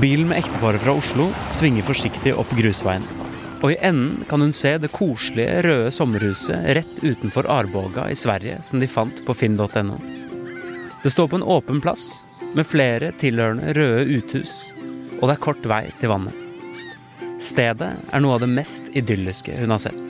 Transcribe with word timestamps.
Bilen 0.00 0.28
med 0.28 0.38
ekteparet 0.38 0.80
fra 0.80 0.94
Oslo 0.96 1.26
svinger 1.52 1.84
forsiktig 1.84 2.32
opp 2.40 2.48
grusveien. 2.56 3.04
Og 3.60 3.74
i 3.74 3.80
enden 3.84 4.22
kan 4.30 4.40
hun 4.40 4.54
se 4.56 4.78
det 4.80 4.88
koselige, 4.94 5.58
røde 5.66 5.90
sommerhuset 5.92 6.70
rett 6.78 7.02
utenfor 7.02 7.44
Arboga 7.52 8.06
i 8.08 8.16
Sverige 8.16 8.62
som 8.64 8.80
de 8.80 8.88
fant 8.88 9.20
på 9.26 9.34
finn.no. 9.36 9.98
Det 11.02 11.12
står 11.12 11.28
på 11.28 11.36
en 11.36 11.44
åpen 11.44 11.82
plass 11.84 12.22
med 12.56 12.64
flere 12.64 13.10
tilhørende 13.20 13.74
røde 13.76 14.06
uthus, 14.16 14.54
og 15.18 15.28
det 15.28 15.34
er 15.34 15.44
kort 15.44 15.68
vei 15.68 15.82
til 16.00 16.14
vannet. 16.14 16.40
Stedet 17.40 17.90
er 17.92 18.24
noe 18.24 18.38
av 18.38 18.46
det 18.46 18.50
mest 18.56 18.88
idylliske 18.96 19.58
hun 19.60 19.76
har 19.76 19.84
sett. 19.84 20.00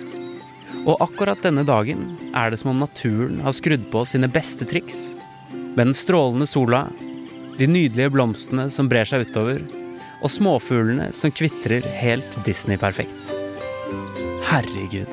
Og 0.84 1.02
akkurat 1.02 1.42
denne 1.42 1.66
dagen 1.66 2.14
er 2.30 2.54
det 2.54 2.62
som 2.62 2.70
om 2.76 2.86
naturen 2.86 3.42
har 3.42 3.58
skrudd 3.58 3.90
på 3.90 4.06
sine 4.06 4.30
beste 4.30 4.70
triks. 4.70 5.16
Med 5.74 5.82
den 5.88 5.98
strålende 5.98 6.46
sola, 6.46 6.86
de 7.58 7.66
nydelige 7.66 8.14
blomstene 8.14 8.70
som 8.70 8.86
brer 8.88 9.04
seg 9.04 9.26
utover, 9.26 9.60
og 10.20 10.32
småfuglene 10.32 11.10
som 11.16 11.32
kvitrer 11.32 11.84
helt 12.00 12.36
Disney-perfekt. 12.46 13.32
Herregud, 14.50 15.08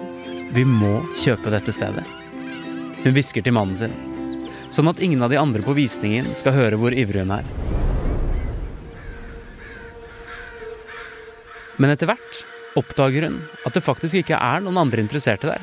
vi 0.56 0.64
må 0.68 1.00
kjøpe 1.20 1.52
dette 1.54 1.74
stedet. 1.76 2.04
Hun 3.04 3.16
hvisker 3.16 3.46
til 3.46 3.56
mannen 3.56 3.78
sin, 3.80 3.96
sånn 4.74 4.90
at 4.92 5.02
ingen 5.04 5.24
av 5.24 5.32
de 5.32 5.40
andre 5.40 5.64
på 5.64 5.76
visningen 5.78 6.28
skal 6.36 6.56
høre 6.58 6.80
hvor 6.82 6.96
ivrig 6.96 7.24
hun 7.24 7.36
er. 7.38 7.48
Men 11.78 11.94
etter 11.94 12.10
hvert 12.10 12.44
oppdager 12.78 13.28
hun 13.28 13.42
at 13.68 13.78
det 13.78 13.86
faktisk 13.86 14.22
ikke 14.22 14.40
er 14.42 14.64
noen 14.66 14.82
andre 14.82 15.04
interesserte 15.06 15.52
der. 15.54 15.62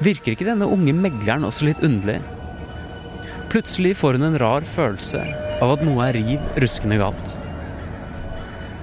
Virker 0.00 0.32
ikke 0.32 0.48
denne 0.48 0.70
unge 0.70 0.94
megleren 0.96 1.44
også 1.44 1.66
litt 1.68 1.82
underlig? 1.84 2.20
Plutselig 3.50 3.96
får 3.98 4.16
hun 4.16 4.30
en 4.30 4.38
rar 4.40 4.64
følelse 4.64 5.20
av 5.60 5.74
at 5.74 5.82
noe 5.84 6.06
er 6.06 6.16
riv 6.16 6.60
ruskende 6.62 7.00
galt. 7.02 7.40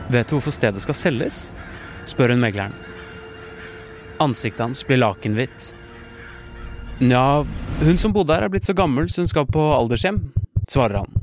Vet 0.07 0.29
du 0.29 0.37
hvorfor 0.37 0.55
stedet 0.55 0.83
skal 0.83 0.95
selges? 0.95 1.39
spør 2.07 2.31
hun 2.31 2.39
megleren. 2.39 2.75
Ansiktet 4.23 4.63
hans 4.63 4.85
blir 4.87 5.01
lakenhvitt. 5.01 5.73
Nja, 7.03 7.43
hun 7.83 7.99
som 7.99 8.13
bodde 8.15 8.33
her 8.33 8.47
er 8.47 8.51
blitt 8.53 8.65
så 8.65 8.73
gammel 8.77 9.09
så 9.11 9.21
hun 9.21 9.29
skal 9.29 9.49
på 9.51 9.61
aldershjem, 9.75 10.21
svarer 10.71 11.03
han. 11.03 11.17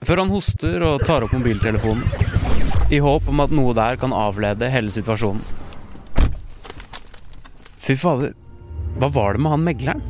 Før 0.00 0.24
han 0.24 0.32
hoster 0.32 0.80
og 0.86 1.04
tar 1.04 1.26
opp 1.26 1.34
mobiltelefonen, 1.36 2.02
i 2.90 2.98
håp 3.04 3.28
om 3.30 3.44
at 3.44 3.52
noe 3.54 3.74
der 3.76 4.00
kan 4.00 4.16
avlede 4.16 4.70
hele 4.72 4.90
situasjonen. 4.90 5.44
Fy 7.80 7.94
fader, 8.00 8.32
hva 8.96 9.12
var 9.12 9.36
det 9.36 9.44
med 9.44 9.54
han 9.54 9.66
megleren? 9.68 10.02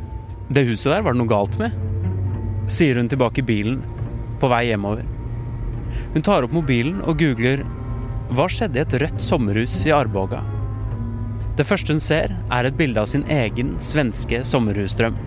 Det 0.51 0.63
huset 0.67 0.89
der 0.93 1.03
var 1.03 1.13
det 1.13 1.21
noe 1.21 1.31
galt 1.31 1.59
med? 1.59 1.75
Sier 2.71 2.97
hun 2.97 3.11
tilbake 3.11 3.43
i 3.43 3.45
bilen, 3.45 3.81
på 4.41 4.49
vei 4.49 4.63
hjemover. 4.71 5.05
Hun 6.15 6.23
tar 6.25 6.47
opp 6.47 6.55
mobilen 6.55 7.03
og 7.03 7.19
googler 7.19 7.61
'Hva 8.31 8.45
skjedde 8.47 8.79
i 8.79 8.81
et 8.85 8.93
rødt 9.03 9.19
sommerhus 9.19 9.73
i 9.83 9.91
Arboga?' 9.91 10.39
Det 11.59 11.67
første 11.67 11.91
hun 11.91 11.99
ser, 11.99 12.31
er 12.47 12.65
et 12.65 12.77
bilde 12.79 13.01
av 13.03 13.09
sin 13.11 13.25
egen 13.27 13.75
svenske 13.83 14.39
sommerhusdrøm. 14.47 15.19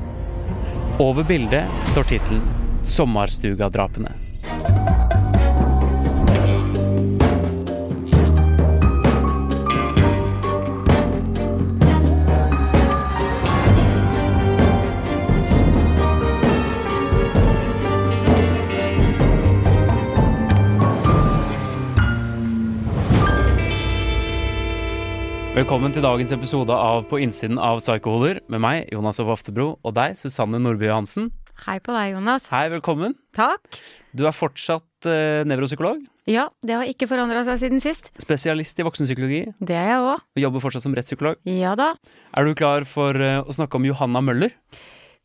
Over 1.04 1.26
bildet 1.28 1.68
står 1.92 2.08
tittelen 2.14 2.46
'Sommerstugadrapene'. 2.80 4.23
Velkommen 25.64 25.94
til 25.96 26.04
dagens 26.04 26.28
episode 26.34 26.74
av 26.76 27.06
På 27.08 27.16
innsiden 27.24 27.56
av 27.56 27.78
Psykohoder 27.80 28.42
med 28.52 28.60
meg, 28.60 28.82
Jonas 28.92 29.16
Hoff 29.16 29.30
Oftebro, 29.32 29.78
og 29.80 29.94
deg, 29.96 30.12
Susanne 30.20 30.58
Nordby 30.60 30.90
Johansen. 30.90 31.30
Hei 31.64 31.78
på 31.80 31.94
deg, 31.96 32.10
Jonas. 32.12 32.50
Hei, 32.52 32.66
velkommen. 32.68 33.14
Takk. 33.32 33.78
Du 34.12 34.26
er 34.28 34.36
fortsatt 34.36 35.08
uh, 35.08 35.40
nevropsykolog, 35.48 36.02
Ja, 36.28 36.50
det 36.60 36.76
har 36.76 36.84
ikke 36.92 37.08
forandra 37.08 37.46
seg 37.48 37.62
siden 37.62 37.80
sist. 37.80 38.10
spesialist 38.20 38.76
i 38.76 38.84
voksenpsykologi, 38.84 39.40
Det 39.56 39.72
er 39.80 39.88
jeg 39.94 40.04
òg. 40.04 40.20
og 40.36 40.44
jobber 40.44 40.66
fortsatt 40.66 40.84
som 40.84 40.98
rettspsykolog. 41.00 41.40
Ja 41.48 41.72
da. 41.80 41.94
Er 42.36 42.44
du 42.44 42.52
klar 42.52 42.84
for 42.84 43.16
uh, 43.16 43.40
å 43.48 43.56
snakke 43.56 43.80
om 43.80 43.88
Johanna 43.88 44.20
Møller? 44.20 44.52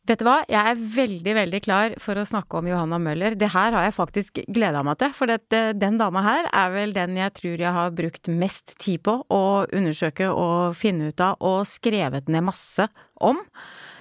Vet 0.08 0.22
du 0.22 0.24
hva, 0.24 0.38
jeg 0.48 0.64
er 0.64 0.78
veldig, 0.94 1.32
veldig 1.36 1.58
klar 1.60 1.94
for 2.00 2.16
å 2.16 2.24
snakke 2.24 2.56
om 2.56 2.68
Johanna 2.70 2.96
Møller. 3.02 3.34
Det 3.36 3.50
her 3.52 3.74
har 3.76 3.84
jeg 3.84 3.94
faktisk 3.98 4.40
gleda 4.48 4.80
meg 4.86 4.96
til, 5.02 5.12
for 5.12 5.28
dette, 5.28 5.60
den 5.76 5.98
dama 6.00 6.22
her 6.24 6.48
er 6.56 6.72
vel 6.72 6.94
den 6.96 7.18
jeg 7.20 7.34
tror 7.36 7.60
jeg 7.60 7.74
har 7.76 7.92
brukt 7.94 8.30
mest 8.32 8.72
tid 8.80 9.02
på 9.04 9.18
å 9.28 9.42
undersøke 9.68 10.30
og 10.32 10.72
finne 10.78 11.10
ut 11.12 11.20
av, 11.20 11.36
og 11.44 11.68
skrevet 11.68 12.32
ned 12.32 12.46
masse 12.48 12.88
om. 13.20 13.42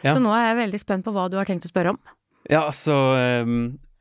Ja. 0.05 0.15
Så 0.15 0.23
nå 0.23 0.31
er 0.31 0.47
jeg 0.47 0.61
veldig 0.61 0.81
spent 0.81 1.05
på 1.05 1.13
hva 1.15 1.27
du 1.27 1.35
har 1.35 1.49
tenkt 1.49 1.67
å 1.67 1.73
spørre 1.73 1.93
om. 1.97 1.99
Ja, 2.47 2.63
altså 2.63 2.95
eh, 3.19 3.51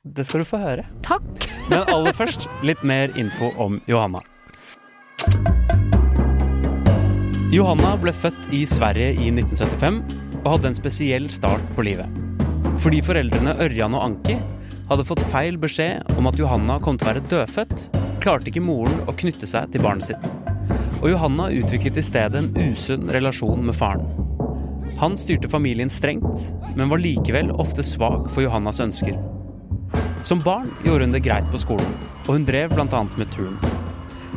Det 0.07 0.25
skal 0.25 0.47
du 0.47 0.49
få 0.49 0.63
høre. 0.63 0.87
Takk! 1.03 1.27
Men 1.67 1.83
aller 1.91 2.15
først 2.17 2.47
litt 2.63 2.87
mer 2.87 3.11
info 3.19 3.51
om 3.59 3.83
Johanna. 3.91 4.23
Johanna 7.51 7.97
ble 7.99 8.15
født 8.15 8.51
i 8.55 8.63
Sverige 8.71 9.11
i 9.19 9.33
1975 9.35 10.28
og 10.49 10.55
hadde 10.55 10.71
en 10.71 10.77
spesiell 10.79 11.27
start 11.29 11.65
på 11.77 11.85
livet. 11.85 12.09
Fordi 12.81 13.03
foreldrene 13.05 13.53
Ørjan 13.61 13.97
og 13.99 14.05
Anki 14.07 14.39
hadde 14.89 15.05
fått 15.05 15.21
feil 15.29 15.59
beskjed 15.61 16.17
om 16.17 16.31
at 16.31 16.39
Johanna 16.41 16.79
kom 16.81 16.97
til 16.97 17.05
å 17.05 17.11
være 17.11 17.25
dødfødt, 17.29 17.83
klarte 18.25 18.49
ikke 18.49 18.65
moren 18.65 19.03
å 19.05 19.13
knytte 19.13 19.45
seg 19.51 19.69
til 19.75 19.85
barnet 19.85 20.09
sitt. 20.09 20.39
Og 21.03 21.11
Johanna 21.13 21.51
utviklet 21.53 22.01
i 22.01 22.07
stedet 22.07 22.41
en 22.41 22.73
usunn 22.73 23.13
relasjon 23.13 23.61
med 23.67 23.77
faren. 23.77 24.09
Han 25.03 25.21
styrte 25.21 25.53
familien 25.53 25.93
strengt, 25.93 26.49
men 26.79 26.89
var 26.89 27.05
likevel 27.05 27.53
ofte 27.61 27.85
svak 27.85 28.33
for 28.33 28.47
Johannas 28.47 28.81
ønsker. 28.81 29.21
Som 30.25 30.41
barn 30.41 30.73
gjorde 30.87 31.11
hun 31.11 31.19
det 31.19 31.27
greit 31.29 31.53
på 31.53 31.61
skolen, 31.61 31.93
og 32.25 32.39
hun 32.39 32.49
drev 32.49 32.73
bl.a. 32.73 33.05
med 33.21 33.37
turn. 33.37 33.61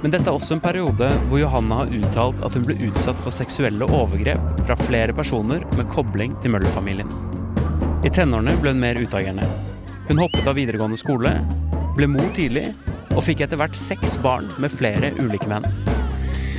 Men 0.01 0.13
dette 0.13 0.25
er 0.25 0.33
også 0.33 0.55
en 0.55 0.63
periode 0.63 1.07
hvor 1.29 1.37
Johanna 1.41 1.83
har 1.83 1.91
uttalt 1.93 2.39
at 2.45 2.55
hun 2.57 2.65
ble 2.65 2.77
utsatt 2.87 3.19
for 3.21 3.33
seksuelle 3.35 3.85
overgrep 3.85 4.63
fra 4.65 4.77
flere 4.79 5.13
personer 5.13 5.65
med 5.77 5.89
kobling 5.93 6.33
til 6.41 6.55
Møller-familien. 6.55 7.11
I 8.01 8.09
tenårene 8.09 8.55
ble 8.63 8.73
hun 8.73 8.81
mer 8.81 8.97
utagerende. 8.97 9.45
Hun 10.07 10.23
hoppet 10.23 10.47
av 10.49 10.57
videregående 10.57 10.97
skole, 10.97 11.35
ble 11.93 12.09
mor 12.09 12.31
tidlig 12.33 12.71
og 13.11 13.21
fikk 13.27 13.43
etter 13.45 13.59
hvert 13.61 13.77
seks 13.77 14.17
barn 14.23 14.49
med 14.63 14.73
flere 14.73 15.11
ulike 15.19 15.49
menn. 15.51 15.67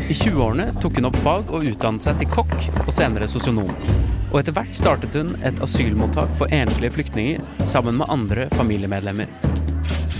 I 0.06 0.14
20-årene 0.14 0.68
tok 0.82 1.00
hun 1.00 1.08
opp 1.08 1.18
fag 1.24 1.50
og 1.50 1.66
utdannet 1.66 2.06
seg 2.06 2.20
til 2.20 2.30
kokk 2.30 2.54
og 2.84 2.92
senere 2.94 3.26
sosionom. 3.30 3.70
Og 4.30 4.38
etter 4.40 4.54
hvert 4.54 4.76
startet 4.76 5.18
hun 5.18 5.34
et 5.42 5.58
asylmottak 5.64 6.30
for 6.38 6.52
enslige 6.54 6.94
flyktninger 6.94 7.66
sammen 7.70 7.98
med 7.98 8.10
andre 8.12 8.46
familiemedlemmer. 8.54 9.30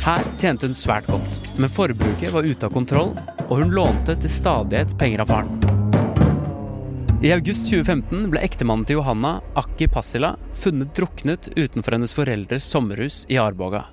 Her 0.02 0.24
tjente 0.34 0.66
hun 0.66 0.72
svært 0.74 1.06
godt, 1.06 1.36
men 1.62 1.70
forbruket 1.70 2.32
var 2.34 2.42
ute 2.42 2.66
av 2.66 2.72
kontroll, 2.74 3.12
og 3.44 3.52
hun 3.60 3.70
lånte 3.70 4.16
til 4.18 4.30
stadighet 4.34 4.96
penger 4.98 5.20
av 5.22 5.28
faren. 5.30 5.52
I 7.22 7.30
august 7.30 7.68
2015 7.68 8.24
ble 8.32 8.40
ektemannen 8.42 8.82
til 8.88 8.96
Johanna, 8.98 9.36
Akki 9.60 9.86
Passila, 9.86 10.32
funnet 10.58 10.90
druknet 10.98 11.52
utenfor 11.54 11.94
hennes 11.94 12.14
foreldres 12.16 12.66
sommerhus 12.66 13.20
i 13.30 13.38
Arboga. 13.38 13.84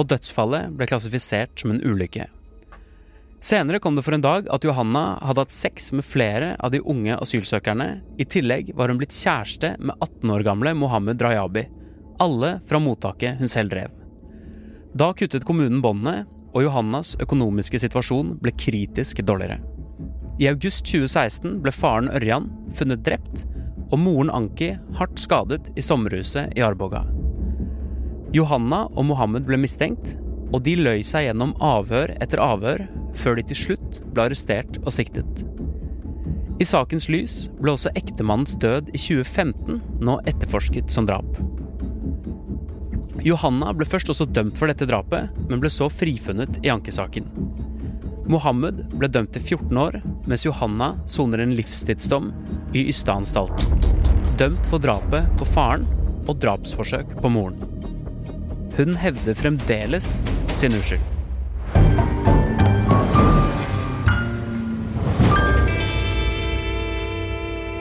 Og 0.00 0.08
dødsfallet 0.08 0.70
ble 0.78 0.88
klassifisert 0.88 1.52
som 1.60 1.74
en 1.74 1.82
ulykke. 1.84 2.24
Senere 3.44 3.82
kom 3.84 3.98
det 3.98 4.06
for 4.06 4.16
en 4.16 4.24
dag 4.24 4.48
at 4.48 4.64
Johanna 4.64 5.18
hadde 5.28 5.44
hatt 5.44 5.52
sex 5.52 5.90
med 5.92 6.08
flere 6.08 6.54
av 6.56 6.72
de 6.72 6.80
unge 6.80 7.18
asylsøkerne. 7.20 7.90
I 8.16 8.24
tillegg 8.24 8.72
var 8.80 8.88
hun 8.88 9.02
blitt 9.02 9.12
kjæreste 9.12 9.74
med 9.76 9.92
18 9.98 10.32
år 10.38 10.46
gamle 10.48 10.72
Mohammed 10.80 11.20
Rayabi. 11.20 11.66
Alle 12.24 12.54
fra 12.64 12.80
mottaket 12.80 13.44
hun 13.44 13.52
selv 13.52 13.76
drev. 13.76 13.92
Da 14.94 15.08
kuttet 15.10 15.42
kommunen 15.42 15.80
båndene, 15.82 16.22
og 16.54 16.62
Johannas 16.62 17.16
økonomiske 17.18 17.80
situasjon 17.82 18.36
ble 18.38 18.52
kritisk 18.54 19.24
dårligere. 19.26 19.58
I 20.38 20.46
august 20.52 20.86
2016 20.86 21.56
ble 21.64 21.72
faren 21.74 22.12
Ørjan 22.14 22.46
funnet 22.78 23.02
drept, 23.06 23.42
og 23.90 23.98
moren 23.98 24.30
Anki 24.30 24.68
hardt 24.94 25.18
skadet 25.18 25.72
i 25.74 25.82
sommerhuset 25.82 26.54
i 26.54 26.62
Arboga. 26.62 27.02
Johanna 28.34 28.84
og 28.94 29.08
Mohammed 29.10 29.48
ble 29.48 29.58
mistenkt, 29.64 30.14
og 30.54 30.62
de 30.62 30.76
løy 30.78 31.02
seg 31.02 31.26
gjennom 31.26 31.56
avhør 31.58 32.14
etter 32.22 32.42
avhør 32.42 32.86
før 33.18 33.40
de 33.40 33.46
til 33.50 33.60
slutt 33.64 34.00
ble 34.14 34.28
arrestert 34.28 34.78
og 34.84 34.94
siktet. 34.94 35.42
I 36.62 36.66
sakens 36.70 37.08
lys 37.10 37.48
ble 37.58 37.74
også 37.74 37.90
ektemannens 37.98 38.54
død 38.62 38.94
i 38.94 39.02
2015 39.08 39.82
nå 40.06 40.20
etterforsket 40.30 40.94
som 40.94 41.10
drap. 41.10 41.26
Johanna 43.24 43.70
ble 43.72 43.86
først 43.88 44.10
også 44.12 44.26
dømt 44.36 44.58
for 44.60 44.68
dette 44.68 44.84
drapet, 44.84 45.30
men 45.48 45.60
ble 45.62 45.70
så 45.72 45.86
frifunnet 45.88 46.58
i 46.60 46.68
ankesaken. 46.68 47.24
Mohammed 48.28 48.82
ble 48.92 49.08
dømt 49.08 49.32
til 49.32 49.40
14 49.56 49.78
år, 49.80 49.96
mens 50.28 50.44
Johanna 50.44 50.90
soner 51.08 51.40
en 51.40 51.54
livstidsdom 51.56 52.26
i 52.76 52.82
Ystadanstalten. 52.92 53.80
Dømt 54.36 54.68
for 54.68 54.82
drapet 54.82 55.30
på 55.40 55.48
faren 55.48 55.86
og 56.28 56.36
drapsforsøk 56.42 57.14
på 57.22 57.30
moren. 57.32 57.56
Hun 58.76 58.92
hevder 59.00 59.38
fremdeles 59.38 60.18
sin 60.58 60.76
uskyld. 60.76 61.00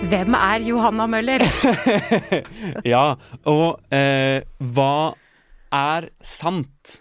Hvem 0.07 0.39
er 0.39 0.63
Johanna 0.69 1.09
Møller? 1.09 1.43
ja, 2.93 3.03
og 3.49 3.95
eh, 3.95 4.39
hva 4.71 4.95
er 5.73 6.09
sant? 6.25 6.99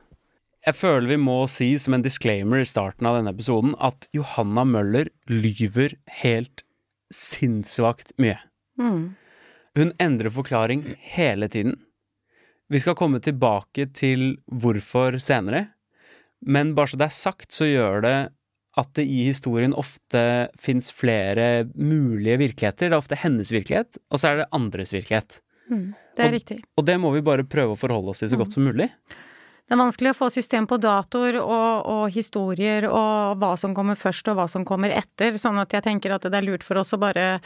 Jeg 0.63 0.79
føler 0.79 1.11
vi 1.11 1.19
må 1.19 1.41
si 1.51 1.73
som 1.83 1.97
en 1.97 2.05
disclaimer 2.05 2.63
i 2.63 2.69
starten 2.69 3.09
av 3.09 3.19
denne 3.19 3.33
episoden 3.35 3.75
at 3.83 4.07
Johanna 4.15 4.65
Møller 4.69 5.11
lyver 5.31 5.97
helt 6.23 6.63
sinnssvakt 7.13 8.15
mye. 8.23 8.39
Mm. 8.81 9.15
Hun 9.79 9.93
endrer 10.03 10.33
forklaring 10.33 10.85
hele 11.15 11.49
tiden. 11.53 11.77
Vi 12.73 12.81
skal 12.81 12.97
komme 12.97 13.21
tilbake 13.21 13.89
til 13.93 14.37
hvorfor 14.47 15.19
senere, 15.21 15.67
men 16.41 16.73
bare 16.77 16.93
så 16.93 17.01
det 17.01 17.11
er 17.11 17.17
sagt, 17.17 17.51
så 17.53 17.69
gjør 17.69 18.05
det 18.07 18.17
at 18.81 18.95
det 18.97 19.05
i 19.05 19.27
historien 19.27 19.75
ofte 19.77 20.23
fins 20.61 20.89
flere 20.97 21.67
mulige 21.75 22.39
virkeligheter. 22.41 22.89
Det 22.89 22.95
er 22.95 23.03
ofte 23.03 23.19
hennes 23.21 23.53
virkelighet, 23.53 23.99
og 24.09 24.21
så 24.21 24.31
er 24.31 24.41
det 24.41 24.53
andres 24.57 24.95
virkelighet. 24.95 25.43
Mm. 25.69 25.91
Det 26.17 26.25
er 26.25 26.29
og, 26.31 26.37
riktig. 26.37 26.61
Og 26.77 26.85
det 26.87 26.97
må 27.01 27.11
vi 27.15 27.23
bare 27.25 27.45
prøve 27.49 27.75
å 27.75 27.79
forholde 27.79 28.13
oss 28.13 28.23
til 28.23 28.29
så 28.33 28.39
godt 28.41 28.53
som 28.57 28.65
mulig. 28.69 28.91
Det 29.73 29.77
er 29.77 29.81
vanskelig 29.81 30.11
å 30.13 30.17
få 30.19 30.27
system 30.35 30.67
på 30.69 30.77
datoer 30.83 31.39
og, 31.41 31.87
og, 31.89 32.03
historier 32.13 32.85
og 32.91 33.39
hva 33.41 33.55
som 33.57 33.73
kommer 33.77 33.97
først 33.97 34.27
og 34.29 34.37
hva 34.37 34.45
som 34.51 34.67
kommer 34.69 34.93
etter, 34.93 35.39
sånn 35.41 35.57
at 35.63 35.73
jeg 35.73 35.87
tenker 35.87 36.13
at 36.13 36.27
det 36.27 36.35
er 36.37 36.45
lurt 36.45 36.67
for 36.67 36.77
oss 36.83 36.93
å 36.93 36.99
bare 37.01 37.39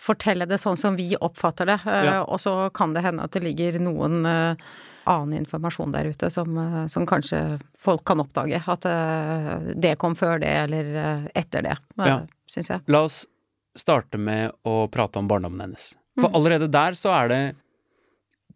fortelle 0.00 0.46
det 0.48 0.56
sånn 0.62 0.78
som 0.80 0.96
vi 0.96 1.10
oppfatter 1.20 1.68
det, 1.68 1.76
Ja. 1.84 2.02
eh, 2.04 2.22
og 2.22 2.40
så 2.40 2.72
kan 2.72 2.94
det 2.94 3.02
hende 3.04 3.26
at 3.26 3.32
det 3.36 3.42
ligger 3.44 3.76
noen 3.82 4.24
eh, 4.24 4.54
annen 5.06 5.42
informasjon 5.42 5.92
der 5.92 6.08
ute 6.14 6.30
som, 6.32 6.56
eh, 6.56 6.86
som 6.86 7.04
kanskje 7.06 7.60
folk 7.76 8.04
kan 8.08 8.24
oppdage. 8.24 8.62
At 8.66 8.88
det 9.76 9.98
kom 9.98 10.16
før 10.16 10.40
det, 10.40 10.54
eller 10.64 11.28
etter 11.34 11.62
det, 11.62 11.76
Ja. 11.98 12.22
syns 12.48 12.68
jeg. 12.72 12.80
La 12.88 13.02
oss 13.04 13.26
starte 13.76 14.16
med 14.16 14.52
å 14.64 14.88
prate 14.90 15.18
om 15.18 15.28
barndommen 15.28 15.60
hennes. 15.60 15.94
For 16.18 16.30
allerede 16.32 16.70
der 16.70 16.92
så 16.96 17.12
er 17.12 17.28
det 17.28 17.56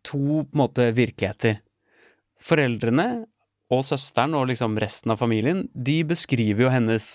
to 0.06 0.18
på 0.44 0.54
en 0.54 0.60
måte 0.62 0.88
virkeligheter. 0.96 1.58
Foreldrene 2.40 3.08
og 3.70 3.82
søsteren 3.86 4.34
og 4.34 4.48
liksom 4.50 4.78
resten 4.82 5.12
av 5.14 5.20
familien, 5.20 5.66
de 5.74 6.00
beskriver 6.08 6.64
jo 6.66 6.70
hennes 6.72 7.08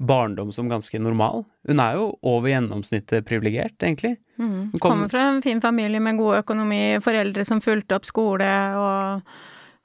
barndom 0.00 0.48
som 0.54 0.70
ganske 0.70 0.96
normal. 1.02 1.42
Hun 1.68 1.80
er 1.84 1.98
jo 1.98 2.06
over 2.24 2.48
gjennomsnittet 2.48 3.26
privilegert, 3.28 3.76
egentlig. 3.84 4.14
Mm. 4.40 4.70
Kom- 4.78 4.80
Kommer 4.80 5.10
fra 5.12 5.26
en 5.28 5.42
fin 5.44 5.60
familie 5.60 6.00
med 6.00 6.16
god 6.16 6.38
økonomi, 6.40 6.96
foreldre 7.04 7.44
som 7.44 7.60
fulgte 7.60 7.98
opp 7.98 8.08
skole 8.08 8.48
og 8.80 9.20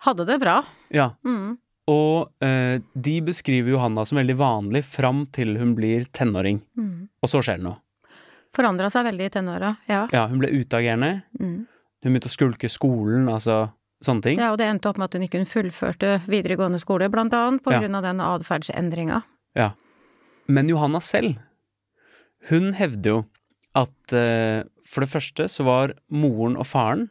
hadde 0.07 0.25
det 0.29 0.39
bra. 0.39 0.61
Ja. 0.95 1.09
Mm. 1.27 1.57
Og 1.91 2.31
eh, 2.41 2.79
de 2.95 3.17
beskriver 3.21 3.75
Johanna 3.75 4.05
som 4.07 4.17
veldig 4.17 4.37
vanlig 4.39 4.85
fram 4.87 5.25
til 5.35 5.57
hun 5.59 5.75
blir 5.77 6.07
tenåring. 6.15 6.61
Mm. 6.79 7.09
Og 7.21 7.29
så 7.29 7.43
skjer 7.43 7.59
det 7.59 7.67
noe. 7.67 7.81
Forandra 8.55 8.87
seg 8.89 9.03
veldig 9.09 9.25
i 9.27 9.33
tenåra, 9.35 9.73
ja. 9.91 10.05
Ja, 10.15 10.27
hun 10.31 10.39
ble 10.39 10.47
utagerende. 10.55 11.23
Mm. 11.41 11.65
Hun 12.05 12.13
begynte 12.13 12.29
å 12.29 12.35
skulke 12.35 12.69
skolen, 12.69 13.25
altså 13.33 13.71
sånne 14.05 14.21
ting. 14.21 14.37
Ja, 14.39 14.51
og 14.53 14.59
det 14.61 14.67
endte 14.69 14.91
opp 14.91 14.99
med 15.01 15.09
at 15.09 15.17
hun 15.17 15.25
ikke 15.25 15.41
fullførte 15.49 16.19
videregående 16.29 16.77
skole, 16.79 17.07
blant 17.09 17.33
annet, 17.33 17.63
på 17.65 17.73
Ja. 17.73 17.79
grunn 17.81 17.95
av 17.97 18.03
den 18.05 18.21
atferdsendringa. 18.21 19.23
Ja. 19.57 19.71
Men 20.47 20.69
Johanna 20.69 21.01
selv, 21.01 21.39
hun 22.49 22.73
hevder 22.77 23.09
jo 23.09 23.25
at 23.73 24.13
eh, 24.13 24.61
for 24.85 25.01
det 25.01 25.09
første 25.09 25.47
så 25.49 25.65
var 25.65 25.95
moren 26.13 26.55
og 26.55 26.67
faren 26.69 27.09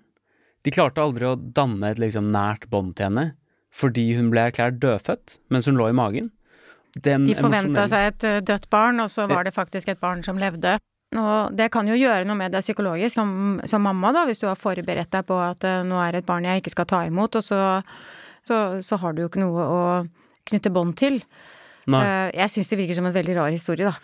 De 0.65 0.71
klarte 0.71 1.03
aldri 1.03 1.27
å 1.29 1.35
danne 1.37 1.91
et 1.91 1.99
liksom 1.99 2.31
nært 2.33 2.71
bånd 2.71 2.95
til 2.97 3.11
henne 3.11 3.35
fordi 3.75 4.15
hun 4.17 4.31
ble 4.31 4.47
erklært 4.49 4.79
dødfødt 4.81 5.39
mens 5.51 5.67
hun 5.67 5.77
lå 5.77 5.89
i 5.91 5.97
magen. 5.99 6.31
Den 7.03 7.25
De 7.27 7.35
forventa 7.35 7.89
seg 7.91 8.07
et 8.13 8.25
eh, 8.25 8.41
dødt 8.41 8.71
barn, 8.71 9.01
og 9.03 9.11
så 9.11 9.27
var 9.27 9.43
det 9.45 9.53
faktisk 9.53 9.89
et 9.91 9.99
barn 10.01 10.23
som 10.23 10.39
levde. 10.39 10.77
Og 11.15 11.55
det 11.55 11.69
kan 11.71 11.87
jo 11.87 11.95
gjøre 11.95 12.27
noe 12.27 12.39
med 12.39 12.55
deg 12.55 12.65
psykologisk, 12.65 13.15
som, 13.15 13.61
som 13.71 13.85
mamma, 13.87 14.11
da, 14.15 14.25
hvis 14.27 14.41
du 14.43 14.49
har 14.49 14.59
forberedt 14.59 15.13
deg 15.15 15.27
på 15.29 15.39
at 15.39 15.65
eh, 15.69 15.83
nå 15.87 16.01
er 16.03 16.15
det 16.15 16.25
et 16.25 16.29
barn 16.29 16.47
jeg 16.49 16.63
ikke 16.63 16.75
skal 16.75 16.89
ta 16.91 17.03
imot, 17.07 17.39
og 17.39 17.45
så, 17.47 17.61
så, 18.47 18.61
så 18.83 18.99
har 19.03 19.15
du 19.15 19.23
jo 19.23 19.31
ikke 19.31 19.45
noe 19.45 19.67
å 19.71 19.83
knytte 20.51 20.73
bånd 20.75 20.97
til. 20.99 21.21
Eh, 22.01 22.31
Jeg 22.35 22.49
syns 22.51 22.69
det 22.71 22.79
virker 22.79 22.95
som 22.95 23.07
en 23.07 23.13
veldig 23.13 23.37
rar 23.37 23.51
historie, 23.51 23.85
da. 23.85 23.95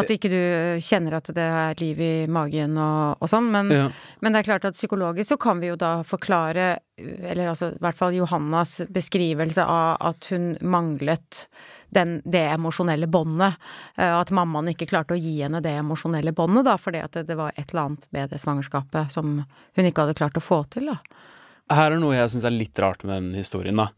At 0.00 0.08
ikke 0.08 0.30
du 0.32 0.80
kjenner 0.80 1.18
at 1.18 1.28
det 1.36 1.44
er 1.44 1.74
liv 1.80 2.00
i 2.00 2.26
magen 2.26 2.78
og, 2.78 3.18
og 3.20 3.28
sånn. 3.28 3.50
Men, 3.52 3.70
Ja. 3.70 3.90
men 4.22 4.32
det 4.32 4.40
er 4.40 4.48
klart 4.52 4.64
at 4.64 4.74
psykologisk 4.74 5.34
så 5.34 5.38
kan 5.38 5.60
vi 5.60 5.68
jo 5.68 5.76
da 5.76 6.02
forklare, 6.02 6.78
eller 6.96 7.48
altså 7.52 7.74
i 7.74 7.78
hvert 7.78 7.96
fall 7.98 8.14
Johannas 8.16 8.80
beskrivelse 8.88 9.62
av 9.66 9.96
at 10.00 10.24
hun 10.32 10.56
manglet 10.62 11.46
den, 11.92 12.20
det 12.24 12.42
emosjonelle 12.56 13.06
båndet. 13.06 13.56
eh, 13.98 14.12
At 14.20 14.30
mammaen 14.30 14.72
ikke 14.72 14.88
klarte 14.88 15.14
å 15.14 15.20
gi 15.20 15.42
henne 15.42 15.60
det 15.62 15.76
emosjonelle 15.78 16.32
båndet, 16.32 16.64
da, 16.64 16.76
fordi 16.76 17.02
at 17.04 17.12
det, 17.12 17.26
det 17.28 17.36
var 17.36 17.52
et 17.56 17.70
eller 17.70 17.82
annet 17.90 18.06
med 18.12 18.30
det 18.30 18.40
svangerskapet 18.40 19.12
som 19.12 19.44
hun 19.76 19.84
ikke 19.84 20.02
hadde 20.06 20.16
klart 20.18 20.36
å 20.36 20.42
få 20.42 20.64
til, 20.70 20.86
da. 20.86 20.98
Her 21.68 21.92
er 21.92 21.98
noe 21.98 22.14
jeg 22.14 22.30
syns 22.30 22.44
er 22.46 22.54
litt 22.54 22.78
rart 22.78 23.02
med 23.04 23.16
den 23.22 23.34
historien, 23.34 23.76
da. 23.76 23.88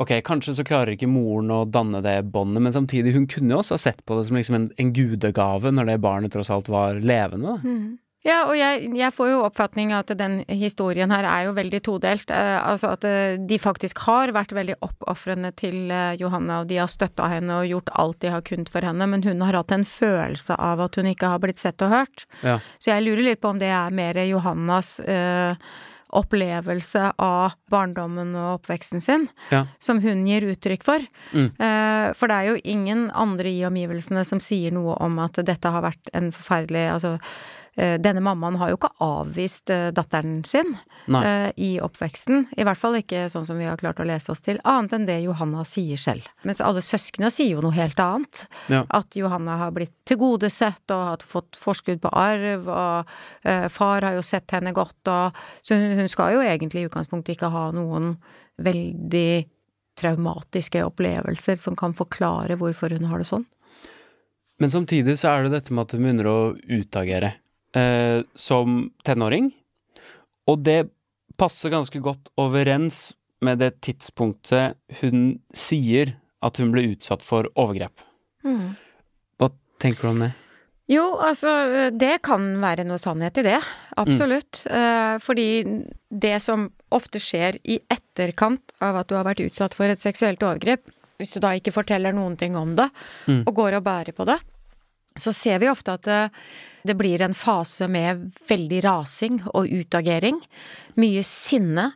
Ok, 0.00 0.14
kanskje 0.24 0.54
så 0.56 0.64
klarer 0.64 0.94
ikke 0.94 1.10
moren 1.10 1.50
å 1.52 1.64
danne 1.68 2.00
det 2.04 2.14
båndet, 2.32 2.62
men 2.64 2.72
samtidig, 2.72 3.12
hun 3.12 3.26
kunne 3.28 3.52
jo 3.52 3.60
også 3.60 3.76
ha 3.76 3.82
sett 3.82 4.00
på 4.08 4.16
det 4.16 4.28
som 4.28 4.38
liksom 4.38 4.56
en, 4.56 4.70
en 4.80 4.92
gudegave 4.96 5.72
når 5.74 5.90
det 5.90 5.98
barnet 6.04 6.32
tross 6.32 6.52
alt 6.52 6.72
var 6.72 7.02
levende, 7.02 7.58
Mm. 7.62 7.98
Ja, 8.22 8.44
og 8.46 8.54
jeg, 8.54 8.84
jeg 8.94 9.14
får 9.16 9.30
jo 9.32 9.38
oppfatning 9.42 9.90
av 9.90 10.04
at 10.04 10.12
den 10.14 10.36
historien 10.46 11.10
her 11.10 11.26
er 11.26 11.48
jo 11.48 11.56
veldig 11.56 11.80
todelt. 11.82 12.30
Eh, 12.30 12.58
altså 12.62 12.92
at 12.94 13.06
eh, 13.08 13.34
de 13.34 13.58
faktisk 13.58 13.98
har 14.04 14.30
vært 14.34 14.54
veldig 14.54 14.76
oppofrende 14.86 15.50
til 15.58 15.90
eh, 15.90 16.14
Johanna, 16.20 16.60
og 16.62 16.70
de 16.70 16.78
har 16.78 16.90
støtta 16.90 17.26
henne 17.32 17.56
og 17.58 17.66
gjort 17.66 17.90
alt 17.98 18.20
de 18.22 18.30
har 18.30 18.44
kunnet 18.46 18.70
for 18.70 18.86
henne, 18.86 19.08
men 19.10 19.26
hun 19.26 19.42
har 19.42 19.58
hatt 19.58 19.74
en 19.74 19.86
følelse 19.88 20.54
av 20.54 20.84
at 20.86 20.98
hun 20.98 21.10
ikke 21.10 21.32
har 21.34 21.42
blitt 21.42 21.58
sett 21.58 21.82
og 21.82 21.90
hørt. 21.96 22.28
Ja. 22.46 22.60
Så 22.78 22.94
jeg 22.94 23.08
lurer 23.08 23.26
litt 23.26 23.42
på 23.42 23.50
om 23.50 23.58
det 23.58 23.72
er 23.74 23.98
mer 23.98 24.22
Johannas 24.22 25.00
eh, 25.02 25.58
opplevelse 26.12 27.12
av 27.18 27.54
barndommen 27.72 28.34
og 28.36 28.60
oppveksten 28.60 29.00
sin, 29.02 29.28
Ja. 29.50 29.66
som 29.80 30.00
hun 30.00 30.26
gir 30.26 30.42
uttrykk 30.42 30.82
for. 30.84 31.00
Mm. 31.32 31.52
Eh, 31.58 32.12
for 32.14 32.28
det 32.28 32.36
er 32.36 32.46
jo 32.52 32.60
ingen 32.64 33.10
andre 33.14 33.48
i 33.48 33.64
omgivelsene 33.64 34.24
som 34.26 34.38
sier 34.40 34.70
noe 34.72 34.94
om 35.00 35.18
at 35.18 35.32
dette 35.44 35.64
har 35.72 35.82
vært 35.82 36.12
en 36.14 36.30
forferdelig 36.32 36.92
Altså, 36.92 37.18
denne 37.74 38.20
mammaen 38.20 38.58
har 38.60 38.68
jo 38.68 38.76
ikke 38.76 38.90
avvist 39.00 39.70
eh, 39.72 39.88
datteren 39.96 40.42
sin 40.44 40.74
Nei. 41.08 41.22
eh, 41.24 41.52
i 41.56 41.70
oppveksten. 41.80 42.46
I 42.60 42.66
hvert 42.68 42.80
fall 42.80 42.98
ikke 42.98 43.24
sånn 43.32 43.46
som 43.48 43.56
vi 43.60 43.68
har 43.68 43.80
klart 43.80 44.02
å 44.02 44.06
lese 44.06 44.32
oss 44.34 44.44
til, 44.44 44.60
annet 44.68 44.92
enn 44.96 45.06
det 45.08 45.18
Johanna 45.24 45.64
sier 45.68 46.00
selv. 46.00 46.28
Mens 46.44 46.60
alle 46.64 46.82
søsknene 46.84 47.32
sier 47.32 47.56
jo 47.56 47.64
noe 47.64 47.76
helt 47.76 48.00
annet. 48.02 48.44
Ja. 48.72 48.84
At 48.92 49.16
Johanna 49.16 49.56
har 49.64 49.72
blitt 49.76 49.94
tilgodesett 50.08 50.92
og 50.92 51.06
har 51.08 51.24
fått 51.26 51.56
forskudd 51.60 52.02
på 52.04 52.12
arv, 52.12 52.68
og 52.68 53.48
eh, 53.48 53.68
far 53.72 54.04
har 54.04 54.18
jo 54.18 54.26
sett 54.26 54.52
henne 54.52 54.74
godt, 54.76 55.00
og 55.08 55.40
Så 55.62 55.76
hun 55.78 56.08
skal 56.10 56.34
jo 56.34 56.44
egentlig 56.44 56.82
i 56.82 56.86
utgangspunktet 56.88 57.36
ikke 57.36 57.50
ha 57.52 57.70
noen 57.74 58.16
veldig 58.62 59.44
traumatiske 59.98 60.82
opplevelser 60.84 61.60
som 61.60 61.76
kan 61.76 61.94
forklare 61.96 62.56
hvorfor 62.60 62.92
hun 62.94 63.08
har 63.10 63.22
det 63.22 63.28
sånn. 63.28 63.44
Men 64.60 64.70
samtidig 64.70 65.16
så 65.18 65.32
er 65.32 65.46
det 65.46 65.56
dette 65.56 65.74
med 65.74 65.86
at 65.86 65.94
hun 65.96 66.04
begynner 66.04 66.28
å 66.30 66.38
utagere 66.70 67.32
eh, 67.76 68.22
som 68.34 68.90
tenåring. 69.06 69.50
Og 70.50 70.62
det 70.66 70.90
passer 71.40 71.72
ganske 71.72 72.00
godt 72.02 72.30
overens 72.40 73.12
med 73.42 73.58
det 73.58 73.80
tidspunktet 73.82 74.76
hun 75.00 75.40
sier 75.54 76.14
at 76.42 76.58
hun 76.58 76.70
ble 76.74 76.84
utsatt 76.92 77.22
for 77.24 77.48
overgrep. 77.58 77.94
Hva 79.38 79.48
tenker 79.82 80.02
du 80.08 80.10
om 80.12 80.22
det? 80.26 80.32
Jo, 80.90 81.04
altså, 81.22 81.48
det 81.94 82.18
kan 82.26 82.42
være 82.60 82.84
noe 82.84 82.98
sannhet 83.00 83.38
i 83.40 83.44
det. 83.46 83.58
Absolutt. 83.96 84.64
Eh, 84.66 85.14
fordi 85.22 85.46
det 86.10 86.34
som 86.42 86.66
ofte 86.92 87.22
skjer 87.22 87.56
i 87.64 87.78
etterkant 87.90 88.74
av 88.82 88.98
at 89.00 89.08
du 89.08 89.14
har 89.16 89.24
vært 89.24 89.44
utsatt 89.46 89.74
for 89.78 89.88
et 89.88 90.02
seksuelt 90.02 90.42
overgrep, 90.44 90.82
hvis 91.22 91.32
du 91.36 91.40
da 91.40 91.54
ikke 91.56 91.72
forteller 91.72 92.12
noen 92.12 92.34
ting 92.36 92.56
om 92.58 92.74
det, 92.76 92.90
Mm. 93.28 93.44
og 93.46 93.54
går 93.54 93.78
og 93.78 93.84
bærer 93.86 94.12
på 94.12 94.26
det, 94.26 94.40
så 95.16 95.32
ser 95.36 95.62
vi 95.62 95.70
ofte 95.70 95.96
at 95.98 96.06
det, 96.08 96.20
det 96.88 96.96
blir 96.98 97.22
en 97.22 97.34
fase 97.36 97.88
med 97.90 98.30
veldig 98.48 98.80
rasing 98.84 99.42
og 99.52 99.68
utagering. 99.70 100.40
Mye 101.00 101.22
sinne. 101.26 101.92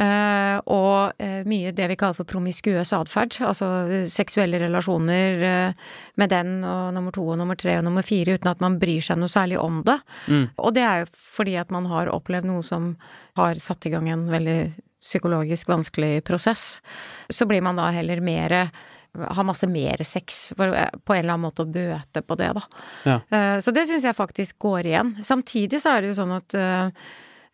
Eh, 0.00 0.56
og 0.70 1.18
eh, 1.20 1.42
mye 1.50 1.72
det 1.76 1.88
vi 1.90 1.96
kaller 1.98 2.16
for 2.16 2.28
promiskuøs 2.28 2.92
atferd, 2.96 3.34
altså 3.44 3.66
seksuelle 4.08 4.60
relasjoner 4.62 5.42
eh, 5.44 5.88
med 6.20 6.30
den 6.32 6.60
og 6.64 6.94
nummer 6.96 7.12
to 7.12 7.24
og 7.26 7.36
nummer 7.40 7.58
tre 7.58 7.74
og 7.80 7.84
nummer 7.84 8.06
fire 8.06 8.38
uten 8.38 8.48
at 8.48 8.62
man 8.64 8.78
bryr 8.80 9.02
seg 9.04 9.18
noe 9.20 9.32
særlig 9.32 9.58
om 9.60 9.82
det. 9.84 9.98
Mm. 10.30 10.46
Og 10.56 10.76
det 10.78 10.86
er 10.86 11.02
jo 11.02 11.10
fordi 11.34 11.58
at 11.60 11.74
man 11.74 11.90
har 11.90 12.12
opplevd 12.14 12.48
noe 12.48 12.64
som 12.64 12.94
har 13.36 13.60
satt 13.60 13.90
i 13.90 13.92
gang 13.92 14.08
en 14.08 14.24
veldig 14.30 14.60
psykologisk 15.00 15.68
vanskelig 15.68 16.22
prosess. 16.24 16.78
Så 17.28 17.48
blir 17.50 17.64
man 17.64 17.80
da 17.80 17.90
heller 17.92 18.22
mere 18.24 18.68
har 19.18 19.44
masse 19.48 19.66
mer 19.66 20.02
sex, 20.06 20.52
for 20.56 20.70
på 20.70 21.14
en 21.16 21.24
eller 21.24 21.34
annen 21.34 21.46
måte 21.48 21.64
å 21.64 21.70
bøte 21.70 22.22
på 22.22 22.36
det, 22.38 22.52
da. 22.54 22.62
Ja. 23.04 23.16
Eh, 23.30 23.56
Så 23.60 23.72
det 23.74 23.86
syns 23.88 24.04
jeg 24.06 24.14
faktisk 24.16 24.58
går 24.62 24.86
igjen. 24.86 25.16
Samtidig 25.24 25.80
så 25.82 25.96
er 25.96 26.00
det 26.02 26.12
jo 26.12 26.18
sånn 26.20 26.36
at 26.36 26.54
eh, 26.54 26.90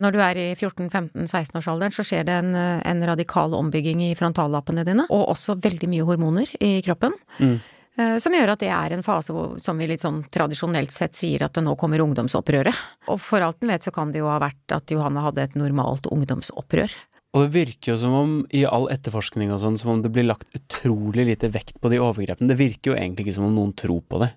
når 0.04 0.12
du 0.12 0.18
er 0.20 0.36
i 0.36 0.48
14-15-16-årsalderen, 0.54 1.94
så 1.94 2.04
skjer 2.04 2.26
det 2.28 2.34
en, 2.42 2.54
eh, 2.54 2.82
en 2.84 3.00
radikal 3.08 3.54
ombygging 3.56 4.02
i 4.10 4.14
frontallappene 4.18 4.84
dine, 4.84 5.06
og 5.08 5.30
også 5.32 5.56
veldig 5.62 5.88
mye 5.88 6.04
hormoner 6.04 6.52
i 6.60 6.82
kroppen. 6.84 7.16
Mm. 7.40 7.56
eh, 7.98 8.18
Som 8.18 8.36
gjør 8.36 8.52
at 8.52 8.60
det 8.60 8.68
er 8.68 8.92
en 8.92 9.02
fase 9.06 9.32
hvor, 9.32 9.56
som 9.62 9.78
vi 9.78 9.88
litt 9.88 10.04
sånn 10.04 10.22
tradisjonelt 10.30 10.92
sett 10.92 11.16
sier 11.16 11.46
at 11.46 11.56
det 11.56 11.64
nå 11.64 11.76
kommer 11.80 12.04
ungdomsopprøret. 12.04 12.76
Og 13.08 13.20
for 13.20 13.40
alt 13.40 13.62
en 13.62 13.72
vet 13.72 13.82
så 13.88 13.92
kan 13.94 14.12
det 14.12 14.20
jo 14.20 14.28
ha 14.28 14.38
vært 14.38 14.76
at 14.76 14.90
Johanne 14.92 15.24
hadde 15.24 15.42
et 15.48 15.56
normalt 15.56 16.06
ungdomsopprør. 16.12 16.92
Og 17.36 17.44
det 17.44 17.52
virker 17.52 17.92
jo 17.92 17.98
som 18.00 18.14
om, 18.16 18.30
i 18.56 18.62
all 18.64 18.88
etterforskning 18.88 19.50
og 19.52 19.60
sånn, 19.60 19.76
som 19.76 19.92
om 19.92 20.00
det 20.00 20.08
blir 20.14 20.24
lagt 20.24 20.48
utrolig 20.56 21.26
lite 21.28 21.50
vekt 21.52 21.76
på 21.82 21.90
de 21.92 22.00
overgrepene. 22.00 22.48
Det 22.48 22.56
virker 22.56 22.94
jo 22.94 22.96
egentlig 22.96 23.26
ikke 23.26 23.36
som 23.36 23.50
om 23.50 23.56
noen 23.58 23.74
tror 23.76 24.00
på 24.08 24.22
det. 24.22 24.30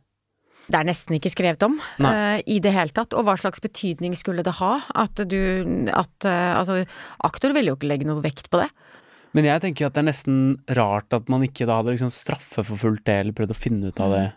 Det 0.69 0.77
er 0.77 0.85
nesten 0.85 1.15
ikke 1.15 1.31
skrevet 1.33 1.63
om 1.65 1.79
eh, 1.79 2.41
i 2.43 2.59
det 2.61 2.73
hele 2.75 2.93
tatt. 2.93 3.15
Og 3.17 3.23
hva 3.25 3.37
slags 3.39 3.63
betydning 3.63 4.17
skulle 4.19 4.43
det 4.45 4.57
ha? 4.59 4.73
At 4.99 5.17
du 5.31 5.39
At 5.89 6.27
uh, 6.27 6.59
altså, 6.59 6.83
aktor 7.25 7.55
ville 7.55 7.71
jo 7.71 7.79
ikke 7.79 7.89
legge 7.89 8.09
noe 8.09 8.21
vekt 8.21 8.51
på 8.51 8.61
det. 8.61 8.67
Men 9.37 9.47
jeg 9.47 9.63
tenker 9.63 9.87
at 9.87 9.95
det 9.95 10.03
er 10.03 10.09
nesten 10.09 10.37
rart 10.77 11.15
at 11.15 11.31
man 11.31 11.45
ikke 11.45 11.67
da 11.69 11.79
hadde 11.79 11.95
liksom 11.95 12.11
straffeforfulgt 12.13 13.05
det, 13.07 13.17
eller 13.23 13.37
prøvd 13.37 13.53
å 13.53 13.57
finne 13.57 13.89
ut 13.89 14.03
av 14.03 14.13
det. 14.15 14.27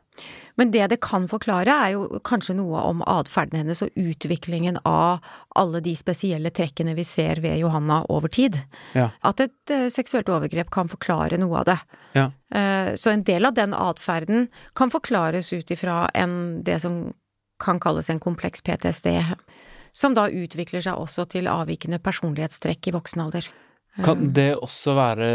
Men 0.60 0.70
det 0.74 0.86
det 0.92 1.00
kan 1.04 1.28
forklare, 1.30 1.72
er 1.72 1.94
jo 1.94 2.20
kanskje 2.28 2.56
noe 2.58 2.82
om 2.88 3.00
atferden 3.08 3.62
hennes 3.62 3.82
og 3.84 3.94
utviklingen 3.96 4.78
av 4.88 5.24
alle 5.56 5.80
de 5.84 5.94
spesielle 5.96 6.52
trekkene 6.54 6.94
vi 6.98 7.04
ser 7.08 7.40
ved 7.44 7.58
Johanna 7.60 8.02
over 8.12 8.28
tid. 8.28 8.58
Ja. 8.96 9.10
At 9.24 9.40
et 9.40 9.72
eh, 9.72 9.88
seksuelt 9.92 10.28
overgrep 10.32 10.70
kan 10.72 10.92
forklare 10.92 11.40
noe 11.40 11.62
av 11.62 11.68
det. 11.70 11.78
Ja. 12.18 12.28
Eh, 12.54 12.92
så 13.00 13.12
en 13.12 13.24
del 13.24 13.48
av 13.48 13.56
den 13.56 13.74
atferden 13.76 14.48
kan 14.78 14.92
forklares 14.92 15.52
ut 15.52 15.70
ifra 15.70 16.06
det 16.62 16.80
som 16.80 17.12
kan 17.62 17.80
kalles 17.80 18.10
en 18.10 18.20
kompleks 18.20 18.62
PTSD, 18.62 19.08
som 19.92 20.14
da 20.14 20.26
utvikler 20.28 20.82
seg 20.82 20.98
også 20.98 21.28
til 21.30 21.48
avvikende 21.48 22.00
personlighetstrekk 22.02 22.88
i 22.88 22.94
voksen 22.96 23.22
alder. 23.22 23.48
Kan 24.02 24.32
det 24.34 24.54
også 24.56 24.96
være 24.96 25.30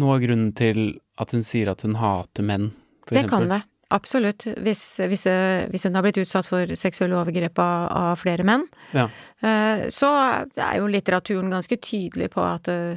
noe 0.00 0.16
av 0.16 0.24
grunnen 0.24 0.52
til 0.56 0.96
at 1.20 1.34
hun 1.34 1.44
sier 1.46 1.70
at 1.72 1.84
hun 1.86 1.96
hater 2.00 2.44
menn, 2.46 2.72
for 3.06 3.16
Det 3.16 3.28
kan 3.30 3.48
det. 3.50 3.62
Absolutt. 3.92 4.46
Hvis, 4.64 4.80
hvis, 5.10 5.26
hvis 5.72 5.84
hun 5.84 5.94
har 5.98 6.04
blitt 6.06 6.20
utsatt 6.22 6.48
for 6.48 6.70
seksuelle 6.78 7.18
overgrep 7.18 7.58
av, 7.60 7.90
av 7.92 8.20
flere 8.22 8.46
menn, 8.48 8.64
Ja. 8.96 9.08
eh, 9.44 9.86
så 9.92 10.08
er 10.56 10.78
jo 10.80 10.88
litteraturen 10.88 11.52
ganske 11.52 11.76
tydelig 11.82 12.30
på 12.32 12.40
at 12.46 12.68
eh, 12.72 12.96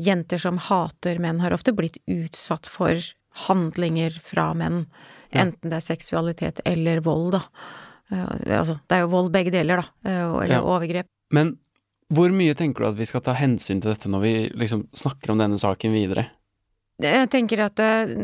jenter 0.00 0.38
som 0.38 0.58
hater 0.70 1.18
menn, 1.18 1.40
har 1.42 1.52
ofte 1.56 1.74
blitt 1.76 1.98
utsatt 2.06 2.70
for 2.70 2.94
handlinger 3.48 4.14
fra 4.22 4.52
menn. 4.54 4.84
Ja. 5.32 5.44
Enten 5.44 5.70
det 5.70 5.78
er 5.80 5.86
seksualitet 5.94 6.60
eller 6.66 7.00
vold, 7.06 7.32
da. 7.36 7.42
Eh, 8.10 8.58
altså, 8.60 8.78
det 8.86 8.96
er 9.00 9.04
jo 9.04 9.12
vold 9.12 9.32
begge 9.34 9.52
deler, 9.54 9.82
da. 9.82 10.10
Eller 10.10 10.56
Ja. 10.58 10.62
overgrep. 10.62 11.06
Men 11.30 11.56
hvor 12.10 12.30
mye 12.34 12.54
tenker 12.58 12.82
du 12.82 12.88
at 12.90 12.96
vi 12.98 13.06
skal 13.06 13.20
ta 13.22 13.34
hensyn 13.38 13.80
til 13.80 13.92
dette 13.92 14.08
når 14.10 14.20
vi 14.24 14.32
liksom 14.58 14.88
snakker 14.94 15.30
om 15.30 15.38
denne 15.38 15.58
saken 15.62 15.92
videre? 15.94 16.26
Jeg 17.00 17.30
tenker 17.32 17.62
at 17.64 17.76
det, 17.80 18.16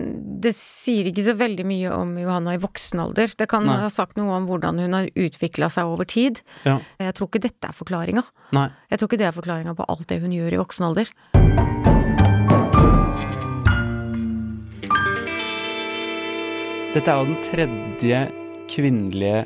det 0.45 0.53
sier 0.57 1.09
ikke 1.09 1.25
så 1.25 1.35
veldig 1.39 1.65
mye 1.69 1.93
om 1.97 2.11
Johanna 2.21 2.57
i 2.57 2.61
voksen 2.61 3.01
alder. 3.07 3.33
Det 3.39 3.49
kan 3.49 3.65
Nei. 3.65 3.79
ha 3.81 3.89
sagt 3.93 4.19
noe 4.21 4.35
om 4.37 4.49
hvordan 4.51 4.79
hun 4.83 4.93
har 4.99 5.09
utvikla 5.17 5.71
seg 5.73 5.89
over 5.89 6.05
tid. 6.05 6.43
Ja. 6.69 6.79
Jeg 7.01 7.17
tror 7.17 7.31
ikke 7.31 7.45
dette 7.49 7.71
er 7.71 7.77
forklaringa. 7.77 8.27
Jeg 8.53 8.99
tror 9.01 9.09
ikke 9.09 9.23
det 9.23 9.31
er 9.31 9.37
forklaringa 9.39 9.77
på 9.79 9.89
alt 9.89 10.07
det 10.13 10.21
hun 10.21 10.35
gjør 10.37 10.59
i 10.59 10.63
voksen 10.63 10.91
alder. 10.91 11.13
Dette 16.97 17.13
er 17.13 17.19
jo 17.21 17.27
den 17.29 17.43
tredje 17.45 18.21
kvinnelige 18.73 19.43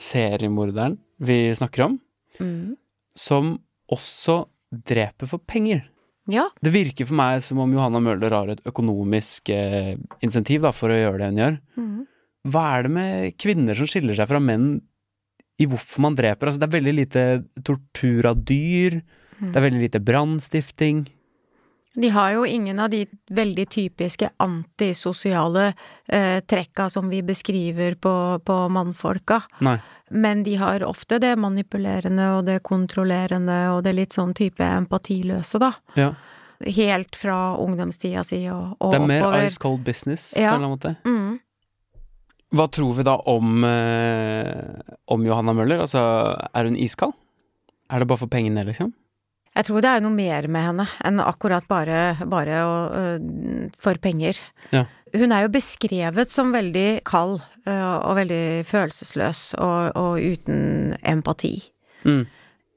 seriemorderen 0.00 0.96
vi 1.20 1.52
snakker 1.54 1.84
om, 1.84 1.98
Mm. 2.40 2.76
som 3.14 3.58
også 3.92 4.46
dreper 4.72 5.26
for 5.26 5.38
penger. 5.38 5.82
Ja, 6.28 6.48
Det 6.60 6.72
virker 6.74 7.06
for 7.08 7.16
meg 7.16 7.40
som 7.42 7.58
om 7.64 7.72
Johanna 7.72 8.00
Møller 8.04 8.34
har 8.36 8.50
et 8.52 8.60
økonomisk 8.68 9.48
eh, 9.54 9.94
insentiv 10.20 10.60
da, 10.66 10.72
for 10.76 10.92
å 10.92 10.98
gjøre 10.98 11.18
det 11.22 11.28
hun 11.32 11.40
gjør. 11.42 11.58
mm. 11.78 11.94
Hva 12.48 12.64
er 12.78 12.82
det 12.86 12.90
med 12.94 13.36
kvinner 13.40 13.74
som 13.76 13.88
skiller 13.90 14.14
seg 14.16 14.28
fra 14.30 14.38
menn 14.40 14.68
i 15.58 15.66
hvorfor 15.66 16.00
man 16.04 16.14
dreper? 16.16 16.46
Altså, 16.48 16.60
det 16.62 16.68
er 16.68 16.76
veldig 16.78 16.94
lite 16.96 17.24
tortur 17.66 18.28
av 18.30 18.44
dyr, 18.44 19.00
Mm. 19.38 19.52
det 19.52 19.56
er 19.60 19.62
veldig 19.70 19.80
lite 19.84 20.00
brannstifting. 20.02 21.04
De 21.98 22.08
har 22.14 22.30
jo 22.36 22.44
ingen 22.46 22.78
av 22.78 22.90
de 22.92 23.00
veldig 23.34 23.64
typiske 23.74 24.28
antisosiale 24.38 25.72
eh, 26.06 26.38
trekka 26.46 26.86
som 26.90 27.08
vi 27.10 27.22
beskriver 27.26 27.96
på, 27.98 28.12
på 28.46 28.56
mannfolka. 28.70 29.40
Nei. 29.66 29.78
Men 30.10 30.42
de 30.46 30.54
har 30.60 30.84
ofte 30.86 31.18
det 31.20 31.34
manipulerende 31.36 32.28
og 32.36 32.44
det 32.46 32.60
kontrollerende 32.64 33.56
og 33.74 33.82
det 33.84 33.96
litt 33.98 34.14
sånn 34.16 34.30
type 34.38 34.62
empatiløse, 34.64 35.58
da. 35.60 35.72
Ja. 35.98 36.12
Helt 36.64 37.18
fra 37.18 37.56
ungdomstida 37.60 38.22
si 38.26 38.44
og, 38.50 38.76
og 38.82 38.94
Det 38.94 39.00
er 39.02 39.06
mer 39.10 39.26
oppover. 39.26 39.46
ice 39.50 39.58
cold 39.62 39.82
business 39.86 40.30
Ja. 40.38 40.52
på 40.54 40.56
en 40.56 40.62
eller 40.62 40.68
annen 40.68 40.78
måte. 40.78 40.94
Mm. 41.04 41.40
Hva 42.56 42.68
tror 42.72 42.94
vi 42.96 43.02
da 43.04 43.16
om, 43.28 43.64
eh, 43.64 44.80
om 45.12 45.26
Johanna 45.26 45.52
Møller? 45.52 45.82
Altså, 45.84 46.00
er 46.54 46.64
hun 46.70 46.76
iskald? 46.80 47.12
Er 47.90 47.98
det 48.00 48.08
bare 48.08 48.18
for 48.22 48.28
pengene, 48.32 48.64
liksom? 48.64 48.94
Jeg 49.56 49.66
tror 49.68 49.82
det 49.82 49.90
er 49.90 50.04
noe 50.04 50.14
mer 50.14 50.46
med 50.52 50.66
henne 50.68 50.86
enn 51.06 51.22
akkurat 51.24 51.66
bare, 51.70 52.14
bare 52.30 52.62
å, 52.62 52.74
øh, 53.00 53.68
for 53.82 53.98
penger. 54.02 54.38
Ja. 54.74 54.84
Hun 55.16 55.32
er 55.32 55.46
jo 55.46 55.52
beskrevet 55.54 56.30
som 56.30 56.52
veldig 56.52 57.02
kald 57.08 57.38
øh, 57.40 57.96
og 57.96 58.18
veldig 58.20 58.66
følelsesløs 58.68 59.54
og, 59.58 59.96
og 59.96 60.20
uten 60.20 60.98
empati. 61.02 61.56
Mm. 62.04 62.26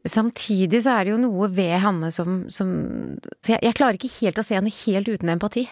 Samtidig 0.09 0.79
så 0.81 0.95
er 0.95 1.05
det 1.05 1.11
jo 1.13 1.19
noe 1.21 1.47
ved 1.53 1.75
henne 1.83 2.09
som, 2.13 2.45
som 2.49 2.69
jeg, 3.45 3.59
jeg 3.61 3.75
klarer 3.77 3.99
ikke 3.99 4.15
helt 4.15 4.39
å 4.41 4.45
se 4.45 4.57
henne 4.57 4.71
helt 4.73 5.11
uten 5.11 5.29
empati. 5.29 5.67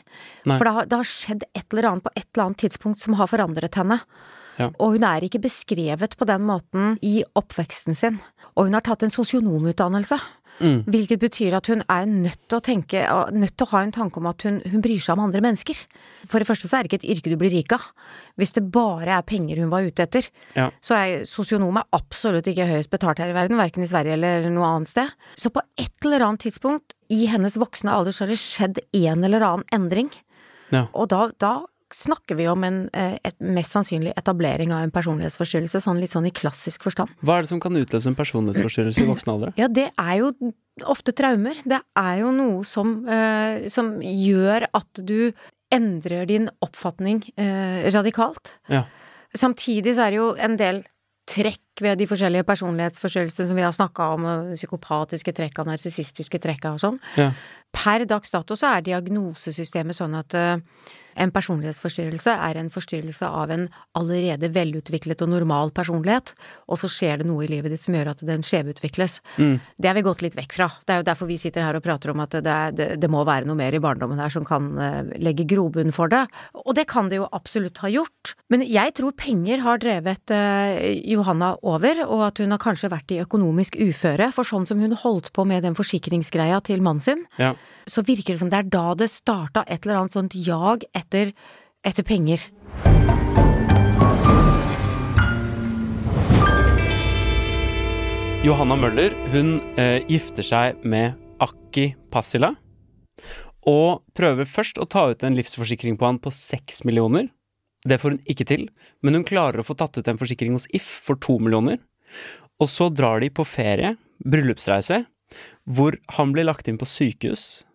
Nei. 0.46 0.58
For 0.58 0.68
det 0.68 0.74
har, 0.76 0.90
det 0.90 1.00
har 1.00 1.10
skjedd 1.10 1.48
et 1.50 1.66
eller 1.72 1.90
annet 1.90 2.06
på 2.06 2.14
et 2.14 2.28
eller 2.28 2.46
annet 2.46 2.62
tidspunkt 2.68 3.02
som 3.02 3.18
har 3.18 3.32
forandret 3.32 3.80
henne. 3.80 3.98
Ja. 4.60 4.68
Og 4.76 4.98
hun 4.98 5.06
er 5.08 5.24
ikke 5.26 5.42
beskrevet 5.42 6.18
på 6.20 6.28
den 6.30 6.44
måten 6.46 6.98
i 7.06 7.22
oppveksten 7.40 7.98
sin. 7.98 8.20
Og 8.54 8.68
hun 8.68 8.76
har 8.76 8.84
tatt 8.86 9.06
en 9.08 9.14
sosionomutdannelse. 9.14 10.20
Mm. 10.60 10.80
Hvilket 10.92 11.22
betyr 11.22 11.56
at 11.56 11.68
hun 11.72 11.82
er 11.88 12.06
nødt 12.10 12.42
til 12.50 12.58
å 12.58 12.64
tenke, 12.66 13.02
nødt 13.32 13.56
til 13.58 13.66
å 13.68 13.72
ha 13.72 13.82
en 13.86 13.94
tanke 13.96 14.20
om 14.20 14.28
at 14.28 14.44
hun, 14.44 14.58
hun 14.68 14.82
bryr 14.84 15.00
seg 15.00 15.16
om 15.16 15.24
andre 15.26 15.42
mennesker. 15.46 15.78
For 16.28 16.40
det 16.42 16.48
første 16.50 16.68
så 16.68 16.78
er 16.80 16.84
det 16.84 16.92
ikke 16.92 17.00
et 17.04 17.10
yrke 17.16 17.32
du 17.32 17.38
blir 17.40 17.54
rik 17.54 17.72
av. 17.78 17.86
Hvis 18.40 18.52
det 18.58 18.66
bare 18.76 19.18
er 19.18 19.26
penger 19.28 19.62
hun 19.64 19.72
var 19.72 19.88
ute 19.88 20.04
etter, 20.04 20.28
Ja. 20.56 20.70
så 20.84 20.98
er 21.00 21.26
sosionom 21.30 21.80
er 21.80 21.88
absolutt 21.96 22.48
ikke 22.52 22.68
høyest 22.68 22.92
betalt 22.92 23.20
her 23.24 23.32
i 23.32 23.38
verden, 23.38 23.58
verken 23.60 23.84
i 23.84 23.90
Sverige 23.90 24.18
eller 24.20 24.50
noe 24.52 24.68
annet 24.68 24.92
sted. 24.92 25.12
Så 25.40 25.50
på 25.56 25.64
et 25.80 25.92
eller 26.04 26.28
annet 26.28 26.44
tidspunkt 26.48 26.94
i 27.10 27.26
hennes 27.32 27.56
voksne 27.58 27.92
alder 27.96 28.12
så 28.12 28.26
har 28.26 28.34
det 28.36 28.40
skjedd 28.44 28.80
en 28.94 29.24
eller 29.24 29.42
annen 29.48 29.66
endring. 29.74 30.12
Ja. 30.76 30.88
Og 30.94 31.08
da, 31.10 31.32
da 31.42 31.54
snakker 31.96 32.38
vi 32.38 32.48
om 32.50 32.64
en 32.64 32.80
eh, 32.94 33.18
et, 33.26 33.36
mest 33.42 33.74
sannsynlig 33.74 34.14
etablering 34.20 34.74
av 34.76 34.86
en 34.86 34.94
personlighetsforstyrrelse, 34.94 35.82
sånn 35.84 36.02
litt 36.02 36.14
sånn 36.14 36.28
i 36.30 36.34
klassisk 36.36 36.86
forstand. 36.88 37.12
Hva 37.26 37.40
er 37.40 37.46
det 37.46 37.52
som 37.52 37.62
kan 37.64 37.78
utløse 37.80 38.12
en 38.12 38.18
personlighetsforstyrrelse 38.18 39.04
i 39.04 39.10
voksen 39.10 39.34
alder? 39.34 39.54
Ja, 39.60 39.70
det 39.72 39.90
er 39.94 40.14
jo 40.22 40.34
ofte 40.90 41.14
traumer. 41.18 41.58
Det 41.68 41.82
er 42.00 42.22
jo 42.22 42.34
noe 42.36 42.62
som, 42.68 43.02
eh, 43.10 43.68
som 43.74 43.98
gjør 44.04 44.70
at 44.70 45.02
du 45.02 45.32
endrer 45.74 46.30
din 46.30 46.48
oppfatning 46.66 47.24
eh, 47.38 47.90
radikalt. 47.94 48.56
Ja. 48.70 48.86
Samtidig 49.38 49.96
så 49.98 50.08
er 50.08 50.14
det 50.14 50.22
jo 50.22 50.32
en 50.42 50.58
del 50.58 50.84
trekk 51.30 51.84
ved 51.84 52.00
de 52.02 52.08
forskjellige 52.10 52.46
personlighetsforstyrrelsene 52.48 53.52
som 53.52 53.58
vi 53.60 53.66
har 53.66 53.76
snakka 53.76 54.08
om, 54.16 54.26
psykopatiske 54.56 55.34
trekk 55.38 55.62
og 55.62 55.70
narsissistiske 55.70 56.42
trekk 56.42 56.66
og 56.72 56.80
sånn. 56.82 56.98
Ja. 57.20 57.32
Per 57.76 58.06
dags 58.10 58.34
dato 58.34 58.58
så 58.58 58.74
er 58.74 58.88
diagnosesystemet 58.88 59.98
sånn 59.98 60.18
at 60.18 60.34
eh, 60.38 60.58
En 61.16 61.32
personlighetsforstyrrelse 61.34 62.34
er 62.34 62.60
en 62.60 62.72
forstyrrelse 62.74 63.28
av 63.28 63.52
en 63.54 63.68
allerede 63.98 64.52
velutviklet 64.56 65.22
og 65.26 65.32
normal 65.32 65.74
personlighet, 65.76 66.34
og 66.70 66.80
så 66.82 66.90
skjer 66.92 67.22
det 67.22 67.30
noe 67.30 67.46
i 67.46 67.50
livet 67.52 67.74
ditt 67.74 67.86
som 67.86 67.96
gjør 67.98 68.12
at 68.14 68.24
den 68.26 68.44
skjevutvikles. 68.46 69.20
Mm. 69.38 69.58
Det 69.78 69.90
har 69.90 69.98
vi 69.98 70.06
gått 70.06 70.24
litt 70.26 70.38
vekk 70.38 70.56
fra. 70.58 70.70
Det 70.86 70.96
er 70.96 71.02
jo 71.02 71.08
derfor 71.10 71.30
vi 71.30 71.40
sitter 71.42 71.66
her 71.66 71.80
og 71.80 71.86
prater 71.86 72.14
om 72.14 72.24
at 72.24 72.38
det, 72.38 72.54
er, 72.54 72.76
det, 72.76 72.90
det 73.02 73.12
må 73.12 73.24
være 73.28 73.50
noe 73.50 73.58
mer 73.60 73.76
i 73.76 73.82
barndommen 73.84 74.22
her 74.22 74.34
som 74.34 74.46
kan 74.48 74.72
uh, 74.78 75.02
legge 75.18 75.48
grobunn 75.50 75.94
for 75.96 76.12
det. 76.12 76.26
Og 76.66 76.76
det 76.78 76.88
kan 76.92 77.10
det 77.12 77.22
jo 77.22 77.30
absolutt 77.36 77.82
ha 77.84 77.92
gjort. 77.92 78.36
Men 78.54 78.64
jeg 78.68 78.96
tror 79.00 79.18
penger 79.18 79.66
har 79.66 79.82
drevet 79.82 80.36
uh, 80.36 80.78
Johanna 81.10 81.56
over, 81.64 82.06
og 82.08 82.28
at 82.30 82.44
hun 82.44 82.56
har 82.56 82.62
kanskje 82.62 82.92
vært 82.94 83.16
i 83.16 83.22
økonomisk 83.24 83.80
uføre. 83.80 84.32
For 84.36 84.48
sånn 84.48 84.68
som 84.70 84.82
hun 84.84 84.96
holdt 84.98 85.34
på 85.36 85.46
med 85.50 85.66
den 85.68 85.78
forsikringsgreia 85.78 86.62
til 86.66 86.86
mannen 86.86 87.04
sin, 87.04 87.26
Ja. 87.40 87.54
Så 87.90 88.04
virker 88.06 88.34
det 88.34 88.42
som 88.42 88.52
det 88.52 88.62
er 88.62 88.70
da 88.72 88.94
det 88.98 89.10
starta 89.12 89.66
et 89.68 89.86
eller 89.86 90.04
annet 90.04 90.16
sånt 90.16 90.38
jag 90.38 90.86
etter, 90.96 91.34
etter 91.86 92.06
penger. 92.06 92.44
Johanna 98.46 98.78
Møller 98.80 99.12
hun 99.34 99.58
eh, 99.76 100.00
gifter 100.08 100.46
seg 100.48 100.86
med 100.88 101.18
Akki 101.44 101.90
Passila. 102.14 102.54
Og 103.68 104.00
prøver 104.16 104.48
først 104.48 104.80
å 104.80 104.88
ta 104.88 105.10
ut 105.12 105.26
en 105.28 105.36
livsforsikring 105.36 105.98
på 106.00 106.08
han 106.08 106.22
på 106.24 106.32
seks 106.32 106.86
millioner. 106.88 107.28
Det 107.84 108.00
får 108.00 108.16
hun 108.16 108.22
ikke 108.32 108.48
til, 108.48 108.68
men 109.04 109.20
hun 109.20 109.28
klarer 109.28 109.60
å 109.60 109.68
få 109.68 109.76
tatt 109.80 110.00
ut 110.00 110.08
en 110.08 110.20
forsikring 110.20 110.56
hos 110.56 110.70
If 110.76 110.88
for 111.04 111.20
to 111.20 111.36
millioner. 111.40 111.82
Og 112.60 112.72
så 112.72 112.90
drar 112.92 113.20
de 113.24 113.30
på 113.32 113.44
ferie, 113.48 113.98
bryllupsreise, 114.24 115.04
hvor 115.68 116.00
han 116.16 116.32
blir 116.36 116.48
lagt 116.48 116.68
inn 116.72 116.80
på 116.80 116.88
sykehus. 116.88 117.66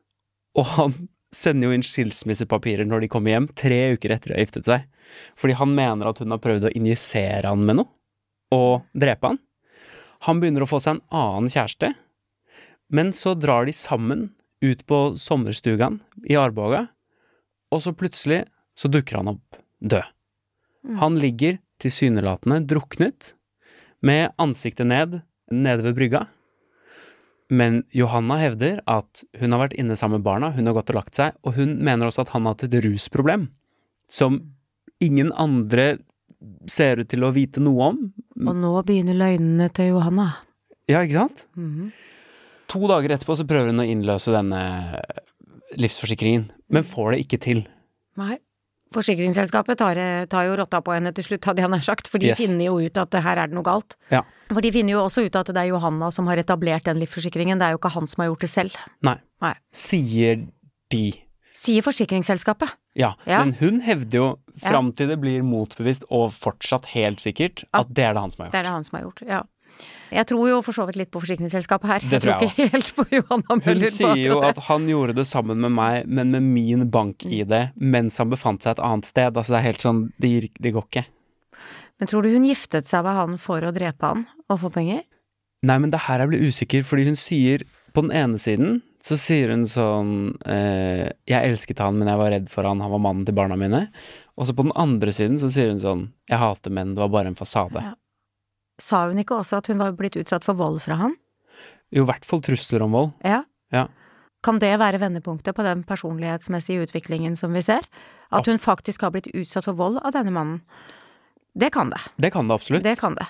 Og 0.59 0.69
han 0.77 0.95
sender 1.35 1.69
jo 1.69 1.77
inn 1.77 1.85
skilsmissepapirer 1.87 2.87
når 2.87 3.05
de 3.05 3.11
kommer 3.11 3.35
hjem, 3.35 3.49
tre 3.59 3.81
uker 3.97 4.15
etter 4.15 4.31
de 4.31 4.37
har 4.37 4.45
giftet 4.45 4.69
seg. 4.69 4.87
Fordi 5.39 5.57
han 5.59 5.75
mener 5.75 6.11
at 6.11 6.21
hun 6.23 6.35
har 6.35 6.43
prøvd 6.43 6.69
å 6.69 6.75
injisere 6.79 7.51
han 7.51 7.65
med 7.67 7.81
noe, 7.81 7.91
og 8.55 8.87
drepe 8.95 9.33
han. 9.33 9.41
Han 10.29 10.41
begynner 10.41 10.65
å 10.65 10.71
få 10.71 10.81
seg 10.81 10.97
en 10.97 11.05
annen 11.15 11.51
kjæreste, 11.53 11.93
men 12.95 13.13
så 13.17 13.35
drar 13.37 13.67
de 13.67 13.75
sammen 13.75 14.29
ut 14.65 14.85
på 14.89 14.99
sommerstugan 15.21 15.99
i 16.31 16.39
Arboga, 16.41 16.87
og 17.75 17.83
så 17.85 17.93
plutselig 17.97 18.45
så 18.79 18.89
dukker 18.93 19.21
han 19.21 19.35
opp 19.35 19.59
død. 19.83 20.07
Han 21.01 21.19
ligger 21.21 21.59
tilsynelatende 21.83 22.63
druknet, 22.69 23.35
med 24.05 24.35
ansiktet 24.37 24.85
ned, 24.85 25.23
nede 25.49 25.87
ved 25.87 25.97
brygga. 25.97 26.27
Men 27.53 27.83
Johanna 27.93 28.39
hevder 28.41 28.81
at 28.89 29.25
hun 29.41 29.53
har 29.53 29.67
vært 29.67 29.77
inne 29.77 29.97
sammen 30.01 30.21
med 30.21 30.27
barna, 30.27 30.51
hun 30.55 30.67
har 30.67 30.77
gått 30.79 30.93
og 30.95 31.01
lagt 31.03 31.19
seg, 31.19 31.37
og 31.45 31.59
hun 31.59 31.77
mener 31.85 32.09
også 32.09 32.25
at 32.25 32.33
han 32.33 32.47
har 32.47 32.55
hatt 32.57 32.65
et 32.69 32.79
rusproblem 32.87 33.49
som 34.09 34.41
ingen 35.05 35.33
andre 35.41 35.99
ser 36.71 37.01
ut 37.03 37.09
til 37.09 37.25
å 37.25 37.33
vite 37.35 37.61
noe 37.63 37.91
om. 37.93 38.01
Og 38.41 38.57
nå 38.57 38.73
begynner 38.87 39.17
løgnene 39.17 39.69
til 39.77 39.93
Johanna. 39.95 40.31
Ja, 40.89 41.05
ikke 41.05 41.25
sant? 41.25 41.47
Mhm. 41.57 41.93
To 42.73 42.89
dager 42.89 43.13
etterpå 43.13 43.37
så 43.37 43.45
prøver 43.47 43.71
hun 43.71 43.83
å 43.85 43.87
innløse 43.87 44.33
denne 44.33 44.61
livsforsikringen, 45.79 46.49
men 46.73 46.87
får 46.87 47.13
det 47.13 47.21
ikke 47.25 47.41
til. 47.45 47.61
Nei. 48.17 48.39
Forsikringsselskapet 48.95 49.79
tar, 49.81 49.99
tar 50.31 50.47
jo 50.49 50.57
rotta 50.61 50.81
på 50.85 50.95
henne 50.95 51.13
til 51.17 51.25
slutt, 51.27 51.45
hadde 51.51 51.63
jeg 51.65 51.71
nær 51.73 51.83
sagt, 51.85 52.09
for 52.11 52.23
de 52.23 52.31
Yes. 52.33 52.39
finner 52.39 52.65
jo 52.69 52.79
ut 52.81 52.97
at 53.03 53.13
her 53.25 53.37
er 53.43 53.47
det 53.51 53.55
noe 53.59 53.67
galt. 53.67 53.97
Ja. 54.11 54.23
For 54.53 54.61
de 54.65 54.71
finner 54.73 54.93
jo 54.97 55.03
også 55.05 55.27
ut 55.27 55.37
at 55.37 55.47
det 55.51 55.57
er 55.57 55.71
Johanna 55.73 56.11
som 56.15 56.27
har 56.31 56.37
etablert 56.41 56.85
den 56.85 57.01
livsforsikringen, 57.03 57.59
det 57.59 57.67
er 57.69 57.75
jo 57.75 57.79
ikke 57.83 57.93
han 57.95 58.07
som 58.09 58.23
har 58.23 58.31
gjort 58.33 58.41
det 58.47 58.51
selv. 58.51 58.77
Nei. 59.03 59.17
Nei. 59.43 59.55
Sier 59.73 60.47
de. 60.91 61.05
Sier 61.55 61.83
forsikringsselskapet. 61.87 62.73
Ja, 62.97 63.15
Ja. 63.27 63.45
men 63.45 63.55
hun 63.55 63.81
hevder 63.81 64.19
jo, 64.19 64.39
fram 64.63 64.93
til 64.93 65.09
det 65.09 65.21
blir 65.21 65.43
motbevist 65.43 66.05
og 66.11 66.31
fortsatt 66.33 66.87
helt 66.95 67.19
sikkert, 67.19 67.65
at 67.75 67.89
det 67.93 68.05
er 68.05 68.15
det 68.15 68.21
han 68.23 68.31
som 68.31 68.45
har 68.45 68.47
gjort. 68.47 68.53
Det 68.53 68.59
er 68.61 68.63
det 68.63 68.71
han 68.75 68.85
som 68.85 68.99
har 68.99 69.05
gjort, 69.09 69.23
ja. 69.27 69.43
Jeg 70.15 70.29
tror 70.31 70.47
jo 70.47 70.59
for 70.63 70.77
så 70.77 70.85
vidt 70.87 70.99
litt 71.01 71.11
på 71.11 71.19
forsikringsselskapet 71.23 71.91
her. 71.91 72.05
Det 72.11 72.21
tror 72.23 72.45
jeg 72.45 72.53
ikke 72.53 72.69
helt 72.75 72.91
på 72.95 73.05
Johanna 73.17 73.57
Hun 73.57 73.63
Møller. 73.65 73.91
sier 73.91 74.21
jo 74.21 74.37
at 74.47 74.61
han 74.69 74.85
gjorde 74.87 75.17
det 75.17 75.25
sammen 75.27 75.59
med 75.65 75.75
meg, 75.75 76.07
men 76.07 76.31
med 76.31 76.45
min 76.47 76.85
bank-ID, 76.93 77.55
mens 77.81 78.21
han 78.23 78.31
befant 78.31 78.63
seg 78.63 78.77
et 78.77 78.85
annet 78.85 79.09
sted. 79.11 79.35
Altså 79.35 79.57
det 79.57 79.59
er 79.63 79.67
helt 79.73 79.83
sånn, 79.83 80.05
det, 80.23 80.31
gir, 80.31 80.47
det 80.63 80.75
går 80.77 80.87
ikke. 80.87 81.05
Men 81.99 82.11
tror 82.11 82.27
du 82.27 82.31
hun 82.35 82.47
giftet 82.47 82.91
seg 82.91 83.03
med 83.07 83.19
han 83.19 83.37
for 83.43 83.65
å 83.65 83.73
drepe 83.75 84.13
han 84.13 84.25
og 84.51 84.61
få 84.63 84.71
penger? 84.75 85.03
Nei, 85.65 85.79
men 85.81 85.91
det 85.95 86.05
her 86.07 86.23
jeg 86.23 86.31
blir 86.31 86.47
usikker, 86.47 86.87
fordi 86.87 87.07
hun 87.09 87.17
sier 87.19 87.63
På 87.95 88.03
den 88.05 88.13
ene 88.13 88.37
siden 88.43 88.83
så 89.05 89.17
sier 89.21 89.51
hun 89.53 89.67
sånn 89.69 90.11
eh, 90.49 91.11
Jeg 91.29 91.51
elsket 91.51 91.81
han, 91.81 91.97
men 92.01 92.09
jeg 92.11 92.21
var 92.21 92.33
redd 92.35 92.47
for 92.53 92.67
han, 92.69 92.81
han 92.85 92.93
var 92.93 93.03
mannen 93.05 93.27
til 93.29 93.37
barna 93.37 93.57
mine. 93.61 93.87
Og 94.35 94.49
så 94.49 94.55
på 94.57 94.65
den 94.67 94.75
andre 94.81 95.13
siden 95.15 95.39
så 95.41 95.51
sier 95.53 95.71
hun 95.73 95.83
sånn 95.83 96.07
Jeg 96.31 96.41
hater 96.43 96.75
menn, 96.75 96.95
det 96.97 97.03
var 97.05 97.13
bare 97.13 97.33
en 97.33 97.39
fasade. 97.39 97.83
Ja. 97.85 97.95
Sa 98.79 99.07
hun 99.09 99.19
ikke 99.23 99.37
også 99.39 99.59
at 99.59 99.67
hun 99.71 99.79
var 99.79 99.93
blitt 99.93 100.17
utsatt 100.19 100.45
for 100.45 100.55
vold 100.59 100.81
fra 100.83 100.97
han? 100.99 101.17
Jo, 101.95 102.03
i 102.03 102.07
hvert 102.09 102.25
fall 102.27 102.41
trusler 102.43 102.83
om 102.83 102.93
vold. 102.97 103.13
Ja. 103.25 103.43
Ja. 103.73 103.87
Kan 104.45 104.59
det 104.61 104.73
være 104.79 104.99
vendepunktet 105.01 105.55
på 105.57 105.63
den 105.65 105.85
personlighetsmessige 105.89 106.83
utviklingen 106.89 107.37
som 107.39 107.53
vi 107.57 107.63
ser? 107.63 107.87
At 108.35 108.47
hun 108.51 108.59
faktisk 108.59 109.01
har 109.07 109.11
blitt 109.15 109.31
utsatt 109.33 109.65
for 109.65 109.79
vold 109.79 110.01
av 110.03 110.13
denne 110.13 110.33
mannen? 110.35 110.61
Det 111.55 111.71
kan 111.73 111.91
det. 111.91 112.01
Det 112.19 112.33
kan 112.35 112.49
det 112.51 112.55
absolutt. 112.59 112.83
Det 112.83 112.99
kan 112.99 113.15
det. 113.15 113.27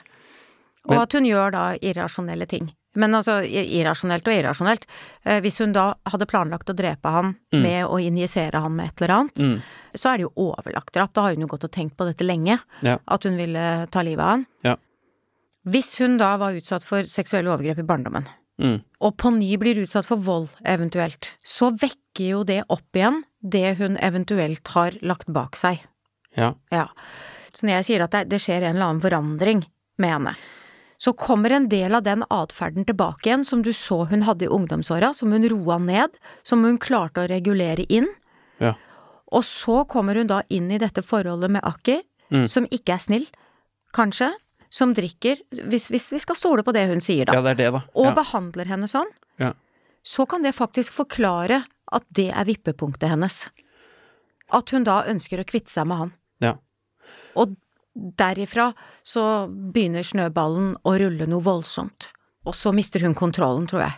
Og 0.87 0.91
Men- 0.97 1.01
at 1.01 1.13
hun 1.13 1.25
gjør 1.25 1.53
da 1.53 1.65
irrasjonelle 1.81 2.47
ting. 2.49 2.73
Men 2.97 3.11
altså, 3.15 3.43
irrasjonelt 3.45 4.27
og 4.29 4.33
irrasjonelt. 4.35 4.85
Eh, 5.25 5.41
hvis 5.41 5.59
hun 5.59 5.73
da 5.73 5.95
hadde 6.07 6.27
planlagt 6.27 6.71
å 6.71 6.75
drepe 6.77 7.11
han 7.11 7.37
Mm. 7.53 7.63
med 7.63 7.87
å 7.87 7.99
injisere 8.01 8.55
han 8.61 8.77
med 8.77 8.87
et 8.91 9.03
eller 9.03 9.15
annet, 9.15 9.35
Mm. 9.35 9.63
så 9.95 10.13
er 10.15 10.17
det 10.19 10.23
jo 10.23 10.33
overlagt 10.37 10.93
drap. 10.93 11.13
Da 11.13 11.23
har 11.23 11.31
hun 11.35 11.41
jo 11.41 11.47
gått 11.49 11.65
og 11.65 11.73
tenkt 11.73 11.97
på 11.97 12.05
dette 12.07 12.25
lenge. 12.25 12.61
Ja. 12.83 12.99
At 13.09 13.25
hun 13.25 13.37
ville 13.37 13.87
ta 13.91 14.01
livet 14.03 14.21
av 14.21 14.29
han. 14.31 14.47
Ja. 14.63 14.77
Hvis 15.67 15.95
hun 15.99 16.19
da 16.21 16.35
var 16.41 16.57
utsatt 16.59 16.85
for 16.85 17.07
seksuelle 17.09 17.49
overgrep 17.53 17.79
i 17.81 17.87
barndommen, 17.89 18.27
Mm. 18.61 18.83
og 19.01 19.17
på 19.19 19.33
ny 19.35 19.57
blir 19.59 19.75
utsatt 19.83 20.07
for 20.07 20.17
vold 20.23 20.49
eventuelt, 20.65 21.33
så 21.43 21.73
vekker 21.75 22.29
jo 22.29 22.45
det 22.45 22.63
opp 22.71 22.87
igjen 22.95 23.25
det 23.43 23.77
hun 23.79 23.97
eventuelt 23.97 24.69
har 24.69 24.93
lagt 25.03 25.27
bak 25.27 25.57
seg. 25.57 25.81
Ja. 26.37 26.55
Ja. 26.71 26.87
Så 27.53 27.67
når 27.67 27.81
jeg 27.83 27.85
sier 27.89 28.05
at 28.05 28.11
det, 28.13 28.29
det 28.29 28.39
skjer 28.41 28.63
en 28.63 28.77
eller 28.77 28.87
annen 28.93 29.01
forandring 29.03 29.65
med 29.99 30.11
henne, 30.11 30.37
så 30.99 31.13
kommer 31.19 31.51
en 31.51 31.67
del 31.69 31.95
av 31.95 32.05
den 32.07 32.23
atferden 32.31 32.87
tilbake 32.87 33.27
igjen 33.27 33.45
som 33.45 33.63
du 33.63 33.73
så 33.73 34.05
hun 34.09 34.23
hadde 34.23 34.45
i 34.47 34.49
ungdomsåra, 34.49 35.13
som 35.15 35.33
hun 35.33 35.49
roa 35.51 35.79
ned, 35.79 36.11
som 36.45 36.63
hun 36.63 36.79
klarte 36.79 37.25
å 37.25 37.29
regulere 37.29 37.85
inn. 37.91 38.07
Ja. 38.61 38.75
Og 39.33 39.43
så 39.43 39.83
kommer 39.89 40.15
hun 40.15 40.29
da 40.31 40.43
inn 40.49 40.71
i 40.71 40.79
dette 40.79 41.03
forholdet 41.03 41.51
med 41.51 41.63
Akki, 41.65 42.03
Mm. 42.31 42.47
som 42.49 42.65
ikke 42.73 42.95
er 42.95 42.99
snill, 42.99 43.27
kanskje, 43.93 44.31
som 44.75 44.91
drikker, 44.97 45.39
hvis, 45.71 45.87
hvis 45.93 46.09
vi 46.17 46.19
skal 46.23 46.35
stole 46.39 46.65
på 46.67 46.73
det 46.75 46.87
hun 46.91 47.03
sier, 47.05 47.29
da 47.29 47.37
ja, 47.39 47.43
det 47.47 47.57
det, 47.61 47.69
da. 47.77 47.85
og 47.95 48.09
Ja. 48.11 48.15
behandler 48.17 48.67
henne 48.73 48.89
sånn, 48.91 49.11
Ja. 49.39 49.53
så 50.03 50.27
kan 50.29 50.43
det 50.43 50.55
faktisk 50.57 50.93
forklare 50.97 51.61
at 51.93 52.03
det 52.11 52.31
er 52.35 52.45
vippepunktet 52.49 53.09
hennes. 53.13 53.45
At 54.53 54.71
hun 54.75 54.85
da 54.85 55.05
ønsker 55.07 55.39
å 55.41 55.47
kvitte 55.47 55.71
seg 55.71 55.87
med 55.87 55.97
han. 56.01 56.13
Ja. 56.43 56.55
Og 57.37 57.55
derifra 57.95 58.73
så 59.07 59.47
begynner 59.49 60.03
snøballen 60.07 60.75
å 60.85 60.97
rulle 60.99 61.27
noe 61.31 61.43
voldsomt. 61.47 62.09
Og 62.45 62.55
så 62.59 62.73
mister 62.75 63.01
hun 63.07 63.15
kontrollen, 63.15 63.69
tror 63.71 63.85
jeg. 63.87 63.95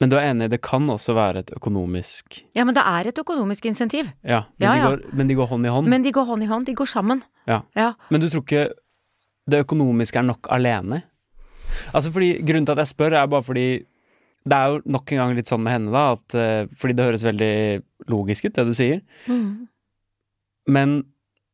Men 0.00 0.08
du 0.10 0.16
er 0.16 0.30
enig, 0.32 0.48
det 0.50 0.62
kan 0.64 0.86
også 0.88 1.12
være 1.14 1.42
et 1.44 1.50
økonomisk 1.52 2.42
Ja, 2.56 2.64
men 2.64 2.74
det 2.74 2.82
er 2.88 3.08
et 3.10 3.18
økonomisk 3.20 3.66
insentiv. 3.68 4.08
Ja, 4.24 4.44
men, 4.58 4.70
de, 4.72 4.86
går, 4.88 5.02
men 5.14 5.28
de 5.28 5.34
går 5.36 5.46
hånd 5.50 5.66
i 5.66 5.72
hånd. 5.74 5.88
Men 5.92 6.02
de 6.02 6.12
går 6.16 6.24
hånd 6.26 6.42
i 6.42 6.46
hånd, 6.48 6.66
de 6.66 6.74
går 6.74 6.88
sammen. 6.88 7.22
Ja. 7.46 7.62
Ja. 7.76 7.92
Men 8.10 8.20
du 8.24 8.28
tror 8.32 8.42
ikke 8.46 8.70
det 9.48 9.62
økonomiske 9.64 10.18
er 10.20 10.26
nok 10.28 10.48
alene? 10.52 11.02
Altså 11.94 12.10
fordi, 12.12 12.40
Grunnen 12.44 12.66
til 12.66 12.72
at 12.76 12.82
jeg 12.84 12.92
spør, 12.92 13.14
er 13.22 13.26
bare 13.30 13.46
fordi 13.46 13.66
det 14.48 14.56
er 14.56 14.72
jo 14.72 14.80
nok 14.88 15.12
en 15.12 15.18
gang 15.20 15.34
litt 15.36 15.50
sånn 15.50 15.62
med 15.62 15.72
henne, 15.74 15.92
da, 15.92 16.12
at 16.16 16.34
eh, 16.34 16.66
fordi 16.80 16.94
det 16.96 17.04
høres 17.06 17.24
veldig 17.26 17.52
logisk 18.08 18.46
ut, 18.48 18.54
det 18.56 18.64
du 18.70 18.74
sier. 18.74 19.00
Mm. 19.28 19.68
Men 20.72 20.94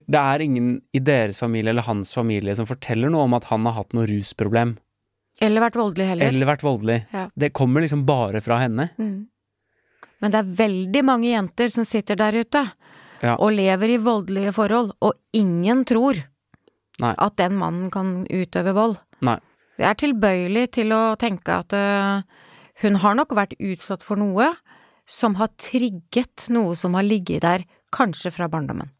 det 0.06 0.20
er 0.22 0.44
ingen 0.44 0.68
i 0.94 1.00
deres 1.02 1.38
familie 1.42 1.72
eller 1.72 1.82
hans 1.88 2.12
familie 2.14 2.54
som 2.54 2.68
forteller 2.68 3.10
noe 3.10 3.26
om 3.26 3.34
at 3.34 3.48
han 3.50 3.66
har 3.66 3.74
hatt 3.80 3.92
noe 3.96 4.06
rusproblem, 4.06 4.76
Eller 5.42 5.60
vært 5.60 5.74
voldelig 5.76 6.06
heller. 6.08 6.28
eller 6.30 6.46
vært 6.48 6.62
voldelig. 6.64 7.00
Ja. 7.12 7.26
Det 7.36 7.52
kommer 7.52 7.82
liksom 7.84 8.06
bare 8.06 8.40
fra 8.40 8.60
henne. 8.62 8.88
Mm. 8.96 9.26
Men 10.22 10.32
det 10.32 10.38
er 10.38 10.54
veldig 10.62 11.02
mange 11.04 11.28
jenter 11.28 11.68
som 11.74 11.84
sitter 11.84 12.16
der 12.16 12.32
ute 12.38 12.62
Ja. 13.22 13.34
og 13.36 13.50
lever 13.52 13.88
i 13.90 13.98
voldelige 13.98 14.52
forhold, 14.54 14.92
og 15.02 15.12
ingen 15.34 15.84
tror 15.84 16.22
Nei. 17.02 17.12
at 17.18 17.36
den 17.36 17.56
mannen 17.60 17.90
kan 17.92 18.24
utøve 18.30 18.72
vold. 18.76 18.96
Nei. 19.26 19.38
Jeg 19.76 19.90
er 19.90 19.98
tilbøyelig 20.00 20.66
til 20.78 20.94
å 20.96 21.16
tenke 21.20 21.58
at 21.60 21.74
uh, 21.76 22.24
hun 22.80 23.00
har 23.02 23.16
nok 23.18 23.34
vært 23.36 23.56
utsatt 23.60 24.04
for 24.06 24.16
noe 24.20 24.54
som 25.06 25.36
har 25.38 25.52
trigget 25.60 26.48
noe 26.50 26.74
som 26.76 26.96
har 26.98 27.06
ligget 27.06 27.44
der, 27.44 27.66
kanskje 27.94 28.32
fra 28.34 28.48
barndommen. 28.50 28.90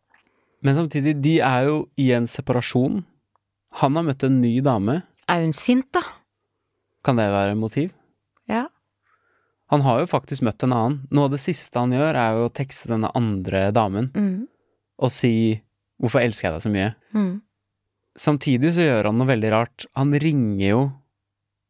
Men 0.63 0.77
samtidig, 0.79 1.17
de 1.25 1.39
er 1.45 1.67
jo 1.67 1.81
i 2.01 2.11
en 2.17 2.29
separasjon. 2.31 3.03
Han 3.83 3.99
har 3.99 4.07
møtt 4.07 4.25
en 4.27 4.39
ny 4.41 4.55
dame. 4.65 5.01
Er 5.29 5.43
hun 5.43 5.55
sint, 5.57 5.89
da? 5.95 6.05
Kan 7.05 7.19
det 7.19 7.27
være 7.33 7.57
motiv? 7.59 7.93
Ja. 8.51 8.67
Han 9.73 9.83
har 9.83 10.01
jo 10.03 10.11
faktisk 10.11 10.45
møtt 10.47 10.63
en 10.63 10.75
annen. 10.75 11.01
Noe 11.11 11.29
av 11.29 11.35
det 11.35 11.43
siste 11.43 11.83
han 11.83 11.95
gjør, 11.95 12.15
er 12.15 12.39
jo 12.39 12.47
å 12.47 12.55
tekste 12.55 12.93
denne 12.93 13.11
andre 13.19 13.69
damen. 13.75 14.13
Mm. 14.15 14.47
og 14.97 15.11
si 15.13 15.61
'hvorfor 16.01 16.21
elsker 16.25 16.49
jeg 16.49 16.55
deg 16.55 16.63
så 16.63 16.71
mye'? 16.73 16.95
Mm. 17.13 17.43
Samtidig 18.17 18.73
så 18.77 18.85
gjør 18.87 19.11
han 19.11 19.19
noe 19.21 19.29
veldig 19.29 19.51
rart. 19.53 19.87
Han 19.99 20.15
ringer 20.21 20.67
jo 20.71 20.81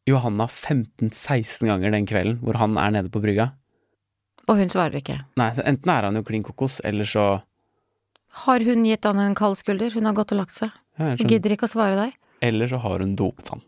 Johanna 0.06 0.46
15-16 0.46 1.66
ganger 1.66 1.90
den 1.94 2.06
kvelden 2.06 2.36
hvor 2.46 2.58
han 2.60 2.76
er 2.78 2.92
nede 2.94 3.10
på 3.10 3.22
brygga. 3.24 3.48
Og 4.46 4.60
hun 4.60 4.70
svarer 4.70 5.00
ikke. 5.00 5.16
Nei, 5.40 5.48
så 5.56 5.64
enten 5.66 5.90
er 5.90 6.06
han 6.06 6.14
jo 6.14 6.22
klin 6.26 6.44
kokos, 6.46 6.78
eller 6.86 7.08
så 7.10 7.24
Har 8.46 8.62
hun 8.62 8.84
gitt 8.86 9.04
han 9.08 9.18
en 9.18 9.34
kald 9.34 9.56
skulder? 9.58 9.90
Hun 9.90 10.06
har 10.06 10.14
gått 10.14 10.30
og 10.36 10.38
lagt 10.44 10.54
seg. 10.54 10.70
ja, 11.00 11.16
gidder 11.18 11.56
ikke 11.56 11.66
å 11.66 11.72
svare 11.72 11.96
deg. 11.98 12.14
eller 12.46 12.68
så 12.70 12.78
har 12.78 13.00
hun 13.02 13.16
dopet 13.18 13.48
han. 13.50 13.62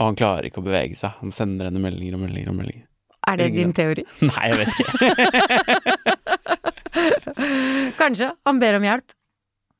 Og 0.00 0.06
han 0.10 0.16
klarer 0.18 0.48
ikke 0.50 0.60
å 0.60 0.66
bevege 0.66 0.96
seg. 0.98 1.14
Han 1.22 1.30
sender 1.32 1.70
henne 1.70 1.80
meldinger 1.80 2.18
og 2.18 2.24
meldinger 2.26 2.50
og 2.50 2.56
meldinger. 2.58 2.86
Er 3.26 3.36
det 3.40 3.46
din 3.54 3.72
teori? 3.74 4.02
Nei, 4.28 4.48
jeg 4.50 4.58
vet 4.60 4.68
ikke. 4.74 4.88
Kanskje. 8.02 8.32
Han 8.46 8.58
ber 8.62 8.76
om 8.80 8.84
hjelp. 8.86 9.14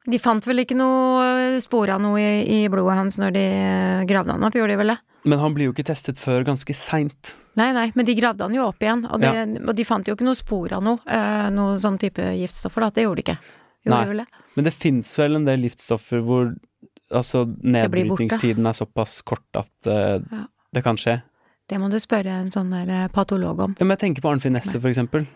De 0.06 0.18
fant 0.22 0.44
vel 0.46 0.62
ikke 0.62 0.76
noe 0.78 1.58
spor 1.62 1.90
av 1.90 2.02
noe 2.02 2.20
i, 2.22 2.62
i 2.62 2.70
blodet 2.70 2.94
hans 2.98 3.18
når 3.18 3.34
de 3.34 3.42
eh, 3.42 4.04
gravde 4.06 4.36
han 4.36 4.46
opp, 4.46 4.54
gjorde 4.54 4.76
de 4.76 4.80
vel 4.82 4.94
det? 4.94 4.98
Men 5.26 5.40
han 5.42 5.54
blir 5.56 5.66
jo 5.66 5.74
ikke 5.74 5.88
testet 5.88 6.20
før 6.20 6.44
ganske 6.46 6.74
seint. 6.78 7.34
Nei, 7.58 7.72
nei, 7.74 7.88
men 7.98 8.06
de 8.06 8.14
gravde 8.14 8.46
han 8.46 8.54
jo 8.54 8.68
opp 8.68 8.82
igjen, 8.84 9.02
og, 9.10 9.18
det, 9.24 9.32
og 9.64 9.72
de 9.74 9.86
fant 9.88 10.06
jo 10.06 10.14
ikke 10.14 10.26
noe 10.28 10.38
spor 10.38 10.76
av 10.76 10.84
noe, 10.86 11.00
eh, 11.10 11.46
noe 11.54 11.80
sånn 11.82 11.98
type 11.98 12.22
giftstoffer, 12.38 12.86
da. 12.86 12.92
Det 12.94 13.06
gjorde 13.06 13.22
de 13.22 13.24
ikke. 13.26 13.38
Gjorde 13.86 13.98
Nei. 13.98 14.12
de 14.12 14.20
det? 14.22 14.44
Men 14.56 14.68
det 14.68 14.74
fins 14.76 15.16
vel 15.18 15.40
en 15.40 15.48
del 15.48 15.66
giftstoffer 15.66 16.22
hvor 16.26 16.52
altså, 17.10 17.42
nedbrytningstiden 17.46 18.70
er 18.70 18.78
såpass 18.78 19.18
kort 19.26 19.58
at 19.58 19.90
uh, 19.90 20.20
Ja. 20.22 20.44
det 20.74 20.84
kan 20.86 20.98
skje. 21.00 21.18
Det 21.66 21.80
må 21.82 21.90
du 21.90 21.98
spørre 21.98 22.38
en 22.44 22.52
sånn 22.54 22.70
der 22.70 22.90
eh, 22.94 23.08
patolog 23.10 23.58
om. 23.64 23.74
Ja, 23.80 23.82
men 23.82 23.96
jeg 23.96 24.04
tenker 24.04 24.22
på 24.22 24.30
Arnfinn 24.30 24.54
Nesse, 24.54 24.78
for 24.78 24.86
eksempel. 24.92 25.26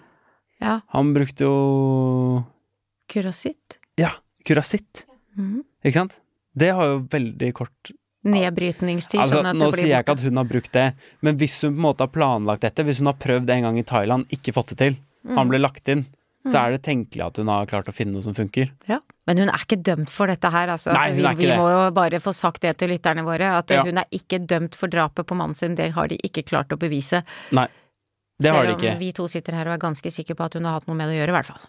Ja. 0.62 0.78
Han 0.94 1.10
brukte 1.16 1.48
jo 1.48 2.44
Kurasitt. 3.10 3.79
Ja, 4.40 4.54
kurasitt, 4.54 5.04
Mhm. 5.36 5.62
ikke 5.84 5.94
sant? 5.94 6.20
Det 6.56 6.72
har 6.74 6.84
jo 6.86 7.00
veldig 7.08 7.52
kort 7.54 7.92
Nedbrytningstid, 8.22 9.18
Altså, 9.20 9.38
sånn 9.40 9.46
at 9.48 9.56
nå 9.56 9.70
det 9.70 9.72
blir 9.72 9.80
sier 9.80 9.88
jeg 9.94 10.04
ikke 10.04 10.12
at 10.12 10.20
hun 10.20 10.36
har 10.36 10.44
brukt 10.44 10.72
det, 10.72 10.94
men 11.22 11.38
hvis 11.38 11.62
hun 11.62 11.72
på 11.72 11.78
en 11.78 11.84
måte 11.86 12.00
har 12.04 12.08
planlagt 12.12 12.60
dette, 12.60 12.84
hvis 12.84 12.98
hun 12.98 13.06
har 13.06 13.14
prøvd 13.14 13.48
en 13.54 13.62
gang 13.62 13.78
i 13.78 13.82
Thailand, 13.82 14.26
ikke 14.28 14.52
fått 14.52 14.68
det 14.74 14.78
til, 14.78 14.96
Mm. 15.24 15.34
han 15.36 15.48
ble 15.48 15.58
lagt 15.58 15.88
inn, 15.88 16.06
så 16.46 16.56
er 16.66 16.70
det 16.72 16.82
tenkelig 16.82 17.24
at 17.26 17.36
hun 17.36 17.46
har 17.48 17.66
klart 17.66 17.84
å 17.88 17.92
finne 17.92 18.12
noe 18.12 18.22
som 18.22 18.32
funker. 18.34 18.70
Ja. 18.88 18.98
Men 19.26 19.36
hun 19.38 19.48
er 19.48 19.58
ikke 19.58 19.82
dømt 19.82 20.08
for 20.10 20.26
dette 20.26 20.50
her, 20.50 20.68
altså. 20.68 20.92
Nei, 20.92 21.08
hun 21.12 21.16
vi, 21.16 21.22
ikke 21.22 21.36
vi 21.36 21.56
må 21.60 21.66
jo 21.86 21.90
bare 21.92 22.20
få 22.20 22.32
sagt 22.34 22.60
det 22.62 22.76
til 22.78 22.88
lytterne 22.88 23.22
våre, 23.24 23.42
at 23.58 23.70
Ja. 23.70 23.84
hun 23.84 23.98
er 23.98 24.04
ikke 24.12 24.46
dømt 24.46 24.74
for 24.74 24.88
drapet 24.88 25.26
på 25.26 25.36
mannen 25.36 25.54
sin, 25.54 25.74
det 25.74 25.92
har 25.92 26.08
de 26.08 26.16
ikke 26.24 26.44
klart 26.44 26.68
å 26.68 26.78
bevise. 26.78 27.22
Nei, 27.52 27.68
det 28.40 28.50
har 28.52 28.64
de 28.66 28.72
Selv 28.80 28.92
om 28.94 28.98
vi 28.98 29.12
to 29.12 29.28
sitter 29.28 29.52
her 29.52 29.68
og 29.68 29.74
er 29.74 29.86
ganske 29.88 30.10
sikre 30.10 30.34
på 30.34 30.44
at 30.44 30.54
hun 30.54 30.64
har 30.64 30.72
hatt 30.80 30.86
noe 30.88 30.96
med 30.96 31.08
det 31.08 31.16
å 31.16 31.26
gjøre, 31.26 31.28
i 31.28 31.36
hvert 31.42 31.46
fall. 31.46 31.60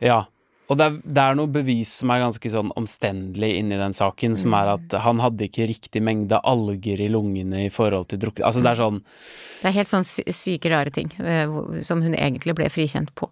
Ja. 0.00 0.24
Og 0.70 0.78
det 0.78 0.86
er, 0.86 0.98
det 1.02 1.22
er 1.22 1.36
noe 1.36 1.50
bevis 1.52 1.90
som 2.00 2.12
er 2.14 2.22
ganske 2.22 2.52
sånn 2.52 2.70
omstendelig 2.78 3.50
inni 3.58 3.78
den 3.80 3.96
saken, 3.96 4.36
som 4.40 4.54
er 4.56 4.72
at 4.76 4.96
han 5.04 5.20
hadde 5.20 5.48
ikke 5.48 5.68
riktig 5.68 6.02
mengde 6.04 6.38
alger 6.48 7.02
i 7.02 7.10
lungene 7.12 7.66
i 7.66 7.72
forhold 7.72 8.08
til 8.12 8.22
drukket 8.22 8.46
Altså 8.46 8.62
det 8.64 8.72
er 8.72 8.80
sånn 8.80 9.02
Det 9.02 9.68
er 9.68 9.76
helt 9.80 9.92
sånn 9.92 10.06
sy 10.06 10.24
syke, 10.32 10.72
rare 10.72 10.94
ting 10.94 11.12
eh, 11.20 11.60
som 11.84 12.04
hun 12.04 12.16
egentlig 12.16 12.56
ble 12.56 12.70
frikjent 12.72 13.12
på. 13.18 13.28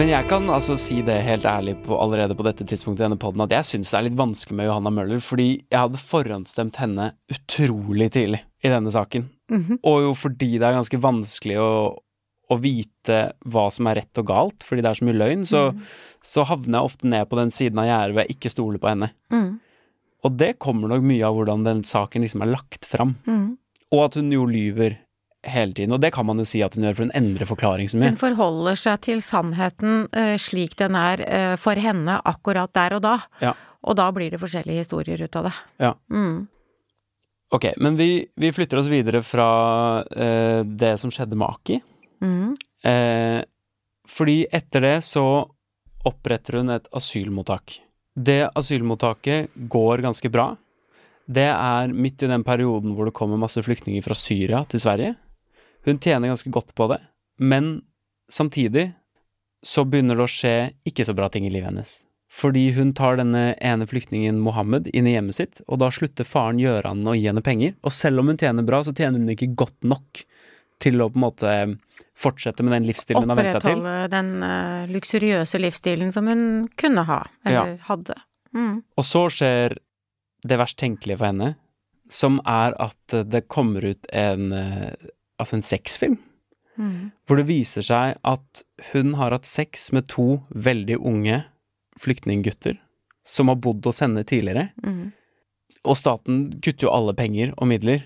Men 0.00 0.08
jeg 0.08 0.30
kan 0.30 0.48
altså 0.48 0.78
si 0.80 1.02
det 1.04 1.18
helt 1.26 1.44
ærlig 1.44 1.74
på, 1.84 1.92
allerede 2.00 2.32
på 2.32 2.44
dette 2.46 2.64
tidspunktet 2.64 3.02
i 3.02 3.04
denne 3.04 3.18
podden 3.20 3.42
at 3.44 3.52
jeg 3.52 3.66
syns 3.68 3.90
det 3.92 3.98
er 3.98 4.04
litt 4.06 4.16
vanskelig 4.16 4.56
med 4.56 4.64
Johanna 4.70 4.92
Møller, 4.96 5.18
fordi 5.20 5.48
jeg 5.58 5.76
hadde 5.76 6.00
forhåndsstemt 6.00 6.78
henne 6.80 7.10
utrolig 7.28 8.06
tidlig 8.14 8.40
i 8.64 8.70
denne 8.72 8.88
saken. 8.94 9.26
Mhm. 9.52 9.82
Og 9.84 10.06
jo 10.06 10.14
fordi 10.16 10.54
det 10.54 10.64
er 10.70 10.78
ganske 10.78 11.02
vanskelig 11.04 11.58
å, 11.60 11.74
å 12.48 12.58
vite 12.62 13.18
hva 13.44 13.66
som 13.76 13.90
er 13.90 14.00
rett 14.00 14.22
og 14.22 14.30
galt, 14.30 14.64
fordi 14.64 14.86
det 14.86 14.88
er 14.88 15.02
så 15.02 15.10
mye 15.10 15.18
løgn, 15.20 15.44
så, 15.50 15.66
så 16.24 16.46
havner 16.48 16.78
jeg 16.78 16.92
ofte 16.94 17.12
ned 17.12 17.28
på 17.28 17.40
den 17.42 17.52
siden 17.58 17.84
av 17.84 17.90
gjerdet 17.90 18.16
hvor 18.16 18.24
jeg 18.24 18.38
ikke 18.38 18.54
stoler 18.56 18.80
på 18.80 18.92
henne. 18.94 19.12
Mm. 19.36 19.52
Og 20.24 20.40
det 20.40 20.54
kommer 20.64 20.94
nok 20.94 21.04
mye 21.12 21.28
av 21.28 21.36
hvordan 21.36 21.68
den 21.68 21.84
saken 21.84 22.24
liksom 22.24 22.46
er 22.46 22.54
lagt 22.56 22.88
fram. 22.88 23.18
Mm. 23.28 23.50
Og 23.92 24.06
at 24.06 24.16
hun 24.16 24.32
jo 24.32 24.48
lyver 24.48 24.96
hele 25.46 25.72
tiden. 25.72 25.94
Og 25.96 26.00
det 26.02 26.12
kan 26.14 26.26
man 26.28 26.40
jo 26.40 26.46
si 26.48 26.60
at 26.64 26.74
hun 26.76 26.84
gjør, 26.84 26.96
for 26.98 27.08
hun 27.08 27.16
endrer 27.16 27.48
forklaring 27.48 27.90
så 27.90 27.98
mye. 27.98 28.12
Hun 28.12 28.20
forholder 28.20 28.78
seg 28.78 29.02
til 29.06 29.22
sannheten 29.24 30.06
uh, 30.12 30.36
slik 30.40 30.76
den 30.80 30.98
er 30.98 31.24
uh, 31.24 31.56
for 31.60 31.80
henne 31.80 32.18
akkurat 32.28 32.72
der 32.76 32.98
og 32.98 33.04
da. 33.06 33.16
Ja. 33.42 33.54
Og 33.88 33.96
da 33.96 34.10
blir 34.12 34.32
det 34.32 34.40
forskjellige 34.42 34.84
historier 34.84 35.22
ut 35.24 35.38
av 35.40 35.48
det. 35.48 35.54
Ja. 35.80 35.92
Mm. 36.12 36.48
Ok, 37.56 37.70
men 37.82 37.96
vi, 37.98 38.10
vi 38.36 38.52
flytter 38.54 38.78
oss 38.78 38.90
videre 38.92 39.24
fra 39.26 39.48
uh, 40.04 40.60
det 40.64 40.92
som 41.00 41.12
skjedde 41.14 41.38
med 41.38 41.48
Aki. 41.48 41.80
Mm. 42.20 42.52
Fordi 44.08 44.36
etter 44.52 44.84
det 44.84 44.98
så 45.04 45.24
oppretter 46.08 46.58
hun 46.58 46.72
et 46.72 46.86
asylmottak. 46.96 47.74
Det 48.12 48.42
asylmottaket 48.56 49.52
går 49.72 50.02
ganske 50.04 50.30
bra. 50.32 50.46
Det 51.30 51.48
er 51.48 51.92
midt 51.92 52.24
i 52.24 52.30
den 52.30 52.44
perioden 52.44 52.92
hvor 52.96 53.08
det 53.08 53.16
kommer 53.16 53.40
masse 53.40 53.62
flyktninger 53.64 54.04
fra 54.04 54.16
Syria 54.16 54.64
til 54.68 54.82
Sverige. 54.82 55.14
Hun 55.86 55.98
tjener 55.98 56.32
ganske 56.32 56.52
godt 56.52 56.74
på 56.76 56.90
det, 56.92 57.00
men 57.40 57.80
samtidig 58.30 58.90
så 59.62 59.84
begynner 59.84 60.16
det 60.16 60.24
å 60.24 60.30
skje 60.30 60.54
ikke 60.88 61.04
så 61.04 61.14
bra 61.16 61.28
ting 61.32 61.46
i 61.48 61.52
livet 61.52 61.70
hennes. 61.70 62.00
Fordi 62.30 62.68
hun 62.76 62.92
tar 62.94 63.18
denne 63.18 63.56
ene 63.58 63.86
flyktningen 63.90 64.38
Mohammed 64.40 64.86
inn 64.94 65.08
i 65.10 65.16
hjemmet 65.16 65.36
sitt, 65.36 65.62
og 65.66 65.80
da 65.82 65.88
slutter 65.92 66.28
faren 66.28 66.60
Gjøran 66.62 67.02
å 67.08 67.16
gi 67.18 67.26
henne 67.26 67.42
penger. 67.42 67.74
Og 67.82 67.94
selv 67.94 68.22
om 68.22 68.30
hun 68.30 68.38
tjener 68.38 68.66
bra, 68.66 68.84
så 68.86 68.94
tjener 68.94 69.18
hun 69.18 69.32
ikke 69.34 69.50
godt 69.58 69.88
nok 69.88 70.22
til 70.80 71.02
å 71.02 71.10
på 71.10 71.18
en 71.18 71.24
måte 71.24 71.54
fortsette 72.20 72.64
med 72.64 72.76
den 72.76 72.86
livsstilen 72.88 73.26
hun 73.26 73.32
har 73.34 73.40
vent 73.40 73.54
seg 73.56 73.64
til. 73.64 73.80
Opprettholde 73.80 74.12
den 74.14 74.30
uh, 74.44 74.92
luksuriøse 74.94 75.60
livsstilen 75.60 76.12
som 76.14 76.28
hun 76.30 76.44
kunne 76.80 77.04
ha, 77.08 77.24
eller 77.44 77.80
hadde. 77.88 78.16
Mm. 78.56 78.76
Og 78.94 79.06
så 79.06 79.26
skjer 79.34 79.76
det 80.46 80.60
verst 80.60 80.78
tenkelige 80.80 81.18
for 81.20 81.32
henne, 81.32 81.54
som 82.10 82.38
er 82.48 82.76
at 82.80 83.18
det 83.30 83.44
kommer 83.50 83.84
ut 83.84 84.06
en 84.16 84.54
eh, 84.56 85.10
altså 85.40 85.58
en 85.58 85.64
sexfilm. 85.66 86.18
Mm. 86.80 87.10
Hvor 87.28 87.36
det 87.40 87.48
viser 87.50 87.84
seg 87.84 88.20
at 88.24 88.62
hun 88.92 89.14
har 89.18 89.34
hatt 89.34 89.48
sex 89.48 89.90
med 89.92 90.06
to 90.08 90.40
veldig 90.54 90.96
unge 91.00 91.42
flyktninggutter 92.00 92.78
som 93.26 93.50
har 93.52 93.58
bodd 93.60 93.84
hos 93.84 94.00
henne 94.00 94.22
tidligere. 94.24 94.70
Mm. 94.84 95.10
Og 95.84 95.96
staten 95.98 96.46
kutter 96.62 96.86
jo 96.88 96.94
alle 96.94 97.14
penger 97.16 97.52
og 97.58 97.68
midler. 97.70 98.02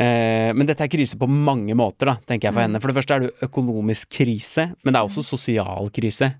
Eh, 0.00 0.50
men 0.56 0.66
dette 0.66 0.82
er 0.86 0.90
krise 0.90 1.18
på 1.20 1.28
mange 1.30 1.76
måter, 1.78 2.08
da, 2.10 2.14
tenker 2.26 2.48
jeg 2.48 2.54
for 2.56 2.60
Mm. 2.62 2.66
henne. 2.68 2.80
For 2.80 2.88
det 2.90 2.96
første 2.96 3.14
er 3.14 3.20
det 3.20 3.34
økonomisk 3.46 4.08
krise, 4.10 4.74
men 4.82 4.92
det 4.94 4.98
er 5.00 5.06
også 5.06 5.22
sosial 5.22 5.90
krise. 5.90 6.32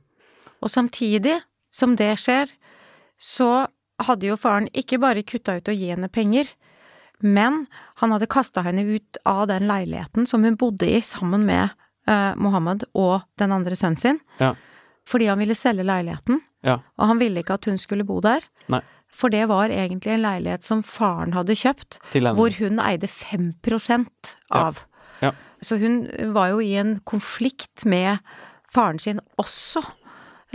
Og 0.62 0.68
samtidig 0.70 1.36
som 1.70 1.94
det 1.96 2.16
skjer, 2.18 2.50
så 3.18 3.66
hadde 4.00 4.26
jo 4.26 4.36
faren 4.36 4.68
ikke 4.74 4.98
bare 4.98 5.22
kutta 5.22 5.56
ut 5.58 5.68
å 5.70 5.76
gi 5.76 5.90
henne 5.92 6.08
penger, 6.10 6.48
men 7.22 7.66
han 8.04 8.12
hadde 8.14 8.28
kasta 8.30 8.62
henne 8.66 8.84
ut 8.94 9.18
av 9.28 9.46
den 9.50 9.66
leiligheten 9.70 10.26
som 10.30 10.44
hun 10.46 10.56
bodde 10.60 10.86
i 10.88 11.00
sammen 11.04 11.44
med 11.48 11.70
eh, 12.08 12.34
Mohammed 12.36 12.84
og 12.94 13.22
den 13.40 13.52
andre 13.56 13.76
sønnen 13.80 13.98
sin, 14.00 14.18
Ja. 14.40 14.54
fordi 15.08 15.26
han 15.30 15.38
ville 15.40 15.54
selge 15.56 15.84
leiligheten, 15.88 16.40
Ja. 16.64 16.78
og 16.98 17.06
han 17.08 17.18
ville 17.20 17.40
ikke 17.42 17.54
at 17.58 17.64
hun 17.68 17.78
skulle 17.80 18.04
bo 18.04 18.20
der. 18.20 18.44
Nei. 18.68 18.80
For 19.14 19.30
det 19.30 19.46
var 19.48 19.68
egentlig 19.70 20.10
en 20.12 20.22
leilighet 20.24 20.64
som 20.66 20.82
faren 20.82 21.32
hadde 21.36 21.54
kjøpt, 21.54 21.98
hvor 22.34 22.50
hun 22.58 22.80
eide 22.82 23.06
5 23.08 23.54
av. 24.50 24.80
Ja. 25.22 25.32
Så 25.62 25.78
hun 25.78 26.08
var 26.34 26.48
jo 26.50 26.58
i 26.60 26.74
en 26.76 26.98
konflikt 27.06 27.84
med 27.86 28.18
faren 28.74 28.98
sin 28.98 29.20
også. 29.38 29.82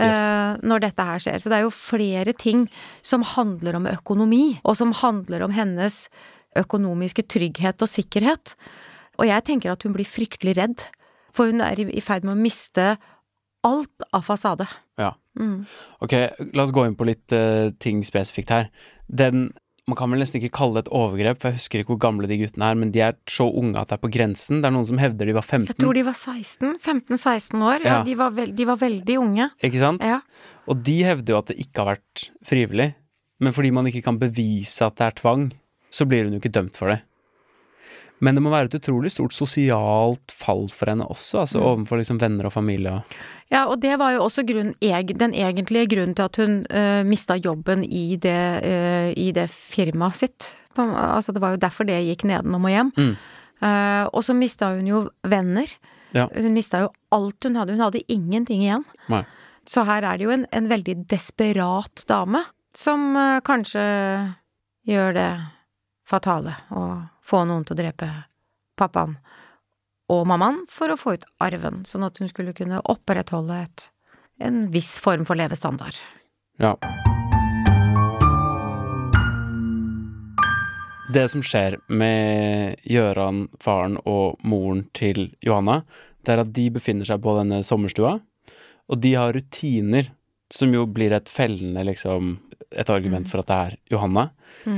Yes. 0.00 0.16
eh, 0.16 0.56
når 0.64 0.80
dette 0.80 1.04
her 1.04 1.18
skjer. 1.20 1.38
Så 1.42 1.50
det 1.50 1.58
er 1.58 1.64
jo 1.66 1.70
flere 1.76 2.32
ting 2.32 2.68
som 3.02 3.20
handler 3.22 3.76
om 3.76 3.86
økonomi, 3.86 4.58
og 4.64 4.76
som 4.78 4.92
handler 4.96 5.42
om 5.44 5.50
hennes 5.52 6.08
økonomiske 6.58 7.22
trygghet 7.30 7.82
og 7.84 7.88
sikkerhet. 7.90 8.54
Og 9.20 9.26
jeg 9.28 9.44
tenker 9.46 9.72
at 9.74 9.82
hun 9.86 9.94
blir 9.94 10.08
fryktelig 10.08 10.56
redd, 10.58 10.82
for 11.36 11.50
hun 11.52 11.60
er 11.62 11.78
i 11.84 12.00
ferd 12.02 12.24
med 12.26 12.34
å 12.34 12.40
miste 12.40 12.94
alt 13.66 14.06
av 14.16 14.24
fasade. 14.26 14.66
Ja. 14.98 15.12
Mm. 15.38 15.64
Ok, 16.02 16.14
la 16.56 16.64
oss 16.64 16.72
gå 16.74 16.86
inn 16.88 16.96
på 16.98 17.06
litt 17.06 17.30
uh, 17.36 17.70
ting 17.78 18.00
spesifikt 18.06 18.50
her. 18.54 18.70
Den 19.06 19.50
Man 19.88 19.96
kan 19.98 20.12
vel 20.12 20.20
nesten 20.22 20.38
ikke 20.38 20.52
kalle 20.54 20.76
det 20.76 20.84
et 20.84 20.92
overgrep, 20.94 21.38
for 21.42 21.50
jeg 21.50 21.56
husker 21.58 21.80
ikke 21.80 21.96
hvor 21.96 22.02
gamle 22.04 22.28
de 22.30 22.36
guttene 22.38 22.66
er, 22.68 22.76
men 22.78 22.92
de 22.94 23.00
er 23.02 23.16
så 23.26 23.48
unge 23.48 23.80
at 23.80 23.88
det 23.90 23.96
er 23.96 24.02
på 24.04 24.10
grensen. 24.14 24.60
Det 24.62 24.68
er 24.68 24.74
noen 24.76 24.86
som 24.86 25.00
hevder 25.02 25.26
de 25.26 25.34
var 25.34 25.42
15. 25.42 25.66
Jeg 25.72 25.78
tror 25.82 25.96
de 25.96 26.04
var 26.06 26.14
16, 26.14 26.76
15-16 26.84 27.64
år. 27.66 27.80
Ja, 27.82 27.88
Ja. 27.96 28.02
de, 28.06 28.14
var 28.20 28.30
de 28.60 28.66
var 28.68 28.78
veldig 28.78 29.16
unge. 29.18 29.48
Ikke 29.66 29.80
sant? 29.82 30.04
Ja. 30.06 30.20
Og 30.70 30.84
de 30.86 30.94
hevder 31.08 31.34
jo 31.34 31.38
at 31.40 31.50
det 31.50 31.56
ikke 31.64 31.82
har 31.82 31.88
vært 31.96 32.22
frivillig. 32.46 32.86
Men 33.42 33.56
fordi 33.56 33.72
man 33.74 33.88
ikke 33.90 34.04
kan 34.06 34.20
bevise 34.20 34.86
at 34.86 34.94
det 35.00 35.08
er 35.08 35.16
tvang, 35.18 35.48
så 35.90 36.06
blir 36.06 36.24
hun 36.24 36.36
jo 36.36 36.40
ikke 36.42 36.52
dømt 36.54 36.76
for 36.78 36.92
det. 36.92 37.00
Men 38.20 38.36
det 38.36 38.42
må 38.44 38.50
være 38.52 38.68
et 38.68 38.76
utrolig 38.76 39.10
stort 39.14 39.32
sosialt 39.32 40.32
fall 40.36 40.66
for 40.68 40.90
henne 40.92 41.06
også, 41.08 41.40
altså 41.40 41.58
Mm. 41.58 41.64
overfor 41.70 42.00
liksom 42.02 42.20
venner 42.20 42.46
og 42.46 42.52
familie 42.52 43.02
Ja, 43.50 43.64
og 43.66 43.80
det 43.80 43.98
var 43.98 44.12
jo 44.12 44.22
også 44.22 44.44
grunn, 44.46 44.74
den 44.78 45.32
egentlige 45.34 45.88
grunnen 45.88 46.14
til 46.14 46.22
at 46.22 46.36
hun 46.36 46.66
uh, 46.70 47.02
mista 47.02 47.34
jobben 47.34 47.82
i 47.82 48.16
det, 48.16 48.62
uh, 48.62 49.10
i 49.16 49.32
det 49.32 49.48
firmaet 49.50 50.14
sitt. 50.16 50.54
Altså 50.76 51.32
det 51.32 51.40
var 51.42 51.50
jo 51.56 51.56
derfor 51.56 51.84
det 51.84 51.96
gikk 52.06 52.24
nedenom 52.24 52.64
og 52.64 52.70
hjem. 52.70 52.92
Mm. 52.96 53.16
Uh, 53.60 54.06
og 54.14 54.22
så 54.22 54.36
mista 54.36 54.70
hun 54.76 54.86
jo 54.86 55.10
venner. 55.26 55.66
Ja. 56.14 56.28
Hun 56.30 56.54
mista 56.54 56.84
jo 56.84 56.92
alt 57.10 57.42
hun 57.42 57.56
hadde. 57.56 57.72
Hun 57.72 57.80
hadde 57.80 58.04
ingenting 58.08 58.62
igjen. 58.62 58.84
Nei. 59.08 59.24
Så 59.66 59.82
her 59.84 60.02
er 60.04 60.16
det 60.16 60.24
jo 60.24 60.30
en, 60.30 60.46
en 60.52 60.68
veldig 60.70 61.08
desperat 61.08 62.04
dame 62.06 62.44
som 62.72 63.16
uh, 63.16 63.40
kanskje 63.40 63.82
gjør 64.86 65.14
det 65.18 65.30
fatale 66.10 66.56
å 66.74 66.84
få 67.22 67.44
noen 67.46 67.64
til 67.66 67.76
å 67.76 67.80
drepe 67.82 68.08
pappaen 68.78 69.16
og 70.10 70.26
mammaen 70.26 70.64
for 70.70 70.90
å 70.90 70.98
få 70.98 71.14
ut 71.14 71.26
arven, 71.42 71.84
sånn 71.86 72.06
at 72.08 72.18
hun 72.18 72.30
skulle 72.30 72.54
kunne 72.56 72.82
opprettholde 72.90 73.60
et, 73.62 73.86
en 74.42 74.64
viss 74.74 74.96
form 75.02 75.22
for 75.28 75.38
levestandard. 75.38 75.94
Ja. 76.58 76.74
Det 81.14 81.26
som 81.30 81.42
skjer 81.42 81.76
med 81.90 82.82
Gjøran, 82.86 83.46
faren 83.62 83.96
og 84.02 84.42
moren 84.46 84.84
til 84.94 85.30
Johanna, 85.46 85.80
det 86.26 86.34
er 86.34 86.42
at 86.42 86.52
de 86.54 86.66
befinner 86.74 87.06
seg 87.06 87.22
på 87.22 87.34
denne 87.38 87.62
sommerstua, 87.66 88.18
og 88.90 89.02
de 89.02 89.14
har 89.14 89.34
rutiner 89.34 90.10
som 90.52 90.72
jo 90.74 90.86
blir 90.90 91.14
et 91.14 91.30
fellende, 91.30 91.84
liksom, 91.86 92.36
et 92.70 92.90
argument 92.90 93.28
for 93.30 93.42
at 93.42 93.50
det 93.50 93.56
er 93.56 93.76
Johanna. 93.94 94.28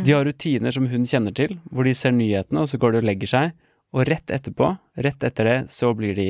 De 0.06 0.14
har 0.14 0.24
rutiner 0.28 0.74
som 0.74 0.86
hun 0.88 1.04
kjenner 1.08 1.34
til, 1.36 1.58
hvor 1.70 1.88
de 1.88 1.94
ser 1.96 2.14
nyhetene, 2.16 2.64
og 2.64 2.70
så 2.70 2.80
går 2.80 2.94
de 2.94 3.02
og 3.02 3.08
legger 3.08 3.32
seg, 3.32 3.52
og 3.92 4.06
rett 4.08 4.32
etterpå, 4.32 4.70
rett 5.04 5.24
etter 5.26 5.48
det, 5.48 5.58
så 5.72 5.92
blir 5.96 6.16
de 6.16 6.28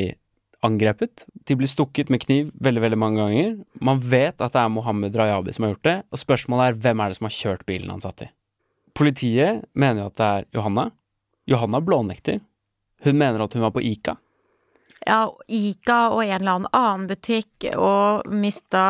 angrepet. 0.67 1.25
De 1.47 1.57
blir 1.59 1.71
stukket 1.71 2.11
med 2.11 2.23
kniv 2.23 2.51
veldig, 2.63 2.83
veldig 2.85 2.99
mange 2.99 3.23
ganger. 3.23 3.53
Man 3.83 4.01
vet 4.03 4.43
at 4.43 4.55
det 4.55 4.63
er 4.63 4.73
Mohammed 4.73 5.17
Rajabi 5.19 5.55
som 5.55 5.67
har 5.67 5.75
gjort 5.75 5.89
det, 5.89 5.99
og 6.11 6.23
spørsmålet 6.23 6.69
er 6.69 6.81
hvem 6.87 7.03
er 7.03 7.13
det 7.13 7.19
som 7.19 7.29
har 7.29 7.37
kjørt 7.39 7.67
bilen 7.69 7.93
han 7.95 8.03
satt 8.03 8.27
i? 8.27 8.31
Politiet 8.99 9.63
mener 9.79 10.05
jo 10.05 10.11
at 10.11 10.19
det 10.19 10.29
er 10.29 10.49
Johanna. 10.59 10.89
Johanna 11.51 11.81
blånekter. 11.83 12.43
Hun 13.03 13.19
mener 13.19 13.43
at 13.43 13.55
hun 13.57 13.65
var 13.65 13.75
på 13.75 13.83
Ica. 13.83 14.17
Ja, 15.07 15.23
Ica 15.49 16.01
og 16.15 16.25
en 16.25 16.41
eller 16.41 16.67
annen 16.73 17.09
butikk, 17.11 17.71
og 17.77 18.29
mista 18.31 18.85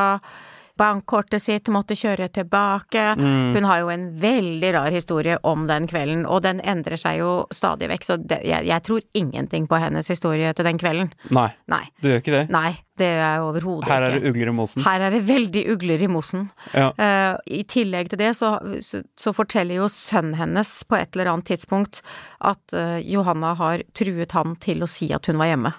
bankkortet 0.83 1.42
sitt, 1.42 1.68
måtte 1.72 1.96
kjøre 1.98 2.29
tilbake. 2.33 3.03
Mm. 3.18 3.55
Hun 3.57 3.66
har 3.68 3.83
jo 3.83 3.90
en 3.92 4.07
veldig 4.20 4.70
rar 4.77 4.94
historie 4.94 5.37
om 5.46 5.66
den 5.68 5.88
kvelden, 5.90 6.25
og 6.27 6.42
den 6.46 6.62
endrer 6.64 6.98
seg 7.01 7.20
jo 7.20 7.33
stadig 7.55 7.90
vekk, 7.92 8.07
så 8.07 8.16
det, 8.18 8.40
jeg, 8.48 8.66
jeg 8.68 8.87
tror 8.87 9.05
ingenting 9.18 9.68
på 9.70 9.81
hennes 9.83 10.09
historie 10.11 10.53
til 10.57 10.68
den 10.68 10.81
kvelden. 10.81 11.12
Nei, 11.35 11.51
Nei. 11.72 11.85
du 12.01 12.11
gjør 12.11 12.25
ikke 12.25 12.35
det. 12.35 12.42
Nei, 12.55 12.72
det 13.01 13.11
gjør 13.11 13.22
jeg 13.22 13.44
overhodet 13.46 13.90
Her 13.90 14.07
er 14.07 14.16
ikke. 14.16 14.25
det 14.25 14.33
ugler 14.33 14.53
i 14.53 14.57
mosen. 14.57 14.87
Her 14.87 15.07
er 15.07 15.16
det 15.16 15.22
veldig 15.29 15.64
ugler 15.77 16.07
i 16.07 16.11
mosen. 16.12 16.48
Ja. 16.72 16.88
Uh, 16.98 17.37
I 17.61 17.62
tillegg 17.68 18.12
til 18.12 18.22
det 18.22 18.33
så, 18.38 18.55
så, 18.85 19.05
så 19.18 19.37
forteller 19.37 19.83
jo 19.83 19.92
sønnen 19.92 20.37
hennes 20.40 20.75
på 20.88 20.98
et 20.98 21.14
eller 21.14 21.35
annet 21.35 21.53
tidspunkt 21.53 22.03
at 22.40 22.77
uh, 22.77 22.98
Johanna 23.05 23.55
har 23.61 23.85
truet 23.96 24.37
han 24.37 24.57
til 24.62 24.85
å 24.85 24.90
si 24.90 25.12
at 25.14 25.29
hun 25.29 25.40
var 25.40 25.53
hjemme. 25.53 25.77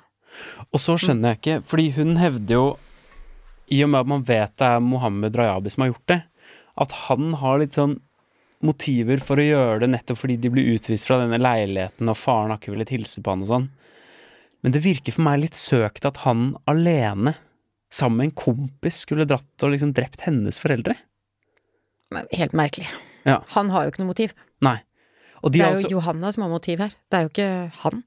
Og 0.72 0.82
så 0.82 0.96
skjønner 1.00 1.34
jeg 1.34 1.42
ikke, 1.42 1.60
fordi 1.70 1.90
hun 1.98 2.18
hevder 2.22 2.58
jo, 2.58 2.66
i 3.74 3.80
og 3.86 3.92
med 3.94 4.04
at 4.04 4.10
man 4.12 4.26
vet 4.28 4.56
det 4.60 4.70
er 4.70 4.84
Mohammed 4.84 5.38
Rajabi 5.40 5.72
som 5.74 5.86
har 5.86 5.94
gjort 5.94 6.10
det, 6.12 6.20
at 6.84 6.98
han 7.06 7.38
har 7.40 7.62
litt 7.62 7.78
sånn 7.78 7.96
motiver 8.64 9.22
for 9.24 9.40
å 9.40 9.46
gjøre 9.46 9.80
det 9.84 9.90
nettopp 9.92 10.20
fordi 10.22 10.38
de 10.40 10.52
blir 10.54 10.76
utvist 10.76 11.08
fra 11.08 11.20
denne 11.22 11.40
leiligheten, 11.42 12.10
og 12.10 12.20
faren 12.20 12.54
har 12.54 12.62
ikke 12.62 12.74
villet 12.74 12.94
hilse 12.96 13.24
på 13.24 13.34
han 13.34 13.44
og 13.46 13.52
sånn. 13.52 13.72
Men 14.64 14.76
det 14.76 14.84
virker 14.86 15.16
for 15.16 15.26
meg 15.26 15.42
litt 15.42 15.60
søkt 15.60 16.08
at 16.08 16.22
han 16.24 16.54
alene, 16.72 17.36
sammen 17.94 18.22
med 18.22 18.30
en 18.30 18.38
kompis, 18.40 19.02
skulle 19.04 19.28
dratt 19.30 19.66
og 19.66 19.74
liksom 19.74 19.92
drept 19.96 20.24
hennes 20.26 20.58
foreldre. 20.62 20.96
Men 22.14 22.30
Helt 22.34 22.56
merkelig. 22.58 22.88
Ja. 23.28 23.42
Han 23.56 23.70
har 23.74 23.86
jo 23.86 23.94
ikke 23.94 24.04
noe 24.04 24.14
motiv. 24.14 24.34
Nei. 24.64 24.80
De 25.44 25.52
Det 25.52 25.60
er 25.60 25.74
altså 25.74 25.90
jo 25.90 25.98
Johanna 25.98 26.32
som 26.32 26.46
har 26.46 26.52
motiv 26.54 26.80
her. 26.80 26.96
Det 27.12 27.20
er 27.20 27.26
jo 27.26 27.32
ikke 27.34 27.50
han. 27.84 28.04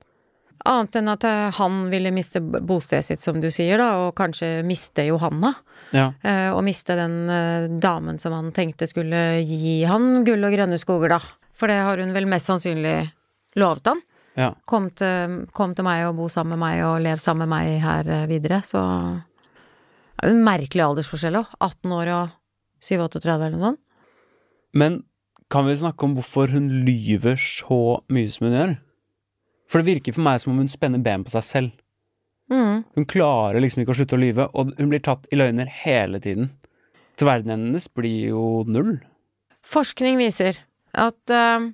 Annet 0.65 0.97
enn 0.97 1.09
at 1.13 1.25
eh, 1.29 1.51
han 1.59 1.91
ville 1.93 2.11
miste 2.15 2.41
bostedet 2.41 3.05
sitt, 3.05 3.21
som 3.23 3.41
du 3.41 3.51
sier, 3.55 3.79
da, 3.79 3.91
og 4.07 4.15
kanskje 4.19 4.63
miste 4.67 5.05
Johanna. 5.07 5.53
Ja. 5.95 6.13
eh, 6.23 6.49
Og 6.55 6.65
miste 6.67 6.97
den 6.99 7.29
eh, 7.31 7.67
damen 7.83 8.19
som 8.19 8.33
han 8.33 8.53
tenkte 8.57 8.89
skulle 8.91 9.43
gi 9.45 9.83
han 9.85 10.25
gull 10.27 10.43
og 10.49 10.55
grønne 10.57 10.79
skoger, 10.81 11.13
da. 11.17 11.21
For 11.57 11.69
det 11.71 11.77
har 11.85 11.99
hun 12.03 12.13
vel 12.17 12.27
mest 12.27 12.47
sannsynlig 12.51 12.97
lovet 13.57 13.87
han. 13.93 14.01
ja. 14.37 14.51
Kom 14.69 14.91
til, 14.91 15.47
kom 15.57 15.75
til 15.75 15.85
meg 15.87 16.07
og 16.09 16.17
bo 16.19 16.27
sammen 16.29 16.59
med 16.59 16.65
meg 16.67 16.83
og 16.85 16.99
lev 17.05 17.19
sammen 17.23 17.49
med 17.49 17.55
meg 17.55 17.81
her 17.85 18.27
videre, 18.29 18.63
så 18.65 18.83
Det 20.17 20.31
er 20.31 20.33
en 20.33 20.45
merkelig 20.45 20.81
aldersforskjell 20.83 21.37
òg. 21.43 21.47
18 21.61 21.93
år 21.93 22.09
og 22.15 22.29
37 22.81 23.29
eller 23.29 23.51
noe 23.53 23.67
sånt. 23.71 23.81
Men 24.77 25.03
kan 25.53 25.67
vi 25.69 25.77
snakke 25.77 26.05
om 26.05 26.15
hvorfor 26.17 26.51
hun 26.53 26.69
lyver 26.87 27.37
så 27.41 28.01
mye 28.13 28.31
som 28.33 28.47
hun 28.49 28.57
gjør? 28.57 28.73
For 29.71 29.83
det 29.83 29.97
virker 29.97 30.15
for 30.15 30.23
meg 30.27 30.41
som 30.43 30.53
om 30.55 30.61
hun 30.63 30.71
spenner 30.71 31.03
ben 31.03 31.25
på 31.27 31.33
seg 31.35 31.45
selv. 31.47 31.73
Mm. 32.53 32.85
Hun 32.95 33.07
klarer 33.11 33.59
liksom 33.63 33.83
ikke 33.83 33.95
å 33.95 33.99
slutte 33.99 34.15
å 34.15 34.23
lyve, 34.23 34.47
og 34.55 34.71
hun 34.79 34.91
blir 34.93 35.03
tatt 35.03 35.27
i 35.35 35.39
løgner 35.39 35.71
hele 35.83 36.21
tiden. 36.23 36.53
Tverden 37.19 37.51
hennes 37.55 37.89
blir 37.97 38.29
jo 38.31 38.43
null. 38.71 38.99
Forskning 39.67 40.19
viser 40.21 40.61
at 40.95 41.33
uh, 41.35 41.67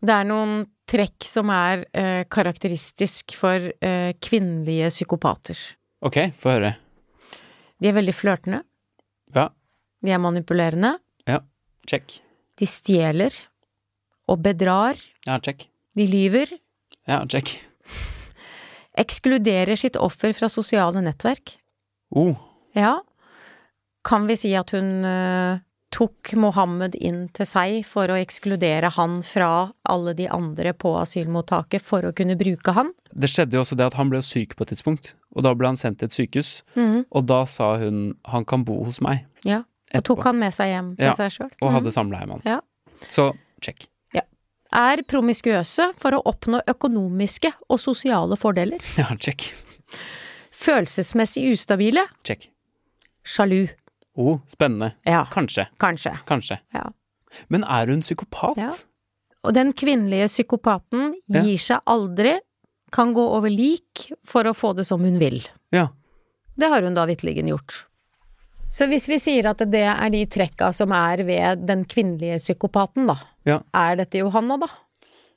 det 0.00 0.14
er 0.14 0.28
noen 0.28 0.62
trekk 0.88 1.26
som 1.28 1.50
er 1.52 1.84
uh, 1.92 2.22
karakteristisk 2.32 3.34
for 3.36 3.68
uh, 3.68 4.10
kvinnelige 4.24 4.88
psykopater. 4.94 5.58
Ok, 6.04 6.20
få 6.40 6.54
høre. 6.56 6.74
De 7.80 7.90
er 7.90 7.96
veldig 7.96 8.14
flørtende, 8.16 8.62
Ja, 9.34 9.48
de 10.04 10.12
er 10.14 10.20
manipulerende, 10.22 10.94
check. 11.88 12.20
de 12.60 12.66
stjeler 12.68 13.34
og 14.30 14.38
bedrar, 14.44 14.96
Ja, 15.26 15.38
check. 15.42 15.66
de 15.96 16.06
lyver, 16.08 16.52
Ja, 17.06 17.22
check. 17.28 17.60
ekskluderer 18.98 19.76
sitt 19.76 19.96
offer 19.96 20.32
fra 20.32 20.48
sosiale 20.48 21.02
nettverk. 21.04 21.56
Oh, 22.14 22.34
Ja, 22.74 23.00
kan 24.04 24.26
vi 24.26 24.34
si 24.36 24.50
at 24.58 24.70
hun 24.74 25.04
uh, 25.06 25.58
tok 25.94 26.32
Mohammed 26.36 26.96
inn 26.98 27.28
til 27.34 27.46
seg 27.46 27.84
for 27.86 28.10
å 28.10 28.16
ekskludere 28.18 28.90
han 28.96 29.20
fra 29.24 29.70
alle 29.88 30.12
de 30.18 30.26
andre 30.28 30.72
på 30.74 30.90
asylmottaket 30.98 31.82
for 31.86 32.02
å 32.08 32.12
kunne 32.16 32.36
bruke 32.36 32.74
han? 32.74 32.90
det 33.14 33.28
skjedde 33.30 33.54
jo 33.54 33.60
også 33.62 33.76
det 33.78 33.86
at 33.86 33.94
han 33.94 34.08
ble 34.10 34.18
syk 34.26 34.56
på 34.58 34.64
et 34.66 34.72
tidspunkt, 34.74 35.12
og 35.38 35.44
da 35.46 35.52
ble 35.54 35.68
han 35.70 35.76
sendt 35.78 36.00
til 36.02 36.08
et 36.10 36.16
sykehus, 36.16 36.62
Mm. 36.74 37.04
og 37.14 37.26
da 37.30 37.44
sa 37.46 37.76
hun 37.78 38.16
han 38.26 38.44
kan 38.44 38.64
bo 38.66 38.80
hos 38.84 38.98
meg 39.00 39.22
Ja, 39.46 39.60
og 39.62 39.94
etterpå, 39.94 40.16
tok 40.16 40.24
han 40.24 40.38
med 40.42 40.52
seg 40.54 40.72
hjem 40.74 40.96
til 40.98 41.06
Ja, 41.06 41.14
seg 41.14 41.30
sjøl. 41.30 41.50
og 41.62 41.70
hadde 41.72 41.92
samleie 41.94 42.26
med 42.26 42.42
han. 42.42 42.42
Ja. 42.44 42.60
Så 43.06 43.32
check. 43.62 43.86
Er 44.74 45.02
promiskuøse 45.06 45.90
for 46.02 46.16
å 46.16 46.22
oppnå 46.26 46.60
økonomiske 46.70 47.52
og 47.70 47.78
sosiale 47.78 48.36
fordeler. 48.40 48.82
Ja, 49.00 49.10
check. 49.20 49.52
Følelsesmessig 50.54 51.44
ustabile. 51.52 52.06
Check. 52.26 52.48
Sjalu. 53.24 53.66
Oh, 54.16 54.38
spennende. 54.50 54.92
Ja, 55.06 55.24
Kanskje. 55.32 55.66
kanskje. 55.78 56.12
Kanskje. 56.26 56.58
Ja. 56.74 56.88
Men 57.50 57.64
er 57.64 57.90
hun 57.90 58.02
psykopat? 58.04 58.58
Ja. 58.60 58.70
Og 59.44 59.54
den 59.56 59.72
kvinnelige 59.76 60.28
psykopaten 60.30 61.16
gir 61.28 61.58
seg 61.60 61.82
aldri, 61.90 62.36
kan 62.94 63.10
gå 63.16 63.24
over 63.36 63.50
lik 63.50 64.04
for 64.24 64.46
å 64.46 64.52
få 64.54 64.70
det 64.78 64.84
som 64.86 65.02
hun 65.02 65.18
vil. 65.18 65.40
Ja. 65.74 65.88
Det 66.54 66.68
har 66.70 66.84
hun 66.86 66.94
da 66.94 67.02
vitterlig 67.10 67.42
gjort. 67.50 67.80
Så 68.74 68.88
hvis 68.90 69.06
vi 69.06 69.20
sier 69.22 69.46
at 69.52 69.60
det 69.70 69.84
er 69.86 70.08
de 70.10 70.24
trekka 70.26 70.72
som 70.74 70.90
er 70.96 71.22
ved 71.26 71.62
den 71.68 71.84
kvinnelige 71.86 72.40
psykopaten, 72.42 73.06
da, 73.06 73.16
Ja. 73.46 73.60
er 73.72 73.96
dette 74.00 74.18
Johanna, 74.18 74.56
da? 74.58 74.66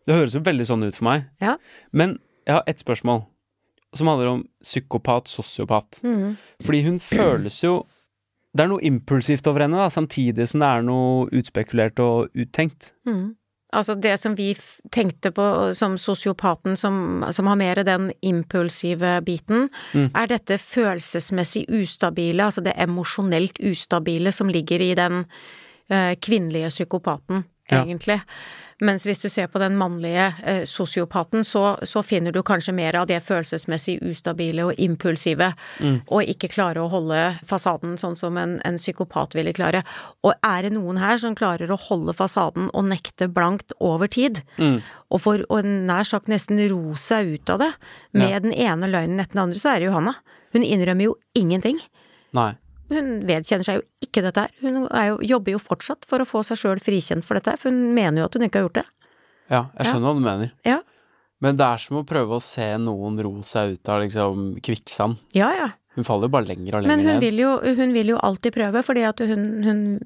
Det 0.07 0.15
høres 0.15 0.33
jo 0.33 0.39
veldig 0.41 0.65
sånn 0.65 0.87
ut 0.87 0.95
for 0.95 1.03
meg. 1.05 1.25
Ja. 1.41 1.57
Men 1.91 2.17
jeg 2.47 2.55
har 2.55 2.63
ett 2.65 2.79
spørsmål 2.81 3.25
som 3.93 4.07
handler 4.07 4.27
om 4.31 4.47
psykopat, 4.63 5.27
sosiopat. 5.27 5.99
Mm. 6.03 6.37
Fordi 6.63 6.83
hun 6.83 6.99
føles 6.99 7.61
jo 7.63 7.85
Det 8.55 8.63
er 8.63 8.69
noe 8.71 8.81
impulsivt 8.81 9.45
over 9.45 9.59
henne, 9.59 9.77
da, 9.77 9.87
samtidig 9.89 10.47
som 10.49 10.61
det 10.63 10.65
er 10.67 10.81
noe 10.81 11.27
utspekulert 11.29 11.99
og 11.99 12.31
uttenkt. 12.33 12.91
Mhm. 13.05 13.35
Altså 13.75 13.95
det 13.99 14.13
som 14.19 14.35
vi 14.37 14.53
tenkte 14.95 15.31
på 15.35 15.73
som 15.75 15.97
sosiopaten, 15.99 16.77
som, 16.77 17.25
som 17.31 17.47
har 17.47 17.57
mer 17.59 17.83
den 17.83 18.11
impulsive 18.21 19.21
biten, 19.25 19.69
Mm. 19.93 20.11
er 20.15 20.27
dette 20.27 20.57
følelsesmessig 20.57 21.65
ustabile, 21.69 22.43
altså 22.43 22.61
det 22.63 22.73
emosjonelt 22.77 23.59
ustabile 23.59 24.31
som 24.31 24.47
ligger 24.47 24.79
i 24.79 24.93
den 24.95 25.25
eh, 25.89 26.15
kvinnelige 26.15 26.69
psykopaten. 26.69 27.43
Ja. 27.71 27.83
egentlig. 27.83 28.21
Mens 28.79 29.07
hvis 29.07 29.17
du 29.23 29.25
ser 29.33 29.47
på 29.49 29.57
den 29.57 29.73
mannlige 29.75 30.27
eh, 30.45 30.59
sosiopaten, 30.69 31.41
så, 31.43 31.79
så 31.81 32.03
finner 32.05 32.31
du 32.31 32.43
kanskje 32.45 32.75
mer 32.77 32.93
av 32.99 33.07
det 33.09 33.17
følelsesmessig 33.25 33.95
ustabile 34.05 34.67
og 34.69 34.77
impulsive, 34.77 35.47
og 36.13 36.21
ikke 36.29 36.47
klare 36.53 36.83
å 36.83 36.91
holde 36.91 37.39
fasaden 37.49 37.95
sånn 37.97 38.13
som 38.15 38.37
en, 38.37 38.59
en 38.63 38.77
psykopat 38.77 39.33
ville 39.33 39.53
klare. 39.57 39.81
Og 40.21 40.35
er 40.45 40.67
det 40.67 40.73
noen 40.75 40.99
her 41.01 41.17
som 41.17 41.33
klarer 41.33 41.73
å 41.73 41.79
holde 41.87 42.13
fasaden 42.13 42.69
og 42.71 42.85
nekte 42.85 43.27
blankt 43.33 43.73
over 43.81 44.05
tid, 44.07 44.43
Mm. 44.61 44.83
og 45.09 45.21
for 45.25 45.41
å 45.49 45.63
nær 45.65 46.05
sagt 46.05 46.27
nesten 46.29 46.61
ro 46.69 46.93
seg 46.93 47.33
ut 47.39 47.49
av 47.49 47.59
det, 47.65 47.71
med 48.13 48.29
Ja. 48.29 48.39
den 48.39 48.53
ene 48.53 48.85
løgnen 48.93 49.19
etter 49.19 49.33
den 49.33 49.43
andre, 49.47 49.57
så 49.57 49.73
er 49.73 49.79
det 49.79 49.89
Johanna. 49.89 50.15
Hun 50.53 50.61
innrømmer 50.61 51.03
jo 51.09 51.15
ingenting. 51.35 51.81
Nei. 52.31 52.53
Hun 52.89 53.07
vedkjenner 53.27 53.65
seg 53.67 53.79
jo 53.81 53.85
ikke 54.07 54.21
dette 54.23 54.45
her. 54.45 54.51
Hun 54.61 54.87
er 54.95 55.07
jo, 55.09 55.17
jobber 55.35 55.51
jo 55.57 55.59
fortsatt 55.59 56.05
for 56.07 56.19
å 56.23 56.27
få 56.27 56.43
seg 56.47 56.57
sjøl 56.61 56.79
frikjent 56.83 57.25
for 57.27 57.35
dette 57.39 57.57
for 57.59 57.69
hun 57.69 57.93
mener 57.95 58.21
jo 58.21 58.25
at 58.29 58.37
hun 58.37 58.45
ikke 58.47 58.61
har 58.61 58.67
gjort 58.69 58.79
det. 58.81 58.85
Ja, 59.49 59.61
jeg 59.77 59.85
Ja. 59.85 59.91
skjønner 59.91 60.07
hva 60.07 60.13
du 60.15 60.23
mener. 60.23 60.51
Ja. 60.65 60.79
Men 61.41 61.57
det 61.57 61.65
er 61.67 61.77
som 61.77 61.97
å 61.97 62.05
prøve 62.07 62.37
å 62.37 62.41
se 62.41 62.65
noen 62.81 63.19
ro 63.21 63.33
seg 63.43 63.73
ut 63.77 63.89
av 63.89 64.01
liksom 64.01 64.59
kvikksand. 64.61 65.17
Ja, 65.37 65.51
ja. 65.53 65.69
Hun 65.95 66.03
faller 66.03 66.27
jo 66.27 66.33
bare 66.33 66.45
lenger 66.47 66.75
og 66.75 66.83
lenger 66.83 66.87
Men 66.95 67.05
hun 67.05 67.13
ned. 67.15 67.21
vil 67.21 67.37
jo, 67.43 67.51
hun 67.75 67.93
vil 67.93 68.07
jo 68.13 68.17
alltid 68.17 68.53
prøve, 68.53 68.83
fordi 68.85 69.03
at 69.07 69.19
hun, 69.19 69.63
hun, 69.63 69.99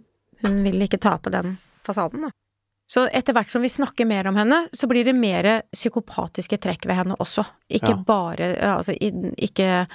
hun 0.43 0.63
vil 0.63 0.81
ikke 0.87 0.99
tape 0.99 1.29
den 1.31 1.57
fasaden, 1.83 2.21
da. 2.21 2.31
Så 2.91 3.05
etter 3.13 3.31
hvert 3.33 3.47
som 3.49 3.61
vi 3.63 3.69
snakker 3.71 4.05
mer 4.05 4.27
om 4.27 4.35
henne, 4.35 4.67
så 4.75 4.87
blir 4.87 5.05
det 5.07 5.15
mer 5.15 5.61
psykopatiske 5.71 6.57
trekk 6.59 6.85
ved 6.89 6.95
henne 6.97 7.15
også. 7.23 7.45
Ikke 7.71 7.93
Ja. 7.95 7.95
bare 7.95 8.55
Altså, 8.59 8.91
ikke, 8.99 9.87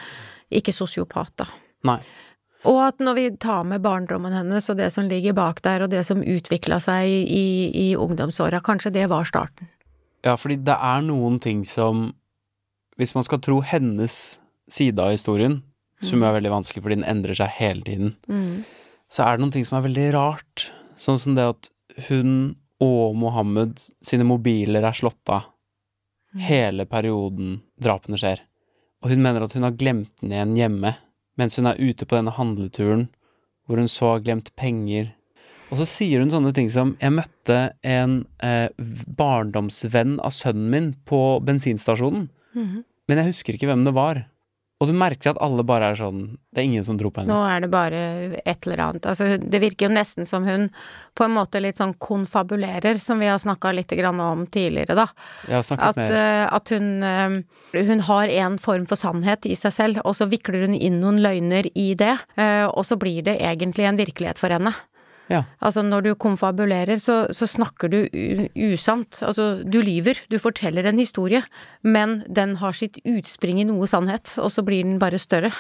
ikke 0.50 0.72
sosiopat, 0.72 1.32
da. 1.36 1.46
Nei. 1.84 1.98
Og 2.66 2.80
at 2.88 2.98
når 3.02 3.14
vi 3.14 3.24
tar 3.42 3.64
med 3.68 3.82
barndommen 3.84 4.34
hennes 4.34 4.66
og 4.72 4.78
det 4.80 4.88
som 4.94 5.06
ligger 5.08 5.36
bak 5.36 5.60
der, 5.62 5.84
og 5.86 5.90
det 5.92 6.02
som 6.08 6.22
utvikla 6.22 6.80
seg 6.82 7.06
i, 7.06 7.46
i 7.70 7.86
ungdomsåra, 7.96 8.60
kanskje 8.64 8.92
det 8.96 9.06
var 9.12 9.28
starten. 9.28 9.68
Ja, 10.26 10.34
fordi 10.34 10.56
det 10.66 10.74
er 10.74 11.04
noen 11.06 11.38
ting 11.42 11.64
som 11.68 12.08
Hvis 12.96 13.12
man 13.14 13.26
skal 13.26 13.42
tro 13.44 13.60
hennes 13.60 14.38
side 14.72 14.98
av 14.98 15.10
historien, 15.12 15.58
som 16.00 16.22
jo 16.22 16.26
er 16.26 16.32
veldig 16.38 16.48
vanskelig 16.54 16.80
fordi 16.82 16.96
den 16.96 17.04
endrer 17.04 17.36
seg 17.36 17.50
hele 17.58 17.82
tiden, 17.84 18.14
Mm. 18.26 18.64
så 19.12 19.22
er 19.26 19.36
det 19.36 19.42
noen 19.44 19.52
ting 19.52 19.66
som 19.68 19.76
er 19.76 19.84
veldig 19.84 20.06
rart. 20.14 20.70
Sånn 20.96 21.18
som 21.20 21.34
det 21.36 21.44
at 21.44 21.68
hun 22.08 22.56
og 22.80 23.14
Mohammed 23.20 23.84
sine 24.02 24.24
mobiler 24.24 24.80
er 24.82 24.96
slått 24.96 25.28
av 25.28 25.44
hele 26.40 26.86
perioden 26.88 27.60
drapene 27.80 28.16
skjer. 28.16 28.40
Og 29.04 29.10
hun 29.12 29.22
mener 29.22 29.44
at 29.44 29.52
hun 29.52 29.62
har 29.68 29.76
glemt 29.76 30.10
den 30.22 30.32
igjen 30.32 30.56
hjemme, 30.56 30.94
mens 31.38 31.56
hun 31.56 31.66
er 31.66 31.76
ute 31.78 32.06
på 32.06 32.16
denne 32.16 32.32
handleturen, 32.32 33.08
hvor 33.66 33.76
hun 33.80 33.88
så 33.90 34.12
har 34.14 34.20
glemt 34.24 34.52
penger. 34.56 35.12
Og 35.70 35.78
så 35.80 35.86
sier 35.90 36.20
hun 36.22 36.30
sånne 36.30 36.52
ting 36.54 36.68
som 36.70 36.96
Jeg 37.02 37.10
møtte 37.12 37.72
en 37.82 38.20
eh, 38.40 38.68
barndomsvenn 39.18 40.18
av 40.22 40.30
sønnen 40.34 40.70
min 40.70 40.92
på 41.08 41.20
bensinstasjonen, 41.44 42.28
Mhm. 42.54 42.84
men 43.08 43.18
jeg 43.18 43.26
husker 43.32 43.54
ikke 43.54 43.66
hvem 43.68 43.84
det 43.84 43.94
var. 43.94 44.24
Og 44.76 44.90
du 44.90 44.92
merker 44.92 45.32
at 45.32 45.38
alle 45.40 45.64
bare 45.64 45.88
er 45.92 45.96
sånn 45.96 46.34
Det 46.52 46.60
er 46.60 46.66
ingen 46.68 46.84
som 46.84 46.98
tror 47.00 47.12
på 47.14 47.22
henne. 47.22 47.32
Nå 47.32 47.44
er 47.48 47.62
det 47.64 47.70
bare 47.72 48.00
et 48.42 48.66
eller 48.66 48.82
annet. 48.84 49.06
Altså, 49.08 49.28
det 49.40 49.60
virker 49.62 49.88
jo 49.88 49.94
nesten 49.94 50.28
som 50.28 50.44
hun 50.44 50.66
på 51.16 51.24
en 51.24 51.32
måte 51.32 51.62
litt 51.64 51.78
sånn 51.80 51.94
konfabulerer, 52.00 53.00
som 53.00 53.20
vi 53.20 53.28
har 53.30 53.40
snakka 53.40 53.72
litt 53.72 53.92
grann 53.96 54.20
om 54.20 54.44
tidligere, 54.52 54.96
da. 54.98 55.06
Jeg 55.48 55.56
har 55.56 55.64
snakket 55.64 55.88
At, 55.88 56.00
mer. 56.02 56.16
eh, 56.16 56.42
at 56.58 56.72
hun, 56.74 56.90
eh, 57.02 57.84
hun 57.88 58.04
har 58.08 58.34
en 58.44 58.58
form 58.60 58.84
for 58.88 59.00
sannhet 59.00 59.48
i 59.48 59.56
seg 59.56 59.72
selv, 59.72 60.02
og 60.04 60.16
så 60.18 60.28
vikler 60.28 60.66
hun 60.68 60.76
inn 60.76 61.00
noen 61.00 61.22
løgner 61.24 61.70
i 61.72 61.94
det, 61.96 62.18
eh, 62.36 62.66
og 62.66 62.84
så 62.84 63.00
blir 63.00 63.24
det 63.24 63.38
egentlig 63.40 63.88
en 63.88 64.00
virkelighet 64.00 64.40
for 64.40 64.52
henne. 64.52 64.74
Ja. 65.32 65.42
Altså 65.58 65.82
når 65.82 66.06
du 66.06 66.10
konfabulerer, 66.14 67.00
så, 67.02 67.24
så 67.34 67.48
snakker 67.50 67.90
du 67.90 67.98
usant. 68.54 69.22
Altså 69.26 69.62
du 69.64 69.80
lyver, 69.82 70.20
du 70.30 70.38
forteller 70.42 70.86
en 70.86 71.00
historie, 71.02 71.42
men 71.82 72.20
den 72.28 72.56
har 72.62 72.76
sitt 72.76 73.00
utspring 73.04 73.60
i 73.62 73.68
noe 73.68 73.88
sannhet, 73.90 74.36
og 74.38 74.52
så 74.54 74.62
blir 74.66 74.86
den 74.86 75.00
bare 75.02 75.18
større. 75.22 75.50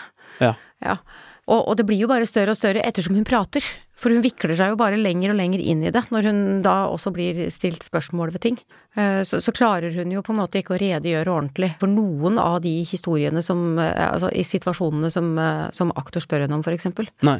Ja. 0.42 0.54
Ja. 0.84 1.00
Og, 1.46 1.60
og 1.70 1.76
det 1.78 1.84
blir 1.86 2.00
jo 2.00 2.08
bare 2.10 2.26
større 2.26 2.50
og 2.54 2.58
større 2.58 2.82
ettersom 2.82 3.14
hun 3.14 3.26
prater, 3.26 3.62
for 3.96 4.10
hun 4.10 4.24
vikler 4.24 4.56
seg 4.58 4.72
jo 4.72 4.78
bare 4.80 4.98
lenger 4.98 5.30
og 5.30 5.38
lenger 5.38 5.62
inn 5.62 5.84
i 5.86 5.92
det, 5.94 6.02
når 6.10 6.26
hun 6.26 6.40
da 6.64 6.74
også 6.90 7.12
blir 7.14 7.38
stilt 7.54 7.86
spørsmål 7.86 8.34
ved 8.34 8.42
ting. 8.42 8.58
Eh, 8.98 9.22
Så, 9.22 9.38
så 9.40 9.54
klarer 9.54 9.94
hun 9.94 10.10
jo 10.10 10.24
på 10.26 10.34
en 10.34 10.40
måte 10.42 10.58
ikke 10.58 10.74
å 10.74 10.80
redegjøre 10.82 11.30
ordentlig 11.32 11.70
for 11.78 11.86
noen 11.86 12.40
av 12.42 12.58
de 12.66 12.80
historiene 12.82 13.42
som 13.46 13.78
eh, 13.78 13.94
Altså 14.10 14.32
i 14.34 14.42
situasjonene 14.42 15.10
som, 15.14 15.30
eh, 15.38 15.70
som 15.72 15.94
aktor 15.94 16.20
spør 16.20 16.44
henne 16.46 16.58
om, 16.58 16.66
for 16.66 16.74
eksempel. 16.74 17.06
Nei. 17.22 17.38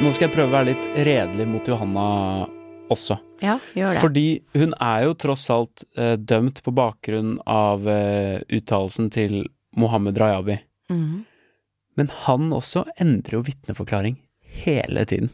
Nå 0.00 0.10
skal 0.14 0.26
jeg 0.28 0.34
prøve 0.34 0.48
å 0.50 0.54
være 0.56 0.68
litt 0.72 0.86
redelig 1.06 1.44
mot 1.46 1.68
Johanna 1.68 2.04
også. 2.92 3.16
Ja, 3.42 3.58
gjør 3.76 3.92
det. 3.94 4.00
Fordi 4.02 4.24
hun 4.58 4.72
er 4.82 5.04
jo 5.06 5.12
tross 5.22 5.44
alt 5.54 5.84
eh, 5.98 6.14
dømt 6.18 6.58
på 6.66 6.72
bakgrunn 6.74 7.36
av 7.48 7.86
eh, 7.90 8.40
uttalelsen 8.52 9.10
til 9.14 9.44
Mohammed 9.78 10.18
Rajabi. 10.20 10.56
Mhm. 10.92 11.20
Men 12.00 12.08
han 12.24 12.46
også 12.56 12.86
endrer 13.02 13.34
jo 13.36 13.42
vitneforklaring 13.44 14.14
hele 14.64 15.02
tiden. 15.08 15.28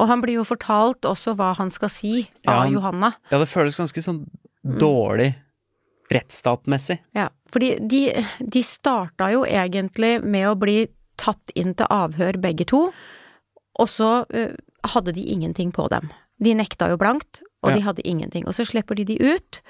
Og 0.00 0.08
han 0.08 0.22
blir 0.24 0.38
jo 0.38 0.46
fortalt 0.48 1.04
også 1.04 1.34
hva 1.36 1.50
han 1.58 1.68
skal 1.74 1.90
si 1.92 2.12
av 2.46 2.54
Ja, 2.54 2.54
han- 2.62 2.72
Johanna. 2.72 3.10
Ja, 3.30 3.38
det 3.42 3.48
føles 3.52 3.76
ganske 3.76 4.00
sånn 4.06 4.24
Mm. 4.64 4.76
dårlig 4.78 5.34
rettsstatmessig. 6.12 6.98
Ja, 7.16 7.28
fordi 7.52 7.78
de, 7.88 8.00
de 8.44 8.60
starta 8.62 9.30
jo 9.32 9.44
egentlig 9.48 10.22
med 10.24 10.48
å 10.50 10.56
bli 10.58 10.86
tatt 11.16 11.52
inn 11.54 11.72
til 11.74 11.86
avhør 11.88 12.36
begge 12.40 12.66
to, 12.68 12.90
og 13.80 13.88
så 13.88 14.10
uh, 14.28 14.56
hadde 14.92 15.14
de 15.16 15.24
ingenting 15.32 15.72
på 15.72 15.86
dem. 15.92 16.10
De 16.40 16.52
nekta 16.56 16.88
jo 16.92 16.98
blankt, 17.00 17.42
og 17.64 17.70
Ja. 17.72 17.76
de 17.76 17.84
hadde 17.84 18.04
ingenting. 18.08 18.46
Og 18.48 18.54
så 18.56 18.64
slipper 18.68 18.96
de 18.96 19.04
de 19.04 19.16
ut, 19.20 19.60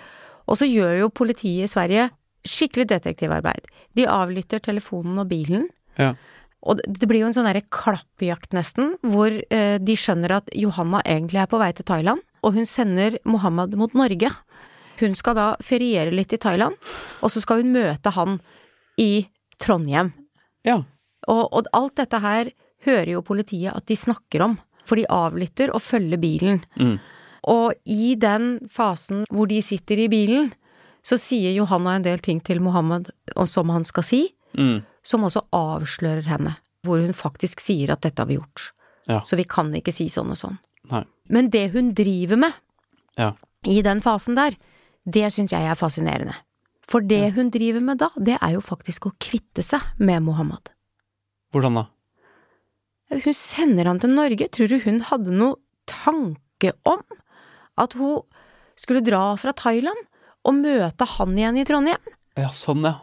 og 0.46 0.58
så 0.58 0.66
gjør 0.70 0.98
jo 1.00 1.08
politiet 1.10 1.64
i 1.66 1.70
Sverige 1.70 2.08
skikkelig 2.46 2.86
detektivarbeid. 2.92 3.66
De 3.98 4.06
avlytter 4.06 4.62
telefonen 4.62 5.18
og 5.18 5.28
bilen. 5.28 5.66
Ja. 5.98 6.14
Og 6.62 6.78
det- 6.86 7.08
blir 7.08 7.20
jo 7.20 7.26
en 7.26 7.34
sånn 7.34 7.46
derre 7.48 7.62
klappjakt 7.70 8.52
nesten, 8.52 8.94
hvor 9.02 9.30
uh, 9.32 9.78
de 9.78 9.96
skjønner 9.96 10.30
at 10.38 10.48
Johanna 10.54 11.02
egentlig 11.04 11.40
er 11.42 11.46
på 11.50 11.58
vei 11.58 11.72
til 11.72 11.84
Thailand, 11.84 12.20
og 12.44 12.54
hun 12.54 12.66
sender 12.66 13.18
Mohammed 13.24 13.74
mot 13.76 13.92
Norge. 13.94 14.30
Hun 15.00 15.14
skal 15.14 15.34
da 15.34 15.56
feriere 15.64 16.12
litt 16.12 16.32
i 16.32 16.38
Thailand, 16.38 16.74
og 17.22 17.30
så 17.32 17.40
skal 17.40 17.62
hun 17.62 17.72
møte 17.72 18.12
han 18.12 18.38
i 19.00 19.26
Trondheim. 19.58 20.12
Ja. 20.64 20.82
Og, 21.28 21.48
og 21.52 21.66
alt 21.72 21.96
dette 21.96 22.20
her 22.20 22.50
hører 22.86 23.12
jo 23.16 23.22
politiet 23.26 23.74
at 23.76 23.86
de 23.86 23.96
snakker 23.96 24.42
om, 24.44 24.58
for 24.84 24.96
de 24.96 25.06
avlytter 25.12 25.72
og 25.74 25.82
følger 25.84 26.20
bilen. 26.20 26.62
Mm. 26.80 26.98
Og 27.50 27.72
i 27.88 28.14
den 28.20 28.58
fasen 28.72 29.24
hvor 29.30 29.48
de 29.48 29.60
sitter 29.64 29.98
i 30.04 30.08
bilen, 30.12 30.50
så 31.02 31.16
sier 31.20 31.54
Johanna 31.56 31.94
en 31.96 32.04
del 32.04 32.18
ting 32.20 32.40
til 32.44 32.60
Mohammed 32.60 33.08
som 33.48 33.68
han 33.72 33.84
skal 33.88 34.04
si, 34.04 34.22
Mm. 34.52 34.80
som 35.06 35.22
også 35.22 35.44
avslører 35.54 36.24
henne, 36.26 36.56
hvor 36.82 36.98
hun 36.98 37.12
faktisk 37.14 37.60
sier 37.62 37.92
at 37.92 38.00
dette 38.02 38.18
har 38.18 38.26
vi 38.26 38.34
gjort. 38.34 38.72
Ja. 39.06 39.20
Så 39.22 39.36
vi 39.38 39.44
kan 39.44 39.70
ikke 39.72 39.92
si 39.94 40.08
sånn 40.10 40.32
og 40.34 40.36
sånn. 40.40 40.56
Nei. 40.90 41.04
Men 41.28 41.50
det 41.50 41.70
hun 41.70 41.92
driver 41.94 42.36
med 42.36 42.52
Ja. 43.16 43.32
i 43.64 43.80
den 43.80 44.00
fasen 44.00 44.34
der, 44.34 44.56
det 45.06 45.30
syns 45.32 45.52
jeg 45.52 45.62
er 45.62 45.74
fascinerende. 45.78 46.34
For 46.88 47.00
det 47.00 47.34
hun 47.34 47.50
driver 47.50 47.80
med 47.80 47.98
da, 47.98 48.08
det 48.18 48.38
er 48.42 48.54
jo 48.56 48.60
faktisk 48.60 49.06
å 49.06 49.12
kvitte 49.20 49.62
seg 49.62 49.80
med 50.00 50.24
Mohammed. 50.24 50.70
Hvordan 51.54 51.74
da? 51.78 51.86
Hun 53.10 53.34
sender 53.34 53.90
han 53.90 54.00
til 54.02 54.12
Norge. 54.14 54.48
Tror 54.54 54.70
du 54.70 54.78
hun 54.84 55.00
hadde 55.08 55.34
noe 55.34 55.58
tanke 55.90 56.72
om 56.86 57.02
at 57.80 57.96
hun 57.98 58.22
skulle 58.78 59.02
dra 59.04 59.34
fra 59.40 59.54
Thailand 59.56 60.06
og 60.46 60.56
møte 60.56 61.06
han 61.16 61.36
igjen 61.36 61.58
i 61.60 61.66
Trondheim? 61.68 62.10
Ja, 62.38 62.48
sånn 62.48 62.86
ja. 62.86 62.96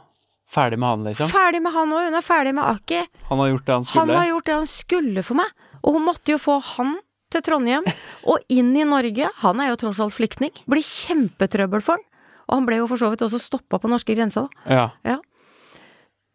Ferdig 0.48 0.78
med 0.80 0.88
han, 0.88 1.02
liksom. 1.04 1.28
Ferdig 1.28 1.60
med 1.60 1.74
han 1.76 1.92
òg, 1.92 2.06
hun 2.08 2.16
er 2.16 2.24
ferdig 2.24 2.54
med 2.56 2.64
Aki. 2.64 3.02
Han 3.28 3.42
har 3.44 3.50
gjort 3.52 3.66
det 3.68 3.74
han 3.76 3.84
skulle? 3.84 4.00
Han 4.00 4.16
har 4.16 4.28
gjort 4.30 4.46
det 4.48 4.56
han 4.56 4.70
skulle 4.72 5.24
for 5.28 5.40
meg, 5.42 5.50
og 5.84 5.98
hun 5.98 6.06
måtte 6.06 6.32
jo 6.32 6.38
få 6.40 6.56
han 6.64 6.94
til 7.36 7.44
Trondheim 7.44 7.90
og 8.32 8.46
inn 8.48 8.72
i 8.80 8.86
Norge. 8.88 9.28
Han 9.44 9.60
er 9.60 9.74
jo 9.74 9.80
tross 9.84 10.00
alt 10.00 10.16
flyktning. 10.16 10.54
Blir 10.72 10.86
kjempetrøbbel 10.88 11.84
for 11.84 12.00
han. 12.00 12.06
Og 12.48 12.54
han 12.56 12.68
ble 12.70 12.80
jo 12.80 12.88
for 12.88 13.02
så 13.02 13.12
vidt 13.12 13.26
også 13.28 13.42
stoppa 13.44 13.76
på 13.84 13.92
norske 13.92 14.16
grensa, 14.16 14.46
da. 14.72 14.86
Ja. 15.04 15.18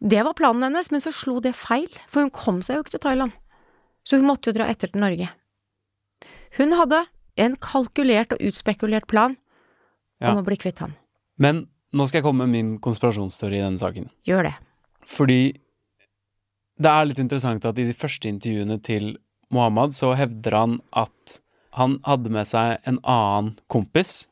Det 0.03 0.19
var 0.27 0.35
planen 0.37 0.67
hennes, 0.67 0.91
men 0.93 1.01
så 1.01 1.09
slo 1.15 1.39
det 1.41 1.55
feil, 1.57 1.89
for 2.11 2.21
hun 2.21 2.29
kom 2.35 2.61
seg 2.61 2.77
jo 2.77 2.83
ikke 2.85 2.93
til 2.99 3.03
Thailand. 3.07 3.33
Så 4.03 4.17
hun 4.19 4.27
måtte 4.27 4.51
jo 4.51 4.57
dra 4.57 4.67
etter 4.71 4.91
til 4.91 5.01
Norge. 5.03 5.29
Hun 6.57 6.75
hadde 6.77 7.05
en 7.39 7.55
kalkulert 7.57 8.33
og 8.35 8.43
utspekulert 8.45 9.07
plan 9.09 9.37
Ja. 10.21 10.31
om 10.31 10.37
å 10.43 10.45
bli 10.45 10.55
kvitt 10.55 10.79
han. 10.79 10.95
Men 11.37 11.67
nå 11.93 12.07
skal 12.07 12.19
jeg 12.21 12.25
komme 12.27 12.45
med 12.45 12.53
min 12.53 12.79
konspirasjonsteori 12.79 13.57
i 13.57 13.63
denne 13.63 13.79
saken. 13.81 14.09
Gjør 14.27 14.43
det. 14.43 14.53
Fordi 15.05 15.53
det 16.79 16.89
er 16.89 17.05
litt 17.05 17.19
interessant 17.19 17.65
at 17.65 17.79
i 17.79 17.85
de 17.85 17.93
første 17.93 18.29
intervjuene 18.29 18.81
til 18.83 19.17
Mohammed 19.53 19.93
så 19.93 20.13
hevder 20.17 20.55
han 20.57 20.79
at 20.93 21.39
han 21.77 21.97
hadde 22.05 22.29
med 22.33 22.45
seg 22.49 22.79
en 22.89 22.99
annen 23.03 23.55
kompis, 23.67 24.27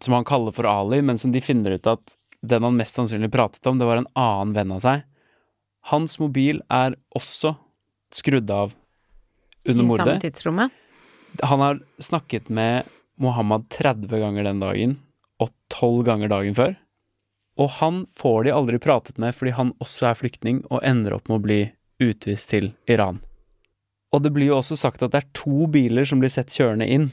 som 0.00 0.14
han 0.16 0.24
kaller 0.28 0.52
for 0.52 0.64
Ali, 0.68 1.00
men 1.04 1.18
som 1.18 1.32
de 1.32 1.40
finner 1.44 1.76
ut 1.76 1.86
at 1.86 2.16
den 2.42 2.62
han 2.62 2.76
mest 2.76 2.96
sannsynlig 2.96 3.30
pratet 3.32 3.64
om, 3.68 3.78
det 3.78 3.86
var 3.88 4.00
en 4.00 4.08
annen 4.16 4.54
venn 4.56 4.72
av 4.72 4.80
seg. 4.84 5.04
Hans 5.92 6.18
mobil 6.20 6.60
er 6.70 6.96
også 7.16 7.54
skrudd 8.14 8.50
av 8.50 8.74
under 9.68 9.84
I 9.84 9.98
samme 10.00 10.20
tidsrommet. 10.22 10.82
Han 11.42 11.60
har 11.60 11.80
snakket 12.00 12.48
med 12.48 12.88
Mohammed 13.20 13.68
30 13.72 14.20
ganger 14.20 14.44
den 14.44 14.60
dagen, 14.60 14.96
og 15.40 15.52
12 15.72 16.04
ganger 16.08 16.32
dagen 16.32 16.56
før. 16.56 16.76
Og 17.56 17.70
han 17.78 18.04
får 18.16 18.44
de 18.44 18.52
aldri 18.52 18.80
pratet 18.82 19.18
med 19.20 19.34
fordi 19.36 19.54
han 19.56 19.72
også 19.80 20.10
er 20.10 20.18
flyktning 20.18 20.60
og 20.68 20.84
ender 20.84 21.16
opp 21.16 21.30
med 21.30 21.38
å 21.38 21.44
bli 21.46 21.60
utvist 22.04 22.50
til 22.52 22.70
Iran. 22.92 23.22
Og 24.12 24.22
det 24.24 24.32
blir 24.36 24.52
jo 24.52 24.60
også 24.60 24.76
sagt 24.78 25.02
at 25.04 25.12
det 25.14 25.22
er 25.22 25.30
to 25.36 25.66
biler 25.72 26.06
som 26.08 26.20
blir 26.20 26.32
sett 26.32 26.52
kjørende 26.52 26.88
inn. 26.88 27.10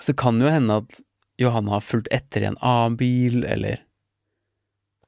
Så 0.00 0.12
det 0.12 0.20
kan 0.22 0.38
jo 0.40 0.50
hende 0.50 0.80
at 0.82 1.00
Johanna 1.40 1.76
har 1.76 1.84
fulgt 1.84 2.10
etter 2.14 2.44
i 2.44 2.50
en 2.50 2.58
annen 2.60 2.96
bil, 3.00 3.44
eller 3.44 3.82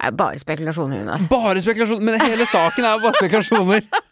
Det 0.02 0.08
er 0.08 0.14
bare 0.18 0.38
spekulasjoner, 0.40 1.02
Jonas. 1.04 1.28
Bare 1.30 1.62
spekulasjoner! 1.62 2.04
Men 2.08 2.20
hele 2.20 2.46
saken 2.48 2.84
er 2.84 2.96
jo 2.96 3.04
bare 3.06 3.18
spekulasjoner! 3.20 3.86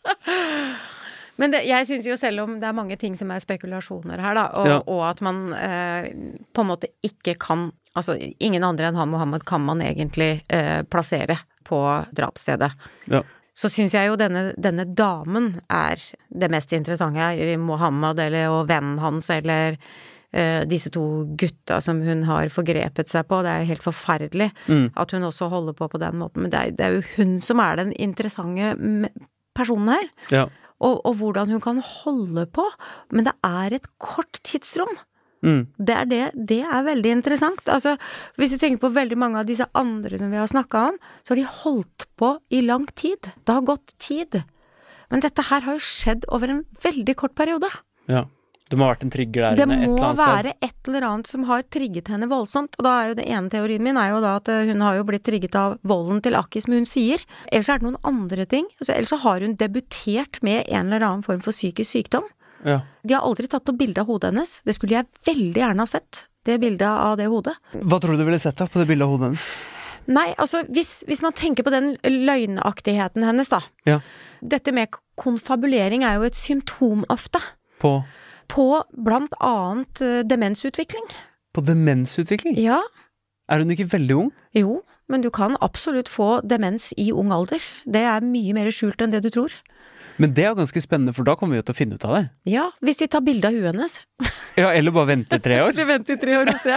Men 1.40 1.54
det, 1.54 1.62
jeg 1.68 1.86
syns 1.88 2.06
jo 2.10 2.16
selv 2.20 2.42
om 2.44 2.58
det 2.60 2.68
er 2.68 2.76
mange 2.76 2.96
ting 3.00 3.14
som 3.16 3.30
er 3.32 3.40
spekulasjoner 3.42 4.20
her, 4.20 4.34
da, 4.36 4.46
og, 4.60 4.66
Ja. 4.68 4.78
og 4.86 5.02
at 5.08 5.22
man 5.24 5.38
eh, 5.56 6.10
på 6.52 6.60
en 6.64 6.72
måte 6.74 6.90
ikke 7.06 7.38
kan 7.40 7.70
Altså 7.98 8.14
ingen 8.38 8.62
andre 8.62 8.86
enn 8.86 8.94
han 8.94 9.08
Mohammed 9.10 9.42
kan 9.44 9.64
man 9.66 9.80
egentlig 9.82 10.44
eh, 10.48 10.84
plassere 10.86 11.34
på 11.66 11.80
drapsstedet. 12.14 12.68
Ja. 13.10 13.24
Så 13.52 13.66
syns 13.68 13.96
jeg 13.96 14.06
jo 14.06 14.14
denne, 14.20 14.52
denne 14.54 14.84
damen 14.94 15.56
er 15.68 15.98
det 16.30 16.50
mest 16.54 16.70
interessante 16.72 17.18
her. 17.18 17.58
Mohammed 17.58 18.20
eller, 18.22 18.46
og 18.54 18.68
vennen 18.70 19.00
hans 19.02 19.26
eller 19.34 19.74
eh, 20.32 20.62
disse 20.70 20.92
to 20.94 21.02
gutta 21.34 21.80
som 21.82 21.98
hun 22.06 22.22
har 22.30 22.46
forgrepet 22.54 23.10
seg 23.10 23.26
på. 23.26 23.42
Det 23.42 23.50
er 23.56 23.64
jo 23.64 23.70
helt 23.72 23.82
forferdelig 23.88 24.52
Mm. 24.68 24.92
at 24.94 25.10
hun 25.10 25.26
også 25.26 25.50
holder 25.50 25.74
på 25.74 25.90
på 25.90 25.98
den 25.98 26.14
måten. 26.22 26.42
Men 26.46 26.50
det 26.54 26.60
er, 26.62 26.70
det 26.70 26.86
er 26.86 26.94
jo 27.00 27.02
hun 27.16 27.40
som 27.42 27.58
er 27.58 27.74
den 27.82 27.92
interessante 27.98 29.10
personen 29.58 29.88
her 29.96 30.08
Ja. 30.30 30.46
Og, 30.80 31.00
og 31.04 31.14
hvordan 31.20 31.52
hun 31.52 31.62
kan 31.64 31.80
holde 31.84 32.46
på. 32.50 32.64
Men 33.12 33.28
det 33.28 33.36
er 33.46 33.76
et 33.76 33.86
kort 34.02 34.40
tidsrom. 34.46 34.92
Mm. 35.44 35.62
Det 35.78 35.94
er, 35.96 36.08
det, 36.08 36.20
det 36.50 36.60
er 36.64 36.86
veldig 36.88 37.12
interessant. 37.18 37.62
Altså, 37.72 37.96
hvis 38.40 38.54
vi 38.56 38.60
tenker 38.64 38.82
på 38.82 38.92
veldig 38.96 39.18
mange 39.20 39.40
av 39.40 39.48
disse 39.48 39.68
andre 39.76 40.20
som 40.20 40.32
vi 40.32 40.40
har 40.40 40.50
snakka 40.50 40.86
om, 40.90 40.98
så 41.24 41.34
har 41.34 41.40
de 41.40 41.46
holdt 41.62 42.08
på 42.20 42.34
i 42.52 42.64
lang 42.64 42.88
tid. 42.96 43.30
Det 43.44 43.56
har 43.56 43.68
gått 43.68 43.96
tid. 44.02 44.42
Men 45.10 45.24
dette 45.24 45.46
her 45.48 45.64
har 45.66 45.78
jo 45.78 45.84
skjedd 45.84 46.28
over 46.32 46.52
en 46.52 46.66
veldig 46.84 47.16
kort 47.18 47.36
periode. 47.38 47.70
ja. 48.10 48.26
Det 48.70 48.78
må 48.78 48.86
ha 48.86 48.92
vært 48.92 49.02
en 49.02 49.10
trigger 49.10 49.42
der 49.48 49.56
Det 49.58 49.64
inne 49.66 49.76
et 49.82 49.88
må 49.90 49.96
eller 49.96 50.06
annet 50.06 50.20
sted. 50.20 50.30
være 50.30 50.52
et 50.68 50.88
eller 50.90 51.06
annet 51.08 51.26
som 51.32 51.44
har 51.48 51.62
trigget 51.74 52.08
henne 52.12 52.28
voldsomt, 52.30 52.76
og 52.78 52.86
da 52.86 52.92
er 53.00 53.08
jo 53.10 53.16
det 53.18 53.26
ene 53.26 53.50
teorien 53.50 53.82
min 53.82 53.98
er 53.98 54.12
jo 54.14 54.20
da 54.22 54.36
at 54.38 54.48
eh, 54.52 54.64
hun 54.70 54.80
har 54.86 54.96
jo 55.00 55.06
blitt 55.08 55.24
trigget 55.26 55.56
av 55.58 55.78
volden 55.82 56.22
til 56.22 56.38
Akki, 56.38 56.62
som 56.62 56.76
hun 56.76 56.86
sier. 56.86 57.24
Ellers 57.50 57.68
er 57.74 57.80
det 57.82 57.88
noen 57.88 57.98
andre 58.06 58.46
ting. 58.46 58.68
Altså, 58.78 58.94
ellers 58.94 59.10
så 59.10 59.18
har 59.24 59.40
hun 59.42 59.56
debutert 59.58 60.38
med 60.46 60.64
en 60.70 60.86
eller 60.92 61.02
annen 61.08 61.26
form 61.26 61.42
for 61.42 61.50
psykisk 61.56 61.90
sykdom. 61.98 62.28
Ja. 62.64 62.82
De 63.02 63.14
har 63.16 63.26
aldri 63.26 63.48
tatt 63.50 63.68
opp 63.72 63.78
bilde 63.80 64.00
av 64.04 64.06
hodet 64.06 64.30
hennes. 64.30 64.58
Det 64.62 64.74
skulle 64.76 65.00
jeg 65.00 65.08
veldig 65.26 65.62
gjerne 65.64 65.82
ha 65.82 65.90
sett. 65.90 66.26
Det 66.46 66.58
bildet 66.62 66.86
av 66.88 67.18
det 67.18 67.26
hodet. 67.32 67.56
Hva 67.74 67.98
tror 68.00 68.14
du 68.14 68.22
du 68.22 68.28
ville 68.30 68.38
sett 68.40 68.56
da 68.56 68.66
på 68.70 68.78
det 68.80 68.86
bildet 68.88 69.04
av 69.08 69.14
hodet 69.16 69.30
hennes? 69.32 69.50
Nei, 70.10 70.28
altså 70.40 70.62
hvis, 70.72 71.02
hvis 71.10 71.20
man 71.22 71.34
tenker 71.36 71.62
på 71.66 71.70
den 71.74 71.92
løgnaktigheten 72.04 73.24
hennes, 73.26 73.50
da. 73.52 73.60
Ja. 73.88 73.98
Dette 74.40 74.72
med 74.72 74.88
konfabulering 75.20 76.04
er 76.06 76.16
jo 76.16 76.24
et 76.28 76.38
symptom 76.38 77.02
ofte 77.12 77.40
På, 77.80 77.98
på 78.50 78.66
blant 79.06 79.34
annet 79.40 80.02
eh, 80.04 80.20
demensutvikling. 80.26 81.06
på 81.54 81.64
demensutvikling? 81.66 82.58
Ja, 82.60 82.80
Er 83.50 83.58
hun 83.64 83.70
ikke 83.74 83.88
veldig 83.90 84.14
ung? 84.16 84.30
jo, 84.54 84.82
men 85.10 85.22
du 85.24 85.30
kan 85.30 85.56
absolutt 85.60 86.08
få 86.08 86.40
demens 86.46 86.92
i 86.96 87.10
ung 87.10 87.32
alder. 87.34 87.58
Det 87.84 88.02
er 88.06 88.20
mye 88.22 88.54
mer 88.54 88.70
skjult 88.70 89.02
enn 89.02 89.10
det 89.10 89.24
du 89.24 89.30
tror. 89.34 89.50
Men 90.20 90.34
det 90.36 90.44
er 90.44 90.54
ganske 90.54 90.80
spennende, 90.84 91.14
for 91.16 91.24
da 91.24 91.34
kommer 91.34 91.56
vi 91.56 91.60
jo 91.62 91.64
til 91.66 91.74
å 91.74 91.78
finne 91.78 91.96
ut 91.96 92.04
av 92.04 92.12
det. 92.14 92.22
Ja, 92.52 92.66
hvis 92.84 92.98
de 93.00 93.06
tar 93.10 93.22
bilde 93.24 93.48
av 93.48 93.54
huet 93.56 93.70
hennes. 93.72 94.00
Ja, 94.58 94.72
Eller 94.74 94.90
bare 94.92 95.06
vente 95.14 95.38
tre 95.40 95.60
år. 95.62 95.70
Eller 95.72 95.86
vente 95.86 96.12
i 96.12 96.18
tre 96.20 96.34
år 96.36 96.48
og 96.50 96.58
se 96.60 96.74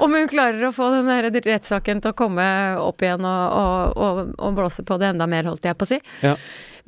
om 0.00 0.12
hun 0.14 0.28
klarer 0.30 0.62
å 0.68 0.72
få 0.72 0.86
den 0.94 1.10
rettssaken 1.44 1.98
til 2.00 2.12
å 2.14 2.16
komme 2.16 2.44
opp 2.80 3.02
igjen 3.02 3.26
og, 3.26 3.56
og, 3.58 3.96
og, 3.98 4.20
og 4.38 4.54
blåse 4.56 4.84
på 4.86 4.96
det 5.02 5.10
enda 5.10 5.26
mer, 5.28 5.44
holdt 5.50 5.66
jeg 5.66 5.76
på 5.76 5.84
å 5.84 5.90
si. 5.90 5.98
Ja. 6.22 6.36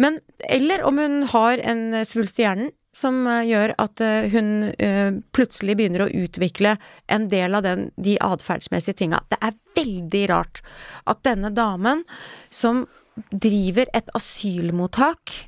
Men, 0.01 0.20
eller 0.49 0.86
om 0.89 0.97
hun 1.03 1.18
har 1.34 1.59
en 1.59 1.82
svulst 2.07 2.39
i 2.41 2.47
hjernen 2.47 2.70
som 2.99 3.20
eh, 3.30 3.44
gjør 3.49 3.74
at 3.78 4.03
eh, 4.05 4.28
hun 4.34 4.51
eh, 4.74 5.18
plutselig 5.36 5.78
begynner 5.78 6.07
å 6.07 6.12
utvikle 6.24 6.76
en 7.09 7.28
del 7.32 7.59
av 7.59 7.66
den, 7.66 7.88
de 7.96 8.16
atferdsmessige 8.24 8.99
tinga. 9.03 9.22
Det 9.30 9.38
er 9.44 9.57
veldig 9.78 10.24
rart 10.32 10.62
at 11.07 11.22
denne 11.26 11.53
damen, 11.55 12.03
som 12.51 12.86
driver 13.30 13.88
et 13.99 14.11
asylmottak 14.18 15.38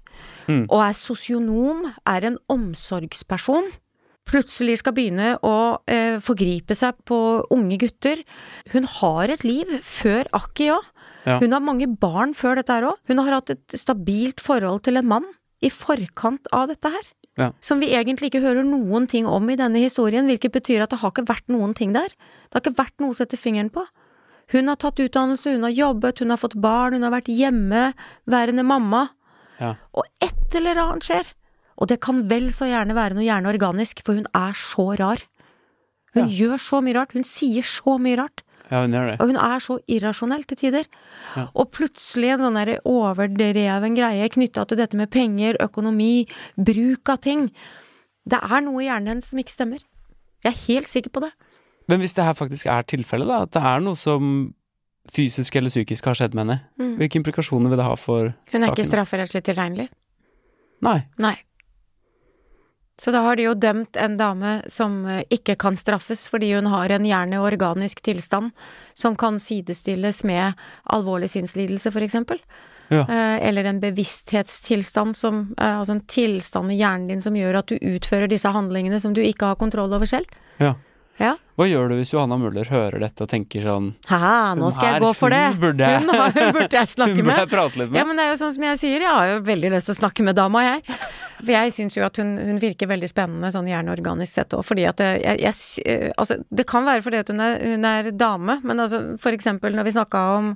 Mm. 0.51 0.65
og 0.67 0.81
er 0.83 0.97
sosionom, 0.97 1.85
er 2.09 2.27
en 2.27 2.39
omsorgsperson, 2.51 3.69
plutselig 4.31 4.81
skal 4.81 4.95
begynne 4.97 5.35
å 5.47 5.57
eh, 5.91 6.19
forgripe 6.23 6.77
seg 6.79 6.99
på 7.09 7.19
unge 7.55 7.81
gutter. 7.83 8.23
Hun 8.75 8.87
har 9.01 9.33
et 9.33 9.45
liv 9.47 9.71
før 9.87 10.31
Akki 10.37 10.71
òg. 10.75 10.89
Ja. 11.27 11.39
Hun 11.43 11.53
har 11.53 11.63
mange 11.65 11.89
barn 12.01 12.33
før 12.37 12.61
dette 12.61 12.73
her 12.73 12.89
òg. 12.93 13.01
Hun 13.11 13.21
har 13.21 13.41
hatt 13.41 13.53
et 13.53 13.79
stabilt 13.79 14.41
forhold 14.43 14.85
til 14.87 15.01
en 15.01 15.11
mann 15.11 15.27
i 15.61 15.71
forkant 15.73 16.47
av 16.57 16.71
dette 16.71 16.93
her. 16.95 17.11
Ja. 17.39 17.53
Som 17.61 17.81
vi 17.81 17.93
egentlig 17.95 18.31
ikke 18.31 18.43
hører 18.43 18.65
noen 18.67 19.07
ting 19.09 19.27
om 19.27 19.49
i 19.51 19.57
denne 19.57 19.79
historien, 19.81 20.27
hvilket 20.27 20.53
betyr 20.53 20.83
at 20.83 20.91
det 20.91 20.99
har 21.01 21.13
ikke 21.13 21.29
vært 21.29 21.47
noen 21.49 21.75
ting 21.75 21.93
der. 21.95 22.09
Det 22.51 22.59
har 22.59 22.65
ikke 22.65 22.79
vært 22.83 22.97
noe 23.01 23.15
å 23.15 23.17
sette 23.17 23.39
fingeren 23.41 23.71
på. 23.73 23.85
Hun 24.51 24.67
har 24.69 24.77
tatt 24.83 24.99
utdannelse, 24.99 25.53
hun 25.55 25.63
har 25.63 25.71
jobbet, 25.71 26.19
hun 26.19 26.31
har 26.35 26.41
fått 26.43 26.57
barn, 26.61 26.95
hun 26.99 27.07
har 27.07 27.15
vært 27.15 27.31
hjemmeværende 27.31 28.65
mamma. 28.67 29.05
Ja. 29.61 29.75
Og 29.95 30.05
et 30.21 30.57
eller 30.59 30.81
annet 30.83 31.07
skjer. 31.07 31.31
Og 31.81 31.89
det 31.89 32.01
kan 32.05 32.25
vel 32.29 32.51
så 32.53 32.67
gjerne 32.69 32.97
være 32.97 33.15
noe 33.17 33.25
gjerne 33.25 33.49
organisk, 33.53 34.03
for 34.05 34.19
hun 34.19 34.27
er 34.37 34.53
så 34.59 34.89
rar. 34.99 35.23
Hun 36.15 36.27
Ja. 36.27 36.35
gjør 36.35 36.59
så 36.59 36.83
mye 36.83 36.95
rart, 36.99 37.13
hun 37.13 37.23
sier 37.23 37.63
så 37.63 37.97
mye 38.01 38.19
rart, 38.19 38.43
Ja, 38.71 38.83
hun 38.85 38.93
gjør 38.95 39.09
det. 39.11 39.17
og 39.21 39.27
hun 39.33 39.37
er 39.37 39.59
så 39.65 39.79
irrasjonell 39.91 40.45
til 40.47 40.57
tider. 40.61 40.85
Ja. 41.37 41.49
Og 41.55 41.71
plutselig 41.75 42.31
en 42.37 42.45
sånn 42.45 42.59
overdreven 42.87 43.97
greie 43.99 44.29
knytta 44.31 44.65
til 44.71 44.79
dette 44.79 44.97
med 44.97 45.11
penger, 45.11 45.59
økonomi, 45.61 46.27
bruk 46.57 47.09
av 47.11 47.21
ting. 47.27 47.49
Det 48.31 48.39
er 48.39 48.61
noe 48.63 48.83
i 48.83 48.87
hjernen 48.87 49.09
hennes 49.17 49.31
som 49.33 49.39
ikke 49.43 49.57
stemmer. 49.57 49.83
Jeg 50.45 50.53
er 50.55 50.63
helt 50.69 50.89
sikker 50.89 51.11
på 51.11 51.21
det. 51.27 51.33
Men 51.91 52.01
hvis 52.01 52.15
det 52.15 52.25
her 52.25 52.37
faktisk 52.39 52.67
er 52.71 52.83
tilfellet, 52.87 53.27
da, 53.29 53.43
at 53.43 53.51
det 53.57 53.63
er 53.67 53.81
noe 53.83 53.99
som 53.99 54.55
fysisk 55.11 55.57
eller 55.57 55.73
psykisk 55.73 56.05
har 56.07 56.15
skjedd 56.15 56.35
med 56.37 56.45
henne, 56.47 56.61
Mm. 56.79 56.97
hvilke 56.99 57.19
implikasjoner 57.19 57.69
vil 57.73 57.79
det 57.81 57.85
ha 57.87 57.95
for 57.97 58.29
saken? 58.31 58.53
Hun 58.53 58.63
er 58.63 58.69
ikke 58.71 58.85
saken? 58.85 58.91
strafferettslig 58.93 59.43
tilregnelig. 59.43 59.89
Nei. 60.83 61.07
Nei. 61.19 61.35
Så 63.01 63.13
da 63.15 63.23
har 63.25 63.37
de 63.41 63.47
jo 63.47 63.55
dømt 63.57 63.97
en 63.97 64.19
dame 64.21 64.59
som 64.69 64.99
eh, 65.09 65.23
ikke 65.33 65.55
kan 65.63 65.77
straffes 65.81 66.27
fordi 66.29 66.51
hun 66.59 66.67
har 66.69 66.93
en 66.93 67.07
hjerneorganisk 67.09 68.03
tilstand 68.05 68.51
som 68.93 69.17
kan 69.17 69.39
sidestilles 69.41 70.21
med 70.29 70.53
alvorlig 70.93 71.31
sinnslidelse, 71.33 71.89
for 71.95 72.05
eksempel. 72.05 72.43
Ja. 72.93 73.07
Eh, 73.07 73.49
Eller 73.49 73.65
en 73.71 73.79
bevissthetstilstand 73.81 75.15
som 75.17 75.55
eh, 75.59 75.79
Altså 75.79 75.93
en 75.95 76.01
tilstand 76.11 76.73
i 76.75 76.79
hjernen 76.81 77.09
din 77.09 77.23
som 77.23 77.37
gjør 77.39 77.61
at 77.63 77.71
du 77.71 77.77
utfører 77.79 78.29
disse 78.29 78.51
handlingene 78.53 78.99
som 79.01 79.15
du 79.17 79.23
ikke 79.23 79.47
har 79.53 79.57
kontroll 79.61 79.93
over 79.97 80.07
selv. 80.11 80.27
Ja. 80.61 80.75
Ja. 81.21 81.35
Hva 81.61 81.67
gjør 81.69 81.91
du 81.93 81.99
hvis 81.99 82.15
Johanna 82.15 82.39
Muller 82.41 82.65
hører 82.73 83.03
dette 83.03 83.27
og 83.27 83.29
tenker 83.29 83.61
sånn 83.61 83.91
Haha, 84.09 84.55
nå 84.57 84.71
skal 84.73 84.87
jeg 84.89 84.95
her, 84.97 85.03
gå 85.05 85.11
for 85.19 85.29
det! 85.35 85.41
hun 85.53 85.59
burde 85.61 85.85
jeg- 85.91 86.01
Hun, 86.01 86.13
har, 86.17 86.31
hun 86.33 86.53
burde 86.57 86.79
jeg 86.79 86.89
snakke 86.97 87.11
Hun 87.17 87.19
burde 87.21 87.29
med. 87.29 87.41
jeg 87.45 87.51
prate 87.53 87.77
litt 87.83 87.91
med? 87.91 87.99
Ja, 88.01 88.05
men 88.09 88.17
det 88.17 88.25
er 88.25 88.31
jo 88.33 88.39
sånn 88.41 88.55
som 88.57 88.65
jeg 88.65 88.79
sier, 88.81 89.05
jeg 89.05 89.13
har 89.13 89.27
jo 89.35 89.41
veldig 89.45 89.73
lyst 89.77 89.91
til 89.91 89.97
å 89.97 89.99
snakke 90.01 90.25
med 90.25 90.37
dama, 90.41 90.63
jeg. 90.65 90.99
For 91.41 91.53
jeg 91.55 91.73
syns 91.77 91.97
jo 91.99 92.05
at 92.07 92.17
hun, 92.21 92.31
hun 92.39 92.59
virker 92.63 92.87
veldig 92.91 93.09
spennende 93.11 93.51
sånn 93.55 93.69
hjerneorganisk 93.71 94.33
sett 94.39 94.55
òg, 94.57 94.63
fordi 94.67 94.85
at 94.91 94.99
jeg, 95.05 95.17
jeg, 95.41 95.55
eh, 95.87 96.09
Altså, 96.21 96.35
det 96.51 96.67
kan 96.71 96.87
være 96.87 97.03
fordi 97.07 97.19
at 97.23 97.29
hun 97.33 97.41
er, 97.45 97.53
hun 97.75 97.85
er 97.89 98.03
dame, 98.13 98.55
men 98.67 98.77
altså 98.83 98.99
for 99.21 99.33
eksempel 99.37 99.71
når 99.77 99.85
vi 99.89 99.97
snakka 99.97 100.19
om 100.39 100.47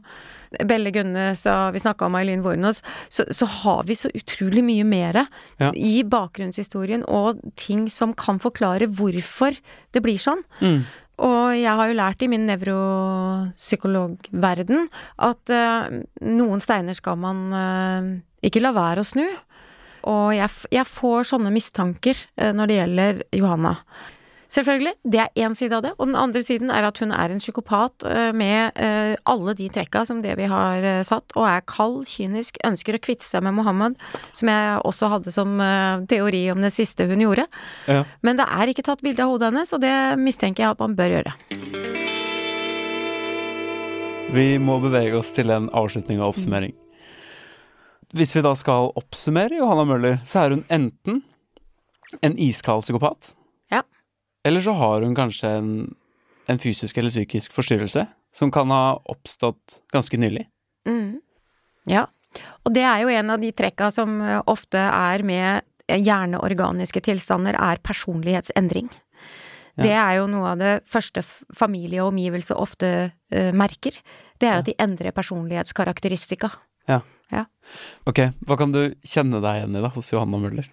Belle 0.62 0.90
Gunnes 0.94 1.40
og 1.50 1.72
vi 1.74 1.80
snakka 1.82 2.06
om 2.06 2.14
Eileen 2.18 2.42
Wornos, 2.44 2.78
så, 3.10 3.22
så 3.34 3.46
har 3.62 3.82
vi 3.88 3.94
så 3.98 4.08
utrolig 4.14 4.62
mye 4.66 4.84
mer 4.86 5.14
Ja. 5.58 5.70
i 5.74 6.02
bakgrunnshistorien 6.06 7.02
og 7.08 7.40
ting 7.60 7.88
som 7.90 8.14
kan 8.14 8.38
forklare 8.42 8.86
hvorfor 8.90 9.54
det 9.94 10.02
blir 10.02 10.18
sånn. 10.18 10.42
Mm. 10.60 10.84
Og 11.24 11.52
jeg 11.54 11.70
har 11.78 11.86
jo 11.88 11.94
lært 11.98 12.22
i 12.26 12.28
min 12.30 12.46
nevropsykologverden 12.48 14.88
at 15.22 15.50
uh, 15.54 15.86
noen 16.26 16.60
steiner 16.62 16.94
skal 16.98 17.16
man 17.22 17.44
uh, 17.54 18.02
ikke 18.42 18.60
la 18.64 18.72
være 18.74 19.00
å 19.04 19.06
snu. 19.06 19.26
Og 20.10 20.34
jeg, 20.36 20.50
jeg 20.74 20.88
får 20.88 21.30
sånne 21.32 21.52
mistanker 21.54 22.18
eh, 22.36 22.52
når 22.56 22.70
det 22.70 22.80
gjelder 22.80 23.22
Johanna. 23.40 23.78
Selvfølgelig, 24.54 24.92
det 25.10 25.18
er 25.18 25.40
én 25.42 25.54
side 25.58 25.74
av 25.74 25.82
det. 25.82 25.94
Og 25.96 26.06
den 26.06 26.18
andre 26.20 26.42
siden 26.44 26.70
er 26.70 26.84
at 26.86 27.00
hun 27.02 27.10
er 27.16 27.32
en 27.32 27.40
psykopat 27.42 28.04
eh, 28.06 28.28
med 28.36 28.76
eh, 28.78 29.14
alle 29.30 29.54
de 29.58 29.70
trekka 29.72 30.04
som 30.06 30.20
det 30.22 30.36
vi 30.38 30.46
har 30.50 30.86
satt, 31.08 31.34
og 31.34 31.48
er 31.48 31.64
kald, 31.66 32.04
kynisk, 32.06 32.60
ønsker 32.66 32.98
å 32.98 33.02
kvitte 33.02 33.26
seg 33.26 33.42
med 33.46 33.56
Mohammed, 33.56 33.96
som 34.36 34.52
jeg 34.52 34.76
også 34.84 35.10
hadde 35.10 35.34
som 35.34 35.56
teori 36.10 36.44
om 36.52 36.62
det 36.62 36.74
siste 36.76 37.08
hun 37.10 37.24
gjorde. 37.24 37.48
Ja. 37.90 38.04
Men 38.22 38.38
det 38.38 38.46
er 38.46 38.70
ikke 38.70 38.86
tatt 38.86 39.02
bilde 39.02 39.24
av 39.24 39.34
hodet 39.34 39.50
hennes, 39.50 39.74
og 39.74 39.82
det 39.82 39.96
mistenker 40.20 40.66
jeg 40.66 40.76
at 40.76 40.84
man 40.84 40.94
bør 40.98 41.18
gjøre. 41.18 41.34
Vi 44.34 44.48
må 44.58 44.80
bevege 44.82 45.18
oss 45.18 45.34
til 45.34 45.50
en 45.54 45.68
avslutning 45.74 46.22
og 46.22 46.34
oppsummering. 46.34 46.74
Hvis 48.12 48.34
vi 48.36 48.42
da 48.44 48.52
skal 48.58 48.92
oppsummere 48.98 49.56
Johanna 49.58 49.86
Møller, 49.88 50.18
så 50.28 50.44
er 50.44 50.56
hun 50.56 50.64
enten 50.72 51.22
en 52.22 52.38
iskald 52.38 52.84
psykopat. 52.84 53.32
Ja. 53.72 53.82
Eller 54.44 54.60
så 54.64 54.74
har 54.76 55.02
hun 55.02 55.16
kanskje 55.16 55.50
en, 55.58 55.70
en 56.50 56.60
fysisk 56.60 56.98
eller 57.00 57.10
psykisk 57.14 57.54
forstyrrelse 57.56 58.06
som 58.34 58.50
kan 58.54 58.70
ha 58.74 58.98
oppstått 59.10 59.80
ganske 59.94 60.18
nylig. 60.20 60.46
Mm. 60.88 61.20
Ja. 61.90 62.06
Og 62.66 62.74
det 62.74 62.82
er 62.82 63.04
jo 63.04 63.12
en 63.14 63.30
av 63.30 63.42
de 63.42 63.52
trekka 63.54 63.90
som 63.94 64.18
eh, 64.20 64.40
ofte 64.50 64.80
er 64.80 65.22
med 65.26 65.64
hjerneorganiske 65.88 67.02
tilstander, 67.04 67.56
er 67.60 67.82
personlighetsendring. 67.84 68.88
Ja. 69.74 69.82
Det 69.82 69.92
er 69.92 70.12
jo 70.20 70.28
noe 70.30 70.52
av 70.54 70.60
det 70.60 70.74
første 70.88 71.24
familie 71.54 72.02
og 72.02 72.12
omgivelse 72.12 72.54
ofte 72.56 72.90
uh, 73.10 73.50
merker. 73.52 73.96
Det 74.38 74.48
er 74.48 74.62
at 74.62 74.68
de 74.68 74.76
endrer 74.80 75.12
personlighetskarakteristika. 75.12 76.52
Ok, 78.04 78.20
hva 78.44 78.56
kan 78.60 78.72
du 78.74 78.80
kjenne 79.06 79.40
deg 79.40 79.62
igjen 79.62 79.78
i 79.78 79.82
da, 79.84 79.90
hos 79.94 80.10
Johanna 80.12 80.40
Møller? 80.40 80.66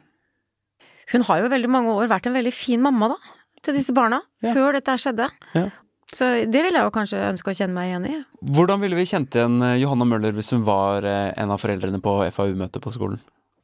Hun 1.12 1.24
har 1.28 1.43
jo 1.43 1.51
veldig 1.51 1.70
mange 1.72 1.93
år 1.95 2.09
vært 2.12 2.28
en 2.28 2.36
veldig 2.36 2.53
fin 2.55 2.82
mamma, 2.84 3.14
da, 3.14 3.36
til 3.66 3.78
disse 3.78 3.95
barna, 3.95 4.22
Ja. 4.43 4.53
før 4.55 4.76
dette 4.78 4.97
skjedde. 4.99 5.30
Ja. 5.55 5.70
Så 6.12 6.28
det 6.43 6.64
vil 6.66 6.76
jeg 6.76 6.84
jo 6.84 6.91
kanskje 6.91 7.22
ønske 7.30 7.51
å 7.51 7.55
kjenne 7.55 7.74
meg 7.74 7.88
igjen 7.88 8.07
i. 8.09 8.24
Hvordan 8.51 8.82
ville 8.84 8.97
vi 8.99 9.07
kjent 9.07 9.32
igjen 9.32 9.62
eh, 9.64 9.78
Johanna 9.80 10.03
Møller 10.05 10.36
hvis 10.36 10.51
hun 10.51 10.66
var 10.68 11.05
eh, 11.07 11.32
en 11.39 11.53
av 11.55 11.62
foreldrene 11.62 12.01
på 12.03 12.18
FAU-møtet 12.36 12.84
på 12.84 12.91
skolen? 12.91 13.22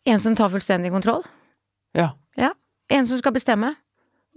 En 0.08 0.20
som 0.24 0.36
tar 0.36 0.50
fullstendig 0.54 0.94
kontroll. 0.94 1.26
Ja. 1.98 2.14
ja. 2.40 2.54
En 2.88 3.08
som 3.10 3.20
skal 3.20 3.36
bestemme. 3.36 3.74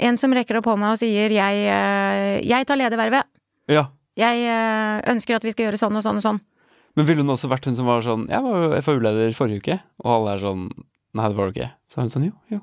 En 0.00 0.18
som 0.18 0.34
rekker 0.34 0.58
opp 0.58 0.66
hånda 0.66 0.90
og 0.96 0.98
sier 0.98 1.30
'jeg, 1.30 1.54
eh, 1.70 2.40
jeg 2.42 2.66
tar 2.66 2.76
ledervervet'. 2.82 3.30
Ja. 3.68 3.86
Jeg 4.18 4.42
ønsker 5.06 5.36
at 5.36 5.44
vi 5.44 5.52
skal 5.52 5.70
gjøre 5.70 5.78
sånn 5.78 5.96
og 5.96 6.02
sånn 6.02 6.18
og 6.18 6.22
sånn. 6.22 6.40
Men 6.98 7.06
ville 7.06 7.22
hun 7.22 7.32
også 7.32 7.50
vært 7.50 7.68
hun 7.68 7.76
som 7.78 7.86
var 7.86 8.02
sånn 8.02 8.26
Jeg 8.30 8.42
var 8.42 8.64
jo 8.64 8.80
FAU-leder 8.82 9.36
forrige 9.36 9.62
uke, 9.62 9.76
og 10.02 10.10
alle 10.16 10.34
er 10.34 10.42
sånn 10.42 10.66
Nei, 11.18 11.26
det 11.26 11.34
var 11.34 11.48
du 11.48 11.56
ikke. 11.56 11.72
Så 11.90 11.98
er 11.98 12.06
hun 12.06 12.12
sånn 12.12 12.26
jo, 12.28 12.34
jo. 12.52 12.60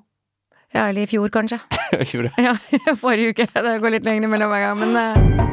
Ja, 0.72 0.86
eller 0.88 1.04
i 1.04 1.08
fjor, 1.10 1.28
kanskje. 1.32 1.58
I 2.04 2.06
fjor, 2.08 2.28
det. 2.28 2.44
Ja, 2.44 2.54
forrige 3.04 3.34
uke. 3.36 3.48
Det 3.52 3.74
går 3.84 3.98
litt 3.98 4.08
lenger 4.08 4.32
mellom 4.32 4.52
hver 4.52 4.64
gang, 4.64 4.80
men 4.80 4.96
uh... 4.96 5.48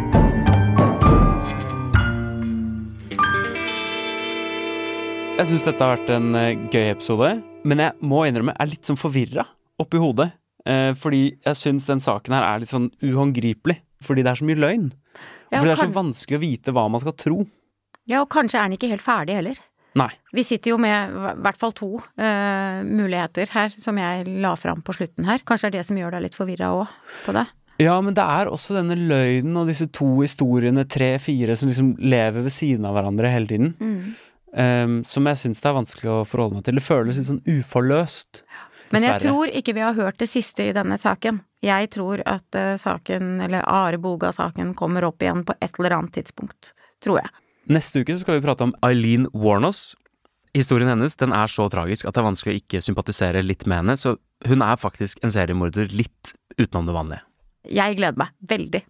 Jeg 5.34 5.50
syns 5.50 5.66
dette 5.66 5.82
har 5.82 5.96
vært 5.96 6.12
en 6.14 6.38
eh, 6.38 6.52
gøy 6.70 6.92
episode, 6.92 7.32
men 7.66 7.82
jeg 7.82 8.06
må 8.06 8.20
innrømme 8.28 8.54
jeg 8.54 8.62
er 8.62 8.70
litt 8.70 8.86
sånn 8.86 9.00
forvirra 9.00 9.42
oppi 9.82 9.98
hodet. 9.98 10.28
Eh, 10.62 10.92
fordi 10.94 11.24
jeg 11.34 11.58
syns 11.58 11.90
den 11.90 12.02
saken 12.04 12.36
her 12.36 12.46
er 12.46 12.62
litt 12.62 12.70
sånn 12.70 12.86
uhåndgripelig. 13.02 13.80
Fordi 14.06 14.22
det 14.22 14.30
er 14.30 14.38
så 14.38 14.46
mye 14.46 14.62
løgn. 14.62 14.86
ja, 15.50 15.58
fordi 15.58 15.66
det 15.66 15.74
er 15.74 15.82
så 15.82 15.90
vanskelig 15.98 16.38
å 16.38 16.44
vite 16.44 16.74
hva 16.76 16.86
man 16.94 17.02
skal 17.02 17.18
tro. 17.18 17.42
Ja, 18.10 18.20
og 18.22 18.30
kanskje 18.32 18.60
er 18.60 18.68
den 18.68 18.76
ikke 18.78 18.90
helt 18.92 19.04
ferdig 19.04 19.38
heller. 19.38 19.60
Nei. 19.94 20.10
Vi 20.34 20.42
sitter 20.44 20.72
jo 20.72 20.78
med 20.82 21.12
i 21.14 21.34
hvert 21.44 21.58
fall 21.60 21.74
to 21.76 21.90
uh, 22.00 22.80
muligheter 22.82 23.50
her, 23.54 23.70
som 23.70 23.98
jeg 24.00 24.26
la 24.42 24.54
fram 24.58 24.82
på 24.82 24.96
slutten 24.96 25.28
her. 25.28 25.44
Kanskje 25.46 25.70
det 25.70 25.78
er 25.78 25.82
det 25.82 25.88
som 25.90 26.00
gjør 26.00 26.16
deg 26.16 26.24
litt 26.26 26.38
forvirra 26.38 26.72
òg 26.74 26.96
på 27.24 27.36
det? 27.36 27.46
Ja, 27.82 27.94
men 28.02 28.14
det 28.14 28.22
er 28.22 28.50
også 28.50 28.76
denne 28.76 28.96
løgnen 28.98 29.56
og 29.58 29.70
disse 29.70 29.86
to 29.94 30.08
historiene, 30.20 30.84
tre-fire, 30.86 31.56
som 31.58 31.70
liksom 31.70 31.94
lever 32.02 32.46
ved 32.46 32.54
siden 32.54 32.86
av 32.86 32.94
hverandre 32.98 33.30
hele 33.32 33.50
tiden. 33.50 33.72
Mm. 33.78 34.14
Um, 34.54 35.00
som 35.06 35.26
jeg 35.26 35.40
syns 35.40 35.62
det 35.62 35.70
er 35.70 35.78
vanskelig 35.80 36.12
å 36.12 36.20
forholde 36.28 36.58
meg 36.58 36.66
til. 36.66 36.78
Det 36.78 36.86
føles 36.86 37.18
litt 37.18 37.30
sånn 37.30 37.42
uforløst. 37.46 38.44
Men 38.94 39.06
jeg 39.08 39.22
tror 39.24 39.50
ikke 39.50 39.74
vi 39.74 39.82
har 39.82 39.96
hørt 39.96 40.20
det 40.22 40.28
siste 40.30 40.68
i 40.68 40.74
denne 40.76 40.98
saken. 41.00 41.40
Jeg 41.64 41.88
tror 41.94 42.20
at 42.28 42.58
eh, 42.58 42.74
saken, 42.78 43.38
eller 43.42 43.64
Are 43.66 43.98
Boga-saken, 43.98 44.74
kommer 44.78 45.06
opp 45.08 45.24
igjen 45.24 45.42
på 45.48 45.56
et 45.58 45.80
eller 45.80 45.96
annet 45.96 46.14
tidspunkt. 46.20 46.74
Tror 47.02 47.18
jeg. 47.22 47.32
Neste 47.70 48.02
uke 48.02 48.12
så 48.12 48.24
skal 48.24 48.38
vi 48.38 48.44
prate 48.44 48.66
om 48.66 48.74
Eileen 48.84 49.24
Warnos. 49.32 49.94
Historien 50.54 50.90
hennes 50.90 51.16
den 51.18 51.32
er 51.34 51.50
så 51.50 51.66
tragisk 51.72 52.06
at 52.06 52.14
det 52.14 52.20
er 52.20 52.28
vanskelig 52.28 52.52
å 52.52 52.60
ikke 52.60 52.82
sympatisere 52.84 53.42
litt 53.42 53.64
med 53.66 53.80
henne, 53.80 53.96
så 53.98 54.14
hun 54.46 54.62
er 54.62 54.78
faktisk 54.78 55.22
en 55.24 55.32
seriemorder 55.32 55.88
litt 55.96 56.34
utenom 56.60 56.86
det 56.86 56.94
vanlige. 56.94 57.24
Jeg 57.72 57.96
gleder 57.98 58.20
meg 58.20 58.34
veldig. 58.52 58.82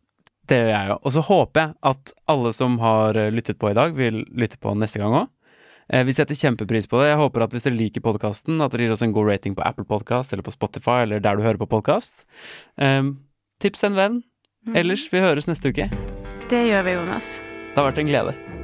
Det 0.50 0.58
gjør 0.58 0.72
jeg 0.74 0.90
jo. 0.90 0.96
Og 0.98 1.14
så 1.14 1.22
håper 1.24 1.62
jeg 1.62 1.76
at 1.92 2.12
alle 2.34 2.52
som 2.52 2.74
har 2.82 3.16
eh, 3.16 3.30
lyttet 3.32 3.56
på 3.62 3.70
i 3.70 3.76
dag, 3.78 3.94
vil 3.96 4.24
lytte 4.34 4.58
på 4.60 4.74
neste 4.76 5.00
gang 5.00 5.22
òg. 5.22 5.30
Vi 5.84 6.14
setter 6.16 6.32
kjempepris 6.32 6.86
på 6.88 6.96
det. 6.96 7.10
Jeg 7.10 7.18
håper 7.20 7.42
at 7.44 7.52
hvis 7.52 7.66
dere 7.66 7.76
liker 7.76 8.00
podkasten, 8.00 8.56
at 8.64 8.72
dere 8.72 8.86
gir 8.86 8.94
oss 8.94 9.02
en 9.04 9.12
god 9.12 9.28
rating 9.28 9.52
på 9.52 9.60
Apple 9.68 9.84
Podcast 9.84 10.32
eller 10.32 10.46
på 10.46 10.54
Spotify 10.54 11.02
eller 11.04 11.20
der 11.20 11.36
du 11.36 11.44
hører 11.44 11.60
på 11.60 11.68
podkast. 11.68 12.24
tips 13.60 13.84
en 13.84 14.00
venn. 14.00 14.18
Ellers, 14.72 15.04
vi 15.12 15.20
høres 15.20 15.44
neste 15.44 15.68
uke. 15.68 15.90
Det 16.48 16.66
gjør 16.70 16.88
vi, 16.88 16.96
Jonas. 16.96 17.34
Det 17.74 17.76
har 17.76 17.92
vært 17.92 18.00
en 18.00 18.08
glede. 18.08 18.63